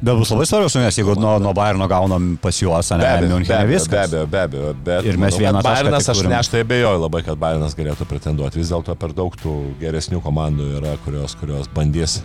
Bet 0.01 0.19
bus 0.19 0.31
labai 0.33 0.45
svarbios 0.49 0.75
rungtynės, 0.75 0.99
jeigu 0.99 1.15
nuo, 1.21 1.37
nuo 1.41 1.53
Bayerno 1.57 1.87
gaunam 1.89 2.35
pas 2.43 2.59
juos, 2.61 2.91
ne, 2.99 3.13
Münchenė 3.31 3.69
viskas. 3.71 4.11
Be 4.11 4.19
abejo, 4.19 4.27
be 4.33 4.41
abejo. 4.43 4.73
Bet, 4.89 5.07
ir 5.09 5.21
mes 5.23 5.39
vieną 5.41 5.63
Bayernas, 5.65 6.11
aš 6.13 6.25
neštai 6.29 6.65
abejoju 6.67 7.01
labai, 7.07 7.23
kad 7.25 7.39
Bayernas 7.41 7.77
galėtų 7.79 8.09
pretenduoti. 8.11 8.61
Vis 8.61 8.73
dėlto 8.75 8.99
per 9.01 9.15
daug 9.17 9.37
tų 9.41 9.55
geresnių 9.81 10.21
komandų 10.25 10.69
yra, 10.81 10.99
kurios, 11.07 11.39
kurios 11.41 11.71
bandys 11.73 12.21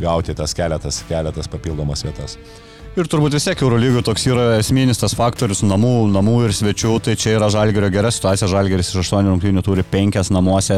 gauti 0.00 0.34
tas 0.36 0.52
keletas, 0.58 1.00
keletas 1.08 1.48
papildomas 1.48 2.04
vietas. 2.04 2.36
Ir 2.94 3.08
turbūt 3.10 3.34
vis 3.34 3.42
tiek 3.42 3.58
Eurolygų 3.58 4.04
toks 4.06 4.22
yra 4.30 4.42
esminis 4.60 5.00
tas 5.00 5.16
faktorius 5.18 5.64
namų, 5.66 6.12
namų 6.14 6.36
ir 6.46 6.52
svečių, 6.54 6.92
tai 7.02 7.16
čia 7.18 7.32
yra 7.40 7.48
Žalgerio 7.50 7.88
gera 7.90 8.12
situacija, 8.14 8.46
Žalgeris 8.52 8.92
iš 8.92 9.00
8 9.08 9.32
rungtynių 9.32 9.64
turi 9.66 9.82
5 9.90 10.30
namuose, 10.34 10.76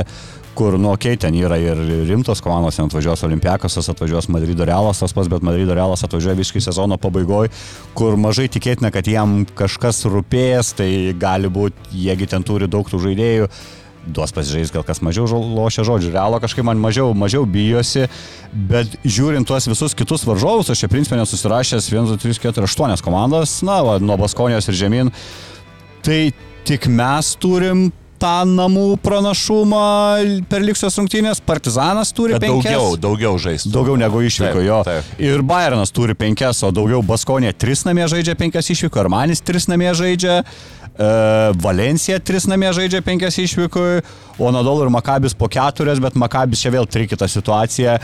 kur, 0.57 0.79
nu, 0.81 0.91
okei, 0.95 1.15
okay, 1.15 1.21
ten 1.27 1.37
yra 1.37 1.59
ir 1.61 1.79
rimtos 2.09 2.41
komandos, 2.45 2.79
ten 2.79 2.89
atvažiuos 2.89 3.25
Olimpiakosas, 3.29 3.91
atvažiuos 3.93 4.31
Madrido 4.33 4.65
Realas 4.65 5.03
tas 5.03 5.13
pats, 5.13 5.29
bet 5.33 5.45
Madrido 5.45 5.77
Realas 5.77 6.05
atvažiuoja 6.07 6.39
visiškai 6.39 6.65
sezono 6.65 6.97
pabaigoje, 7.01 7.53
kur 7.97 8.17
mažai 8.21 8.49
tikėtina, 8.53 8.91
kad 8.95 9.09
jam 9.11 9.43
kažkas 9.59 10.07
rūpės, 10.09 10.73
tai 10.79 10.89
gali 11.21 11.53
būti, 11.53 11.91
jiegi 12.07 12.31
ten 12.33 12.47
turi 12.47 12.71
daug 12.73 12.89
tų 12.89 13.03
žaidėjų 13.05 13.51
duos 14.07 14.33
pasižiūrėjus, 14.35 14.73
gal 14.75 14.85
kas 14.87 15.03
mažiau 15.03 15.27
lošia 15.27 15.85
žodžių. 15.87 16.13
Realo 16.15 16.39
kažkaip 16.43 16.67
man 16.67 16.79
mažiau, 16.81 17.11
mažiau 17.19 17.43
bijosi, 17.51 18.07
bet 18.71 18.95
žiūrint 19.03 19.49
tuos 19.49 19.67
visus 19.67 19.97
kitus 19.99 20.25
varžovus, 20.29 20.71
aš 20.71 20.85
čia 20.85 20.91
principė 20.93 21.19
nesusirašęs 21.21 21.91
1, 21.91 22.13
2, 22.15 22.21
3, 22.23 22.41
4, 22.47 22.71
8 22.71 23.05
komandas, 23.05 23.59
na, 23.67 23.81
va, 23.87 23.99
nuo 23.99 24.19
Baskonijos 24.21 24.71
ir 24.71 24.79
žemyn, 24.79 25.13
tai 26.07 26.21
tik 26.67 26.87
mes 26.91 27.35
turim 27.43 27.89
tą 28.21 28.33
namų 28.49 28.97
pranašumą 29.05 29.83
per 30.51 30.65
liksios 30.65 30.97
rungtynės. 31.01 31.43
Partizanas 31.47 32.13
turi 32.17 32.37
Bet 32.37 32.47
penkias. 32.47 32.73
Daugiau, 32.73 32.97
daugiau 33.01 33.41
žaistų. 33.43 33.73
Daugiau 33.75 33.99
negu 34.01 34.23
išvyko 34.27 34.65
jo. 34.65 34.81
Taip. 34.87 35.13
Ir 35.23 35.45
Bayernas 35.47 35.95
turi 35.95 36.17
penkias, 36.19 36.63
o 36.67 36.73
daugiau 36.75 37.03
Baskonė 37.07 37.53
tris 37.57 37.85
namie 37.89 38.09
žaidžia 38.11 38.37
penkias 38.39 38.73
išvyko, 38.75 39.05
Armanis 39.05 39.45
tris 39.45 39.69
namie 39.71 39.93
žaidžia. 39.97 40.43
Uh, 40.97 41.53
Valencija 41.61 42.17
tris 42.25 42.47
namie 42.49 42.71
žaidžia 42.73 43.03
penkias 43.05 43.37
išvyko, 43.43 43.83
o 44.41 44.53
Nadol 44.55 44.87
ir 44.87 44.93
Makabis 44.95 45.37
po 45.37 45.51
keturias, 45.53 46.01
bet 46.01 46.17
Makabis 46.17 46.65
čia 46.65 46.73
vėl 46.73 46.89
trikita 46.89 47.29
situacija. 47.29 47.99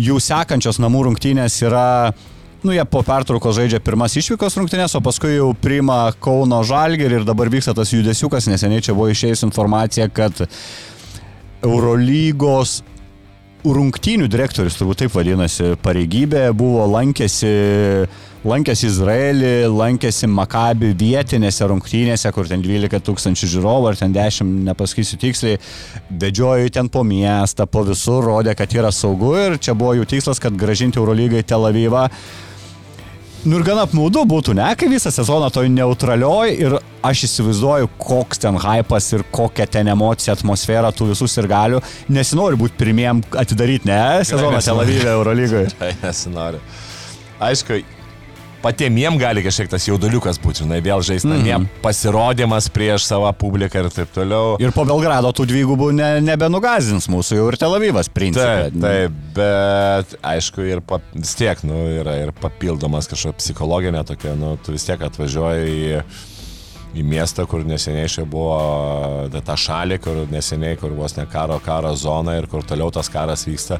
Jų 0.00 0.20
sekančios 0.22 0.78
namų 0.78 1.08
rungtynės 1.08 1.58
yra 1.66 1.88
uh, 2.12 2.28
Nu, 2.60 2.74
jie 2.76 2.82
po 2.84 3.00
pertraukos 3.00 3.56
žaidžia 3.56 3.78
pirmas 3.80 4.12
išvykos 4.20 4.58
rungtynės, 4.60 4.92
o 4.92 5.00
paskui 5.00 5.32
jau 5.38 5.54
priima 5.56 6.10
Kauno 6.20 6.58
Žalgerį 6.68 7.22
ir 7.22 7.24
dabar 7.24 7.48
vyksta 7.48 7.72
tas 7.72 7.88
judesiukas, 7.94 8.50
neseniai 8.52 8.84
čia 8.84 8.92
buvo 8.92 9.08
išėjus 9.08 9.46
informacija, 9.46 10.10
kad 10.12 10.42
Eurolygos 11.64 12.82
rungtynių 13.64 14.28
direktorius, 14.28 14.76
turbūt 14.76 15.02
taip 15.02 15.14
vadinasi, 15.16 15.70
pareigybė 15.80 16.50
buvo 16.56 16.84
lankėsi, 16.88 17.48
lankėsi 18.44 18.90
Izraelį, 18.90 19.54
lankėsi 19.72 20.28
Makabi 20.28 20.92
vietinėse 21.00 21.68
rungtynėse, 21.72 22.28
kur 22.36 22.48
ten 22.48 22.60
12 22.64 23.00
tūkstančių 23.08 23.50
žiūrovų 23.54 23.90
ar 23.94 24.00
ten 24.00 24.12
10, 24.16 24.52
nepasakysiu 24.68 25.16
tiksliai, 25.24 25.62
vedžiojo 26.12 26.68
ten 26.76 26.92
po 26.92 27.04
miestą, 27.08 27.64
po 27.64 27.86
visur, 27.88 28.20
rodė, 28.28 28.52
kad 28.56 28.76
yra 28.76 28.92
saugu 28.92 29.32
ir 29.46 29.56
čia 29.56 29.72
buvo 29.72 29.96
jų 29.96 30.12
tikslas, 30.12 30.44
kad 30.44 30.60
gražinti 30.60 31.00
Eurolygai 31.00 31.40
Tel 31.48 31.68
Avivą. 31.72 32.10
Nu 33.40 33.56
ir 33.56 33.62
gana 33.64 33.86
apmaudu 33.86 34.20
būtų, 34.28 34.52
ne, 34.58 34.66
kai 34.76 34.84
visą 34.92 35.08
sezoną 35.14 35.46
toj 35.54 35.70
neutralioj 35.72 36.50
ir 36.60 36.74
aš 37.08 37.22
įsivaizduoju, 37.24 37.88
koks 37.96 38.42
ten 38.42 38.58
hypas 38.60 39.06
ir 39.16 39.24
kokia 39.32 39.64
ten 39.64 39.88
emocija, 39.88 40.34
atmosfera 40.36 40.90
tų 40.92 41.08
visų 41.14 41.28
ir 41.40 41.48
galių. 41.48 41.80
Nesinori 42.12 42.58
būti 42.60 42.76
pirmiem 42.76 43.22
atidaryti, 43.40 43.88
ne, 43.88 44.20
sezoną 44.28 44.60
Tel 44.60 44.82
Avive 44.84 45.08
Eurolygoje. 45.14 45.70
Nesinori. 46.02 46.60
Aišku, 47.40 47.80
patiems 48.62 49.18
gali 49.20 49.42
kažkiek 49.44 49.70
tas 49.72 49.86
jauduliukas 49.88 50.38
būti, 50.42 50.64
žinai, 50.64 50.80
vėl 50.84 51.02
žaisti 51.04 51.28
namie, 51.28 51.54
mm 51.54 51.64
-hmm. 51.64 51.82
pasirodymas 51.82 52.68
prieš 52.68 53.06
savo 53.08 53.30
publiką 53.32 53.84
ir 53.84 53.90
taip 53.90 54.12
toliau. 54.14 54.56
Ir 54.60 54.72
po 54.72 54.84
Belgrado 54.84 55.32
tų 55.32 55.46
dvigubų 55.50 55.92
ne, 55.92 56.10
nebenugazins 56.20 57.08
mūsų 57.08 57.36
jau 57.36 57.48
ir 57.48 57.56
Tel 57.56 57.74
Avivas, 57.74 58.08
principai. 58.08 58.70
Taip, 58.70 58.80
taip, 58.80 59.12
bet 59.34 60.16
aišku, 60.22 60.60
ir 60.62 60.80
pa, 60.80 61.00
vis 61.14 61.34
tiek, 61.34 61.62
nu, 61.64 61.74
yra 62.00 62.16
ir 62.24 62.32
papildomas 62.32 63.08
kažkokia 63.08 63.38
psichologinė 63.38 64.04
tokia, 64.04 64.34
nu, 64.34 64.56
tu 64.64 64.72
vis 64.72 64.84
tiek 64.84 65.00
atvažiuoji 65.00 65.70
į 65.70 66.02
į 66.90 67.04
miestą, 67.06 67.46
kur 67.46 67.62
neseniai 67.62 68.08
čia 68.10 68.24
buvo 68.26 69.28
tą 69.46 69.54
šalį, 69.54 69.98
kur 70.02 70.26
neseniai, 70.30 70.76
kur 70.76 70.90
vos 70.90 71.16
ne 71.16 71.26
karo, 71.30 71.60
karo 71.62 71.94
zona 71.94 72.34
ir 72.34 72.46
kur 72.50 72.66
toliau 72.66 72.90
tas 72.90 73.08
karas 73.08 73.46
vyksta, 73.46 73.78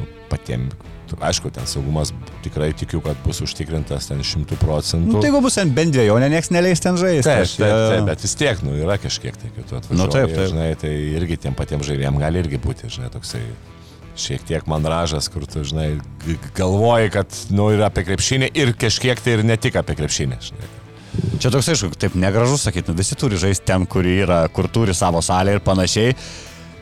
nu, 0.00 0.06
patiems 0.28 0.74
aišku, 1.16 1.50
ten 1.54 1.66
saugumas 1.70 2.12
tikrai 2.44 2.70
tikiu, 2.76 3.00
kad 3.04 3.18
bus 3.24 3.40
užtikrintas 3.44 4.10
ten 4.10 4.20
šimtų 4.26 4.58
procentų. 4.60 5.14
Nu, 5.14 5.22
tai 5.22 5.30
jeigu 5.30 5.40
bus 5.44 5.58
ten 5.58 5.72
bent 5.76 5.94
dviejų, 5.96 6.18
ne 6.22 6.28
nieks 6.34 6.52
neleis 6.54 6.82
ten 6.84 6.98
žaisti. 7.00 7.28
Taip, 7.28 7.54
taip, 7.56 7.74
taip, 7.94 8.04
bet 8.10 8.26
vis 8.26 8.36
tiek, 8.38 8.62
nu, 8.66 8.76
yra 8.78 8.98
kažkiek 9.00 9.38
tai, 9.40 9.50
kad 9.56 9.68
tu 9.70 9.78
atvažiuoji. 9.78 10.00
Nu, 10.02 10.10
taip, 10.12 10.34
taip. 10.34 10.52
Žinai, 10.52 10.68
tai 10.80 10.94
irgi 11.18 11.40
tiem 11.46 11.56
patiems 11.58 11.88
žaidėjams 11.88 12.22
gali 12.22 12.42
irgi 12.44 12.60
būti, 12.62 12.92
žinai, 12.92 13.12
toksai 13.14 13.42
šiek 14.18 14.42
tiek 14.48 14.66
mandražas, 14.70 15.30
kur 15.30 15.46
tu, 15.48 15.62
žinai, 15.66 15.92
galvoji, 16.58 17.12
kad, 17.14 17.38
nu, 17.54 17.70
yra 17.74 17.88
apie 17.92 18.04
krepšinį 18.08 18.50
ir 18.58 18.74
kažkiek 18.78 19.20
tai 19.22 19.38
ir 19.38 19.46
ne 19.46 19.56
tik 19.60 19.78
apie 19.78 19.96
krepšinį, 19.98 20.40
žinai. 20.50 20.74
Čia 21.38 21.50
toks, 21.54 21.70
aišku, 21.72 21.94
taip 21.98 22.14
negražu 22.18 22.58
sakyti, 22.60 22.92
nu, 22.92 22.98
visi 22.98 23.16
turi 23.18 23.38
žaisti 23.40 23.66
ten, 23.66 23.86
kur 23.90 24.06
yra, 24.06 24.42
kur 24.54 24.68
turi 24.70 24.94
savo 24.94 25.22
salę 25.24 25.56
ir 25.56 25.62
panašiai. 25.64 26.14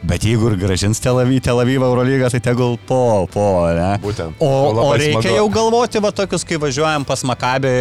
Bet 0.07 0.27
jeigu 0.27 0.51
ir 0.53 0.59
gražins 0.61 1.01
Tel 1.03 1.19
Avivą, 1.23 1.41
Tel 1.45 1.63
Avivą 1.63 1.89
Eurolygą, 1.89 2.29
tai 2.35 2.43
tegul 2.45 2.77
po, 2.89 3.27
po, 3.33 3.47
ne? 3.75 3.95
Būtent. 4.03 4.37
O, 4.39 4.51
o 4.51 4.75
Labai 4.77 4.99
reikia 5.01 5.23
smagu. 5.23 5.39
jau 5.39 5.47
galvoti, 5.55 6.03
va 6.05 6.13
tokius, 6.15 6.45
kai 6.47 6.61
važiuojam 6.63 7.07
pas 7.09 7.25
Makabį, 7.27 7.73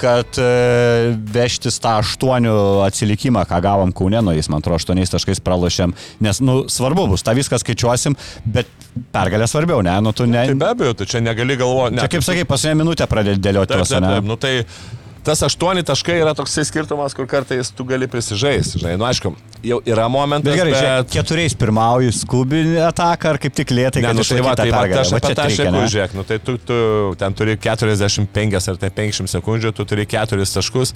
kad 0.00 0.38
e, 0.40 0.46
vežtis 1.34 1.78
tą 1.82 1.98
aštuonių 2.00 2.54
atsilikimą, 2.86 3.44
ką 3.50 3.60
gavom 3.64 3.92
Kaune, 3.94 4.20
nu 4.26 4.34
jis, 4.34 4.48
man 4.50 4.62
atrodo, 4.62 4.80
aštuoniais 4.80 5.12
taškais 5.12 5.42
pralošėm, 5.44 5.94
nes, 6.24 6.40
nu, 6.44 6.64
svarbu 6.70 7.06
bus, 7.12 7.22
tą 7.26 7.36
viską 7.38 7.60
skaičiuosim, 7.62 8.16
bet 8.56 8.70
pergalė 9.14 9.46
svarbiau, 9.50 9.84
ne, 9.86 9.94
nu 10.04 10.14
tu 10.16 10.26
ne... 10.30 10.46
Tai 10.50 10.58
be 10.60 10.70
abejo, 10.72 10.96
tu 10.98 11.08
čia 11.10 11.22
negali 11.24 11.58
galvoti. 11.60 12.00
Čia 12.02 12.10
kaip 12.10 12.26
sakai, 12.26 12.46
paskutinę 12.48 12.82
minutę 12.82 13.08
pradėti 13.10 13.42
dėlioti 13.44 13.74
Taip, 13.74 13.86
taip, 13.86 14.02
ne? 14.02 14.12
taip, 14.16 14.28
nu 14.30 14.38
tai 14.40 14.54
tas 15.24 15.42
aštuoni 15.46 15.82
taškai 15.86 16.18
yra 16.20 16.34
toksai 16.36 16.64
skirtumas, 16.68 17.14
kur 17.16 17.26
kartais 17.28 17.70
tu 17.74 17.86
gali 17.88 18.08
prisižaisti, 18.10 18.80
žinai, 18.82 18.94
nu 19.00 19.06
aišku, 19.08 19.32
jau 19.64 19.78
yra 19.88 20.06
momentas, 20.12 20.52
Bet 20.52 20.60
gerai, 20.60 20.72
bet... 20.74 20.82
žiūrėk, 20.82 21.12
keturiais 21.14 21.56
pirmauji 21.58 22.12
skubinį 22.18 22.82
ataką 22.90 23.32
ar 23.32 23.40
kaip 23.42 23.56
tik 23.56 23.72
lėtai, 23.74 24.02
Ne, 24.04 24.10
kad 24.10 24.20
nu 24.20 24.26
tai 24.28 24.42
va, 24.44 24.54
tai 24.58 24.68
va, 24.68 24.82
pergalę. 24.84 25.00
aš 25.00 25.14
apie 25.16 25.36
tą 25.38 25.48
ne? 25.72 25.84
žiūrėk, 25.94 26.16
nu 26.18 26.26
tai 26.28 26.38
tu, 26.44 26.58
tu 26.60 26.78
ten 27.20 27.36
turi 27.36 27.56
45 27.56 28.58
ar 28.74 28.82
tai 28.84 28.92
50 29.00 29.32
sekundžių, 29.36 29.72
tu 29.76 29.88
turi 29.88 30.06
4 30.10 30.50
taškus. 30.58 30.94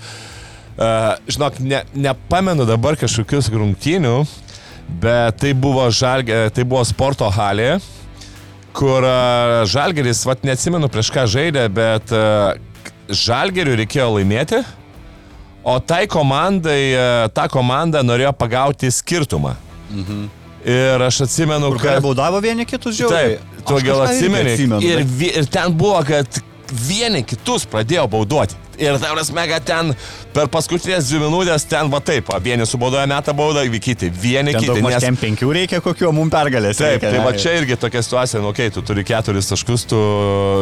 Uh, 0.78 1.16
žinok, 1.26 1.58
ne, 1.64 1.82
nepamenu 1.98 2.68
dabar 2.68 2.94
kažkokius 3.00 3.48
rungtynių, 3.50 4.18
bet 5.02 5.40
tai 5.42 5.50
buvo, 5.58 5.88
žalgė, 5.90 6.44
tai 6.54 6.62
buvo 6.68 6.84
sporto 6.86 7.26
halė, 7.34 7.80
kur 8.78 9.02
uh, 9.02 9.64
žalgeris, 9.66 10.22
vat 10.28 10.44
neatsimenu 10.46 10.86
prieš 10.92 11.10
ką 11.16 11.24
žaidė, 11.26 11.64
bet 11.74 12.12
žalgeriui 13.08 13.78
reikėjo 13.82 14.08
laimėti, 14.16 14.62
o 15.64 15.78
tai 15.80 16.06
komandai, 16.10 16.82
uh, 16.94 17.28
ta 17.34 17.48
komanda 17.52 18.02
norėjo 18.04 18.32
pagauti 18.36 18.90
skirtumą. 18.92 19.56
Mhm. 19.90 20.26
Ir 20.68 21.00
aš 21.06 21.22
atsimenu, 21.24 21.70
Kur 21.72 21.80
kad 21.80 22.02
baudavo 22.02 22.40
vieni 22.44 22.66
kitus 22.68 22.96
žiauriai. 22.98 23.38
Taip, 23.38 23.60
tu 23.68 23.76
gal 23.86 24.02
atsimeni. 24.04 24.52
Atsimenu, 24.56 24.80
Ir, 24.84 25.04
ir 25.30 25.46
ten 25.48 25.72
buvo, 25.78 26.00
kad 26.04 26.40
vieni 26.68 27.22
kitus 27.24 27.64
pradėjo 27.70 28.08
bauduoti. 28.10 28.58
Ir 28.78 28.98
ta 29.02 29.10
prasme, 29.10 29.44
kad 29.50 29.64
ten 29.66 29.92
per 30.34 30.48
paskutinės 30.52 31.08
dvi 31.10 31.24
minutės 31.24 31.64
ten 31.68 31.90
va 31.90 31.98
taip, 32.04 32.30
vieni 32.44 32.66
subaudoja 32.68 33.08
metą 33.10 33.34
baudą, 33.36 33.64
kiti, 33.82 34.10
vieni 34.10 34.54
Ten 34.54 34.62
kiti. 34.62 34.82
Nes, 34.84 35.02
ten 35.02 35.18
penkių 35.18 35.50
reikia, 35.56 35.80
kokiu 35.82 36.12
mums 36.14 36.32
pergalės. 36.32 36.78
taip, 36.78 37.02
reikia, 37.02 37.10
tai 37.16 37.24
va 37.24 37.32
čia 37.34 37.56
irgi 37.58 37.78
tokia 37.80 38.02
situacija, 38.06 38.42
nu, 38.42 38.52
okei, 38.52 38.68
okay, 38.70 38.74
tu 38.76 38.84
turi 38.86 39.04
keturis 39.08 39.50
taškus, 39.50 39.86
tu, 39.90 40.02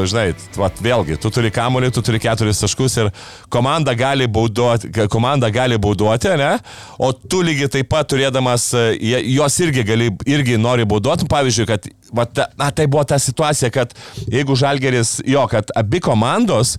žinai, 0.09 0.31
va, 0.57 0.71
vėlgi, 0.89 1.19
tu 1.21 1.33
turi 1.35 1.53
kamuolį, 1.53 1.93
tu 1.93 2.05
turi 2.07 2.21
keturis 2.23 2.63
taškus 2.65 2.97
ir 3.03 3.13
komanda 3.53 3.93
gali 3.99 4.29
bauduoti, 4.31 4.93
komanda 5.13 5.51
gali 5.53 5.77
bauduoti, 5.83 6.33
ne? 6.41 6.55
O 6.97 7.13
tu 7.13 7.43
lygiai 7.45 7.73
taip 7.77 7.93
pat 7.93 8.09
turėdamas, 8.13 8.71
e, 8.77 9.21
jos 9.37 9.61
irgi, 9.67 9.85
gali, 9.87 10.11
irgi 10.25 10.57
nori 10.61 10.89
bauduoti, 10.89 11.29
pavyzdžiui, 11.31 11.69
kad, 11.69 11.91
va, 12.15 12.27
ta, 12.27 12.49
na, 12.59 12.71
tai 12.71 12.87
buvo 12.91 13.05
ta 13.09 13.19
situacija, 13.19 13.71
kad 13.75 13.95
jeigu 14.31 14.57
žalgeris, 14.59 15.21
jo, 15.27 15.43
kad 15.51 15.71
abi 15.77 16.01
komandos, 16.01 16.77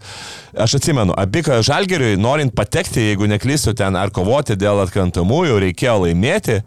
aš 0.58 0.78
atsimenu, 0.80 1.16
abi 1.18 1.44
žalgeriui 1.44 2.18
norint 2.20 2.56
patekti, 2.56 3.10
jeigu 3.12 3.30
neklysiu 3.30 3.76
ten 3.78 3.96
ar 4.00 4.14
kovoti 4.14 4.58
dėl 4.60 4.84
atkrantamųjų, 4.86 5.60
reikėjo 5.68 6.00
laimėti, 6.06 6.62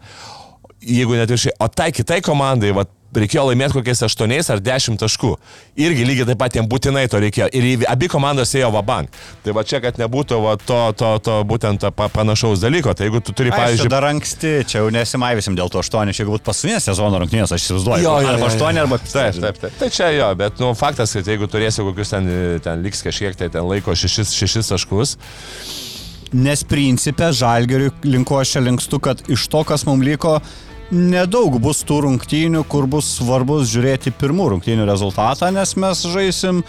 jeigu 0.81 1.19
net 1.19 1.33
viršiai, 1.33 1.57
o 1.61 1.69
tai 1.69 1.91
kitai 1.97 2.21
komandai, 2.25 2.73
va, 2.77 2.87
reikėjo 3.17 3.47
laimėti 3.49 3.77
kokiais 3.79 4.03
8 4.07 4.35
ar 4.55 4.63
10 4.63 5.01
taškų. 5.03 5.31
Irgi 5.81 6.07
lygiai 6.07 6.29
taip 6.31 6.41
pat 6.41 6.57
jiems 6.57 6.71
būtinai 6.71 7.07
to 7.11 7.21
reikėjo. 7.23 7.49
Ir 7.57 7.85
abi 7.91 8.09
komandos 8.13 8.55
ėjo 8.55 8.71
vabank. 8.75 9.11
Tai 9.45 9.55
va 9.57 9.65
čia, 9.67 9.81
kad 9.83 9.99
nebūtų 10.01 10.39
va, 10.45 10.57
to, 10.61 10.79
to, 10.99 11.11
to 11.27 11.39
būtent 11.49 11.83
to 11.83 11.91
pa- 11.97 12.11
panašaus 12.13 12.63
dalyko. 12.63 12.95
Tai 12.95 13.09
jeigu 13.09 13.23
tu 13.25 13.35
turi, 13.37 13.53
pavyzdžiui, 13.55 13.91
dar 13.91 14.07
anksti, 14.11 14.55
čia 14.71 14.85
jau 14.85 14.93
nesimaivysim 14.95 15.59
dėl 15.59 15.73
to 15.73 15.83
aštuonių, 15.83 16.15
čia 16.17 16.29
galbūt 16.29 16.47
paskutinės 16.47 16.87
sezono 16.91 17.21
rungtynės, 17.23 17.53
aš 17.57 17.67
įsivaizduoju. 17.67 18.05
Jo, 18.07 18.17
jo, 18.23 18.33
arba 18.35 18.47
jo. 18.47 18.53
aštuoni, 18.53 18.85
arba 18.85 19.01
Taip, 19.11 19.41
taip, 19.43 19.59
taip. 19.59 19.77
Tai 19.81 19.89
čia 19.91 20.11
jo, 20.15 20.29
bet 20.39 20.61
nu, 20.63 20.71
faktas, 20.79 21.13
kad 21.17 21.27
jeigu 21.27 21.49
turėsi 21.51 21.83
kokius 21.85 22.13
ten, 22.15 22.29
ten 22.63 22.83
liks 22.85 23.03
kažkiek, 23.03 23.35
tai 23.39 23.49
ten 23.53 23.67
laiko 23.67 23.95
šešis, 23.97 24.35
šešis 24.39 24.71
taškus. 24.71 25.17
Nes 26.31 26.63
principė 26.63 27.33
žalgeriui 27.35 27.91
linko 28.07 28.39
aš 28.39 28.55
čia 28.55 28.63
linkstu, 28.63 29.01
kad 29.03 29.23
iš 29.33 29.49
to, 29.51 29.65
kas 29.67 29.83
mums 29.89 30.07
liko, 30.07 30.37
nedaug 30.91 31.59
bus 31.63 31.85
tų 31.87 32.01
rungtynių, 32.07 32.65
kur 32.71 32.87
bus 32.91 33.09
svarbus 33.19 33.69
žiūrėti 33.73 34.13
pirmų 34.21 34.49
rungtynių 34.57 34.87
rezultatą, 34.89 35.51
nes 35.55 35.77
mes 35.79 36.07
žaisim 36.11 36.65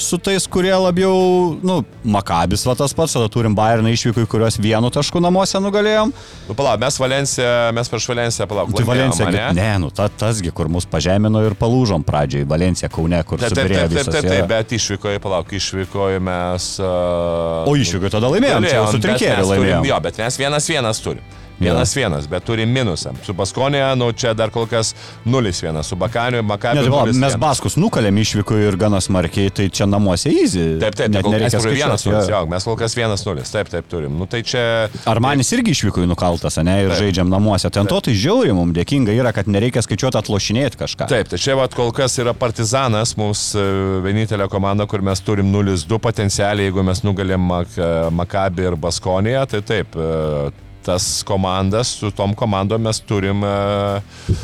su 0.00 0.16
tais, 0.16 0.46
kurie 0.48 0.72
labiau, 0.72 1.58
nu, 1.60 1.82
Makabis 2.08 2.62
va 2.64 2.72
tas 2.78 2.94
pats, 2.96 3.12
tada 3.12 3.26
turim 3.28 3.52
Bayerną 3.58 3.90
išvykui, 3.92 4.22
kuriuos 4.32 4.56
vienu 4.62 4.88
tašku 4.88 5.20
namuose 5.20 5.60
nugalėjom. 5.60 6.12
Nu, 6.48 6.54
palauk, 6.56 6.80
mes 6.80 6.96
Valenciją, 7.02 7.50
mes 7.76 7.90
prieš 7.92 8.06
Valenciją, 8.08 8.46
palauk, 8.48 8.72
Tai 8.78 8.86
Valencija, 8.88 9.26
laimėjom, 9.28 9.50
gi- 9.52 9.60
ne, 9.60 9.66
nu, 9.82 9.90
ta, 9.92 10.06
tasgi, 10.08 10.54
kur 10.56 10.70
mus 10.72 10.88
pažemino 10.88 11.42
ir 11.44 11.52
palūžom 11.58 12.06
pradžiai, 12.08 12.46
Valencija 12.48 12.88
Kaune, 12.88 13.20
kur 13.28 13.42
Taip, 13.44 13.52
taip, 13.52 13.68
taip, 13.68 13.76
taip, 13.76 13.92
visas. 13.98 14.08
taip, 14.14 14.24
jo. 14.24 14.30
taip, 14.38 14.48
bet 14.54 14.72
išvykoje, 14.78 15.20
palauk, 15.26 15.52
išvykoje 15.60 16.22
mes. 16.30 16.70
Uh, 16.80 17.68
O 17.68 17.76
išvykoje 17.76 18.14
tada 18.16 18.32
laimėjom, 18.32 18.70
čia 18.70 18.78
jau 18.80 18.88
su 18.94 19.02
trinkėriu 19.04 19.36
mes 19.36 19.52
turim- 19.52 19.66
laimėjom. 19.66 19.90
Jo, 19.92 20.00
bet 20.08 20.22
mes 20.24 20.40
vienas 20.40 20.70
vienas 20.72 21.04
turim. 21.04 21.28
Vienas 21.60 21.92
vienas, 21.96 22.26
bet 22.30 22.44
turim 22.48 22.70
minusą. 22.72 23.12
Su 23.24 23.34
Baskonė, 23.36 23.82
nu 24.00 24.10
čia 24.16 24.32
dar 24.36 24.48
kol 24.52 24.64
kas 24.70 24.94
0-1, 25.26 25.82
su 25.84 25.96
Bakaniu, 26.00 26.40
tai, 26.40 26.72
0-1. 26.80 27.18
mes 27.20 27.36
baskus 27.40 27.76
nukalėm 27.76 28.16
išvyko 28.22 28.56
ir 28.64 28.78
gana 28.80 29.00
smarkiai, 29.04 29.52
tai 29.52 29.68
čia 29.68 29.84
namuose 29.90 30.32
įzy. 30.32 30.64
Taip, 30.80 30.96
taip, 30.96 31.12
net 31.12 31.26
kas 31.26 31.34
nereikia 31.34 31.60
turim 31.60 31.76
vienas 31.76 32.06
nulis, 32.08 32.30
jo, 32.32 32.40
mes 32.48 32.68
kol 32.68 32.78
kas 32.80 32.96
vienas 32.96 33.24
nulis, 33.28 33.52
taip, 33.52 33.68
taip 33.72 33.90
turim. 33.92 34.16
Nu 34.16 34.28
tai 34.30 34.40
čia... 34.46 34.62
Ar 35.10 35.20
manis 35.20 35.52
irgi 35.52 35.74
išvyko 35.76 36.06
į 36.06 36.08
nukaltas, 36.10 36.56
ne, 36.64 36.78
ir 36.86 36.94
Taip. 36.94 37.02
žaidžiam 37.04 37.28
namuose. 37.32 37.68
Ten 37.72 37.88
to 37.90 38.00
tai 38.08 38.16
žiauriai 38.16 38.56
mums 38.56 38.74
dėkinga 38.76 39.12
yra, 39.18 39.34
kad 39.36 39.50
nereikia 39.50 39.84
skaičiuoti 39.84 40.20
atlošinėti 40.20 40.80
kažką. 40.80 41.10
Taip, 41.12 41.28
tai 41.28 41.40
čia 41.40 41.58
vat, 41.60 41.76
kol 41.76 41.92
kas 41.96 42.16
yra 42.22 42.32
Partizanas, 42.36 43.12
mūsų 43.20 43.66
vienintelė 44.06 44.48
komanda, 44.52 44.88
kur 44.88 45.04
mes 45.04 45.20
turim 45.24 45.52
0-2 45.52 46.00
potencialiai, 46.00 46.70
jeigu 46.70 46.84
mes 46.88 47.04
nugalėm 47.04 47.46
Mak 47.50 47.78
Makabį 48.16 48.68
ir 48.70 48.80
Baskoniją, 48.80 49.46
tai 49.50 49.60
taip, 49.66 49.96
e, 49.96 50.50
tas 50.84 51.22
komandas, 51.26 51.94
su 52.00 52.10
tom 52.16 52.34
komandom 52.34 52.82
mes 52.88 53.00
turim, 53.06 53.44
e, 53.44 54.34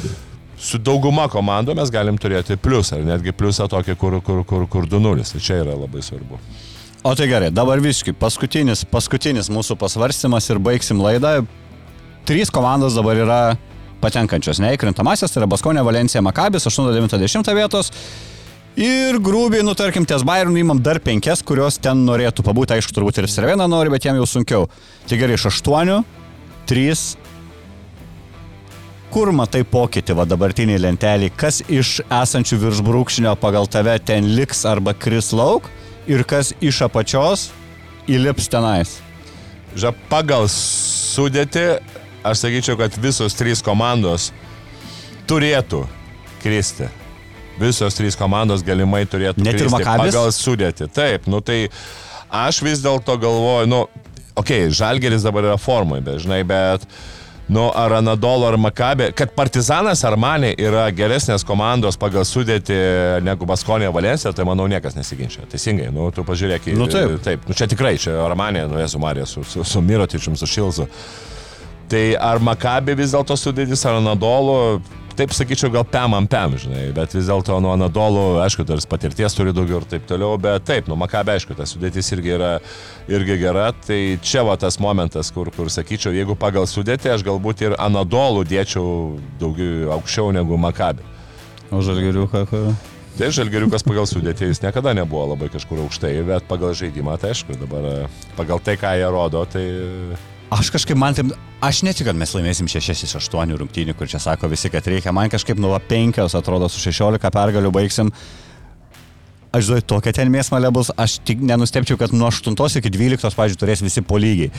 su 0.58 0.78
dauguma 0.78 1.26
komandų 1.32 1.76
mes 1.78 1.92
galim 1.92 2.18
turėti 2.20 2.58
pliusą, 2.60 3.00
ar 3.00 3.10
netgi 3.14 3.34
pliusą 3.36 3.68
tokį, 3.72 3.96
kur, 4.00 4.20
kur, 4.24 4.42
kur, 4.48 4.66
kur 4.70 4.88
2-0, 4.90 5.26
tai 5.32 5.42
čia 5.42 5.60
yra 5.64 5.76
labai 5.76 6.04
svarbu. 6.04 6.40
O 7.06 7.14
tai 7.14 7.28
gerai, 7.30 7.52
dabar 7.54 7.78
visiškai 7.78 8.16
paskutinis, 8.18 8.82
paskutinis 8.90 9.50
mūsų 9.52 9.76
pasvarstymas 9.78 10.48
ir 10.50 10.58
baigsim 10.58 10.98
laidą. 10.98 11.38
Trys 12.26 12.50
komandos 12.50 12.96
dabar 12.98 13.20
yra 13.22 13.40
patenkančios, 14.02 14.58
ne, 14.58 14.72
įkrintamasis, 14.74 15.30
tai 15.30 15.42
yra 15.42 15.50
Baskonė, 15.50 15.84
Valencija, 15.86 16.22
Makabis, 16.26 16.66
8-90 16.66 17.54
vietos. 17.54 17.92
Ir 18.76 19.16
grubiai, 19.24 19.62
nu 19.64 19.72
tarkim, 19.72 20.04
ties 20.04 20.20
Bayernų 20.26 20.60
įmam 20.60 20.82
dar 20.84 20.98
penkias, 21.00 21.40
kurios 21.46 21.78
ten 21.80 22.02
norėtų 22.04 22.44
pabūti, 22.44 22.74
aišku, 22.74 22.92
turbūt 22.92 23.22
ir 23.22 23.30
Servena 23.32 23.64
nori, 23.70 23.88
bet 23.94 24.04
jam 24.04 24.18
jau 24.18 24.26
sunkiau. 24.28 24.66
Tai 25.08 25.16
gerai, 25.16 25.38
iš 25.38 25.46
aštuonių, 25.48 26.02
trys. 26.68 27.14
Kur 29.14 29.30
matai 29.32 29.62
pokytį 29.64 30.16
va 30.18 30.26
dabartiniai 30.28 30.80
lenteliai, 30.82 31.32
kas 31.32 31.62
iš 31.72 32.00
esančių 32.04 32.58
virš 32.66 32.82
brūkšnio 32.84 33.32
pagal 33.40 33.68
tave 33.70 33.94
ten 34.02 34.26
liks 34.36 34.64
arba 34.68 34.92
kris 34.92 35.30
lauk 35.32 35.70
ir 36.10 36.26
kas 36.28 36.52
iš 36.60 36.82
apačios 36.88 37.48
įlips 38.10 38.50
tenais? 38.52 38.98
Ža, 39.76 39.92
pagal 40.10 40.48
sudėti, 40.52 41.64
aš 42.26 42.44
sakyčiau, 42.44 42.78
kad 42.80 42.94
visos 43.00 43.36
trys 43.38 43.62
komandos 43.64 44.30
turėtų 45.30 45.84
kristi. 46.42 46.90
Visos 47.60 47.96
trys 47.96 48.18
komandos 48.18 48.64
galimai 48.64 49.06
turėtų 49.08 49.44
Net 49.44 49.56
kristi 49.56 49.84
pagal 49.86 50.32
sudėti. 50.34 50.90
Taip, 50.92 51.28
nu 51.30 51.40
tai 51.44 51.66
aš 52.28 52.60
vis 52.66 52.82
dėlto 52.84 53.16
galvoju, 53.22 53.70
nu, 53.70 53.84
okei, 54.36 54.66
okay, 54.66 54.72
Žalgeris 54.74 55.24
dabar 55.26 55.50
yra 55.50 55.60
formai, 55.60 56.00
bet 56.04 56.20
žinai, 56.24 56.42
bet, 56.46 56.84
nu, 57.48 57.66
ar 57.74 57.96
Anadolo, 57.98 58.46
ar 58.48 58.58
Makabė, 58.60 59.10
kad 59.16 59.32
Partizanas 59.36 60.02
ar 60.06 60.16
Manė 60.20 60.52
yra 60.60 60.86
geresnės 60.94 61.46
komandos 61.46 61.98
pagal 62.00 62.26
sudėti 62.28 62.76
negu 63.26 63.48
Baskonė 63.48 63.90
Valencija, 63.94 64.34
tai 64.36 64.46
manau 64.48 64.68
niekas 64.70 64.98
nesiginčia. 64.98 65.46
Teisingai, 65.50 65.88
nu, 65.94 66.10
tu 66.14 66.26
pažiūrėk 66.26 66.70
į... 66.70 66.76
Nu, 66.78 66.90
taip. 66.90 67.16
Taip, 67.26 67.48
nu 67.48 67.56
čia 67.56 67.70
tikrai, 67.70 67.96
čia 68.02 68.18
Armanė, 68.26 68.66
nu, 68.70 68.80
esu 68.82 69.00
Marija 69.02 69.28
su, 69.30 69.44
su, 69.46 69.64
su 69.64 69.82
Mirotičium, 69.84 70.36
su 70.38 70.50
Šilzu. 70.50 70.88
Tai 71.90 72.04
ar 72.18 72.42
Makabė 72.42 72.96
vis 72.98 73.14
dėlto 73.14 73.36
sudėtis, 73.38 73.84
ar 73.86 74.00
Anadolo, 74.00 74.80
taip 75.16 75.32
sakyčiau, 75.34 75.70
gal 75.74 75.84
pem 75.88 76.14
ant 76.16 76.30
pem, 76.30 76.56
žinai, 76.60 76.86
bet 76.96 77.14
vis 77.16 77.28
dėlto 77.30 77.56
nuo 77.62 77.72
Anadolo, 77.74 78.24
aišku, 78.44 78.66
dar 78.68 78.80
patirties 78.90 79.36
turi 79.36 79.54
daugiau 79.56 79.80
ir 79.80 79.88
taip 79.90 80.06
toliau, 80.08 80.36
bet 80.40 80.66
taip, 80.68 80.90
nu 80.90 80.98
Makabė, 81.00 81.36
aišku, 81.36 81.56
ta 81.58 81.66
sudėtis 81.68 82.12
irgi 82.14 82.34
yra 82.36 82.50
irgi 83.08 83.38
gera, 83.40 83.70
tai 83.86 84.00
čia 84.22 84.44
va 84.46 84.58
tas 84.60 84.80
momentas, 84.82 85.32
kur, 85.34 85.50
kur 85.56 85.72
sakyčiau, 85.72 86.14
jeigu 86.16 86.36
pagal 86.38 86.68
sudėtį, 86.70 87.14
aš 87.14 87.24
galbūt 87.26 87.64
ir 87.66 87.78
Anadolų 87.80 88.44
dėčiau 88.50 89.16
daugiau 89.40 89.94
aukščiau 89.96 90.34
negu 90.36 90.60
Makabė. 90.60 91.06
O 91.72 91.82
žalgeriuką, 91.82 92.44
kur... 92.50 92.70
Tai 93.16 93.30
žalgeriukas 93.32 93.80
pagal 93.86 94.04
sudėtį 94.04 94.50
jis 94.50 94.60
niekada 94.60 94.92
nebuvo 94.92 95.30
labai 95.30 95.48
kažkur 95.48 95.80
aukštai, 95.86 96.12
bet 96.28 96.44
pagal 96.50 96.76
žaidimą, 96.76 97.16
tai 97.16 97.32
aišku, 97.32 97.56
dabar 97.62 98.10
pagal 98.36 98.60
tai, 98.60 98.74
ką 98.76 98.92
jie 99.00 99.08
rodo, 99.08 99.46
tai 99.48 99.62
Aš 100.46 100.70
kažkaip 100.70 100.94
man 100.94 101.14
taip, 101.16 101.32
aš 101.64 101.80
netikiu, 101.82 102.06
kad 102.06 102.18
mes 102.18 102.30
laimėsim 102.36 102.68
6 102.70 103.02
iš 103.02 103.16
8 103.18 103.56
rungtynių, 103.58 103.96
kur 103.98 104.06
čia 104.06 104.20
sako 104.22 104.46
visi, 104.52 104.70
kad 104.70 104.86
reikia. 104.86 105.14
Man 105.14 105.30
kažkaip 105.32 105.58
nuo 105.58 105.74
5, 105.74 106.22
atrodo, 106.38 106.68
su 106.70 106.78
16 106.84 107.32
pergalių 107.34 107.72
baigsim. 107.74 108.12
Aš 109.56 109.66
žinau, 109.66 109.82
tokia 109.90 110.12
ten 110.14 110.30
mėsmalė 110.30 110.68
bus, 110.74 110.92
aš 111.00 111.16
tik 111.26 111.40
nenustepčiau, 111.42 111.98
kad 111.98 112.12
nuo 112.14 112.28
8 112.30 112.78
iki 112.78 112.92
12, 112.94 113.34
pavyzdžiui, 113.34 113.58
turės 113.58 113.82
visi 113.82 114.02
po 114.06 114.20
lygiai. 114.22 114.52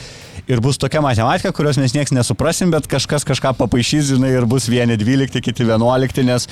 Ir 0.50 0.60
bus 0.64 0.76
tokia 0.80 1.00
matematika, 1.04 1.54
kurios 1.56 1.78
mes 1.80 1.94
nieks 1.96 2.12
nesuprasim, 2.12 2.72
bet 2.74 2.88
kažkas 2.90 3.24
kažką 3.28 3.54
papaišys, 3.56 4.10
žinai, 4.12 4.34
ir 4.36 4.44
bus 4.48 4.68
vieni 4.68 4.98
12, 5.00 5.40
kiti 5.44 5.64
11, 5.64 6.24
nes, 6.26 6.48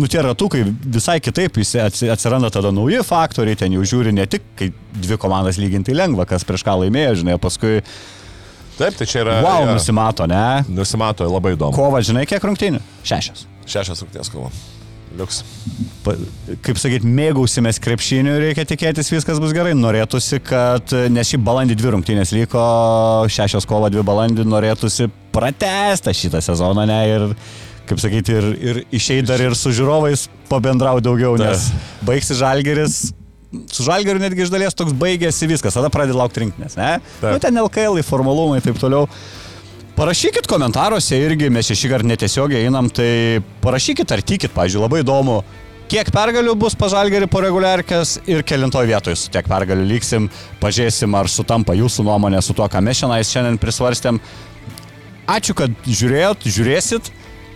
nu, 0.00 0.08
tie 0.10 0.24
ratukai 0.26 0.64
visai 0.66 1.20
kitaip, 1.22 1.60
atsiranda 1.60 2.50
tada 2.50 2.72
nauji 2.74 3.04
faktoriai, 3.06 3.58
ten 3.58 3.76
jau 3.76 3.84
žiūri 3.84 4.16
ne 4.16 4.26
tik, 4.26 4.48
kai 4.58 4.72
dvi 4.96 5.20
komandas 5.20 5.60
lyginti 5.62 5.94
lengva, 5.94 6.26
kas 6.30 6.46
prieš 6.48 6.64
ką 6.66 6.80
laimėjo, 6.84 7.20
žinai, 7.20 7.36
paskui, 7.42 7.82
taip, 8.80 8.96
tai 8.98 9.06
čia 9.08 9.22
yra... 9.24 9.38
wow, 9.44 9.68
jo, 9.68 9.76
nusimato, 9.78 10.26
ne? 10.30 10.64
Nusimato, 10.72 11.28
labai 11.28 11.54
įdomu. 11.56 11.76
Kova, 11.76 12.02
žinai, 12.04 12.26
kiek 12.28 12.44
rungtynių? 12.44 12.82
Šešios. 13.06 13.46
Šešias 13.68 14.04
rungtynės 14.04 14.32
kovo. 14.32 14.50
Liuks. 15.18 15.40
Pa, 16.04 16.14
kaip 16.62 16.78
sakyt, 16.78 17.02
mėgausimės 17.06 17.80
krepšiniu, 17.82 18.36
reikia 18.40 18.62
tikėtis, 18.68 19.10
viskas 19.10 19.40
bus 19.42 19.54
gerai. 19.56 19.72
Norėtųsi, 19.74 20.38
kad, 20.46 20.94
nes 21.10 21.32
šį 21.32 21.40
balandį 21.46 21.76
dvi 21.80 21.94
rungtynės 21.96 22.30
liko, 22.36 22.62
šešios 23.32 23.66
kovo 23.68 23.90
dvi 23.90 24.04
balandį, 24.06 24.46
norėtųsi 24.46 25.10
pratestą 25.34 26.14
šitą 26.14 26.42
sezoną, 26.46 26.86
ne, 26.88 27.00
ir, 27.10 27.26
kaip 27.90 28.02
sakyti, 28.02 28.38
ir, 28.38 28.50
ir 28.62 28.82
išeiti 28.94 29.26
dar 29.32 29.42
ir 29.42 29.58
su 29.58 29.74
žiūrovais 29.74 30.28
pabendrauti 30.50 31.08
daugiau, 31.08 31.34
nes 31.42 31.72
baigsi 32.06 32.38
žalgeris. 32.38 33.02
Su 33.72 33.82
žalgeriu 33.82 34.22
netgi 34.22 34.44
iš 34.44 34.50
dalies 34.52 34.76
toks 34.78 34.94
baigėsi 34.94 35.48
viskas, 35.50 35.74
tada 35.74 35.90
pradedi 35.90 36.18
laukti 36.18 36.44
rinktinės, 36.44 36.76
ne? 36.78 36.90
Taip. 37.18 37.32
Nu, 37.34 37.40
ten 37.42 37.56
LKL, 37.58 37.98
formalumai 38.06 38.60
ir 38.60 38.66
taip 38.68 38.78
toliau. 38.78 39.08
Parašykit 39.98 40.46
komentaruose 40.48 41.18
irgi, 41.18 41.50
mes 41.52 41.66
šį 41.66 41.90
kartą 41.90 42.08
netiesiogiai 42.08 42.68
einam, 42.68 42.86
tai 42.94 43.42
parašykit 43.64 44.14
ar 44.14 44.22
tikit, 44.24 44.54
pažiūrėjau, 44.54 44.86
labai 44.86 45.02
įdomu, 45.02 45.40
kiek 45.90 46.08
pergalių 46.14 46.54
bus 46.62 46.76
pažalgeri 46.78 47.26
po 47.28 47.42
reguliarkės 47.42 48.20
ir 48.30 48.44
kelintoj 48.46 48.86
vietoj 48.88 49.18
su 49.18 49.32
tiek 49.34 49.48
pergalių 49.50 49.88
liksim, 49.90 50.30
pažiūrėsim, 50.62 51.18
ar 51.18 51.28
sutampa 51.28 51.74
jūsų 51.76 52.06
nuomonė 52.06 52.40
su 52.46 52.54
tuo, 52.56 52.68
ką 52.70 52.80
mes 52.86 53.02
šiandien, 53.02 53.26
šiandien 53.32 53.58
prisvarstėm. 53.60 54.22
Ačiū, 55.30 55.58
kad 55.58 55.74
žiūrėjot, 55.84 56.46
žiūrėsit. 56.46 57.10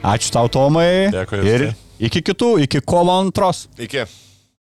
Ačiū 0.05 0.35
tau, 0.35 0.51
Tomai. 0.53 1.09
Dėkui, 1.15 1.41
Ir 1.49 1.69
iki 2.03 2.21
kitų, 2.27 2.59
iki 2.67 2.83
kovo 2.85 3.15
antros. 3.23 3.69
Iki. 3.79 4.05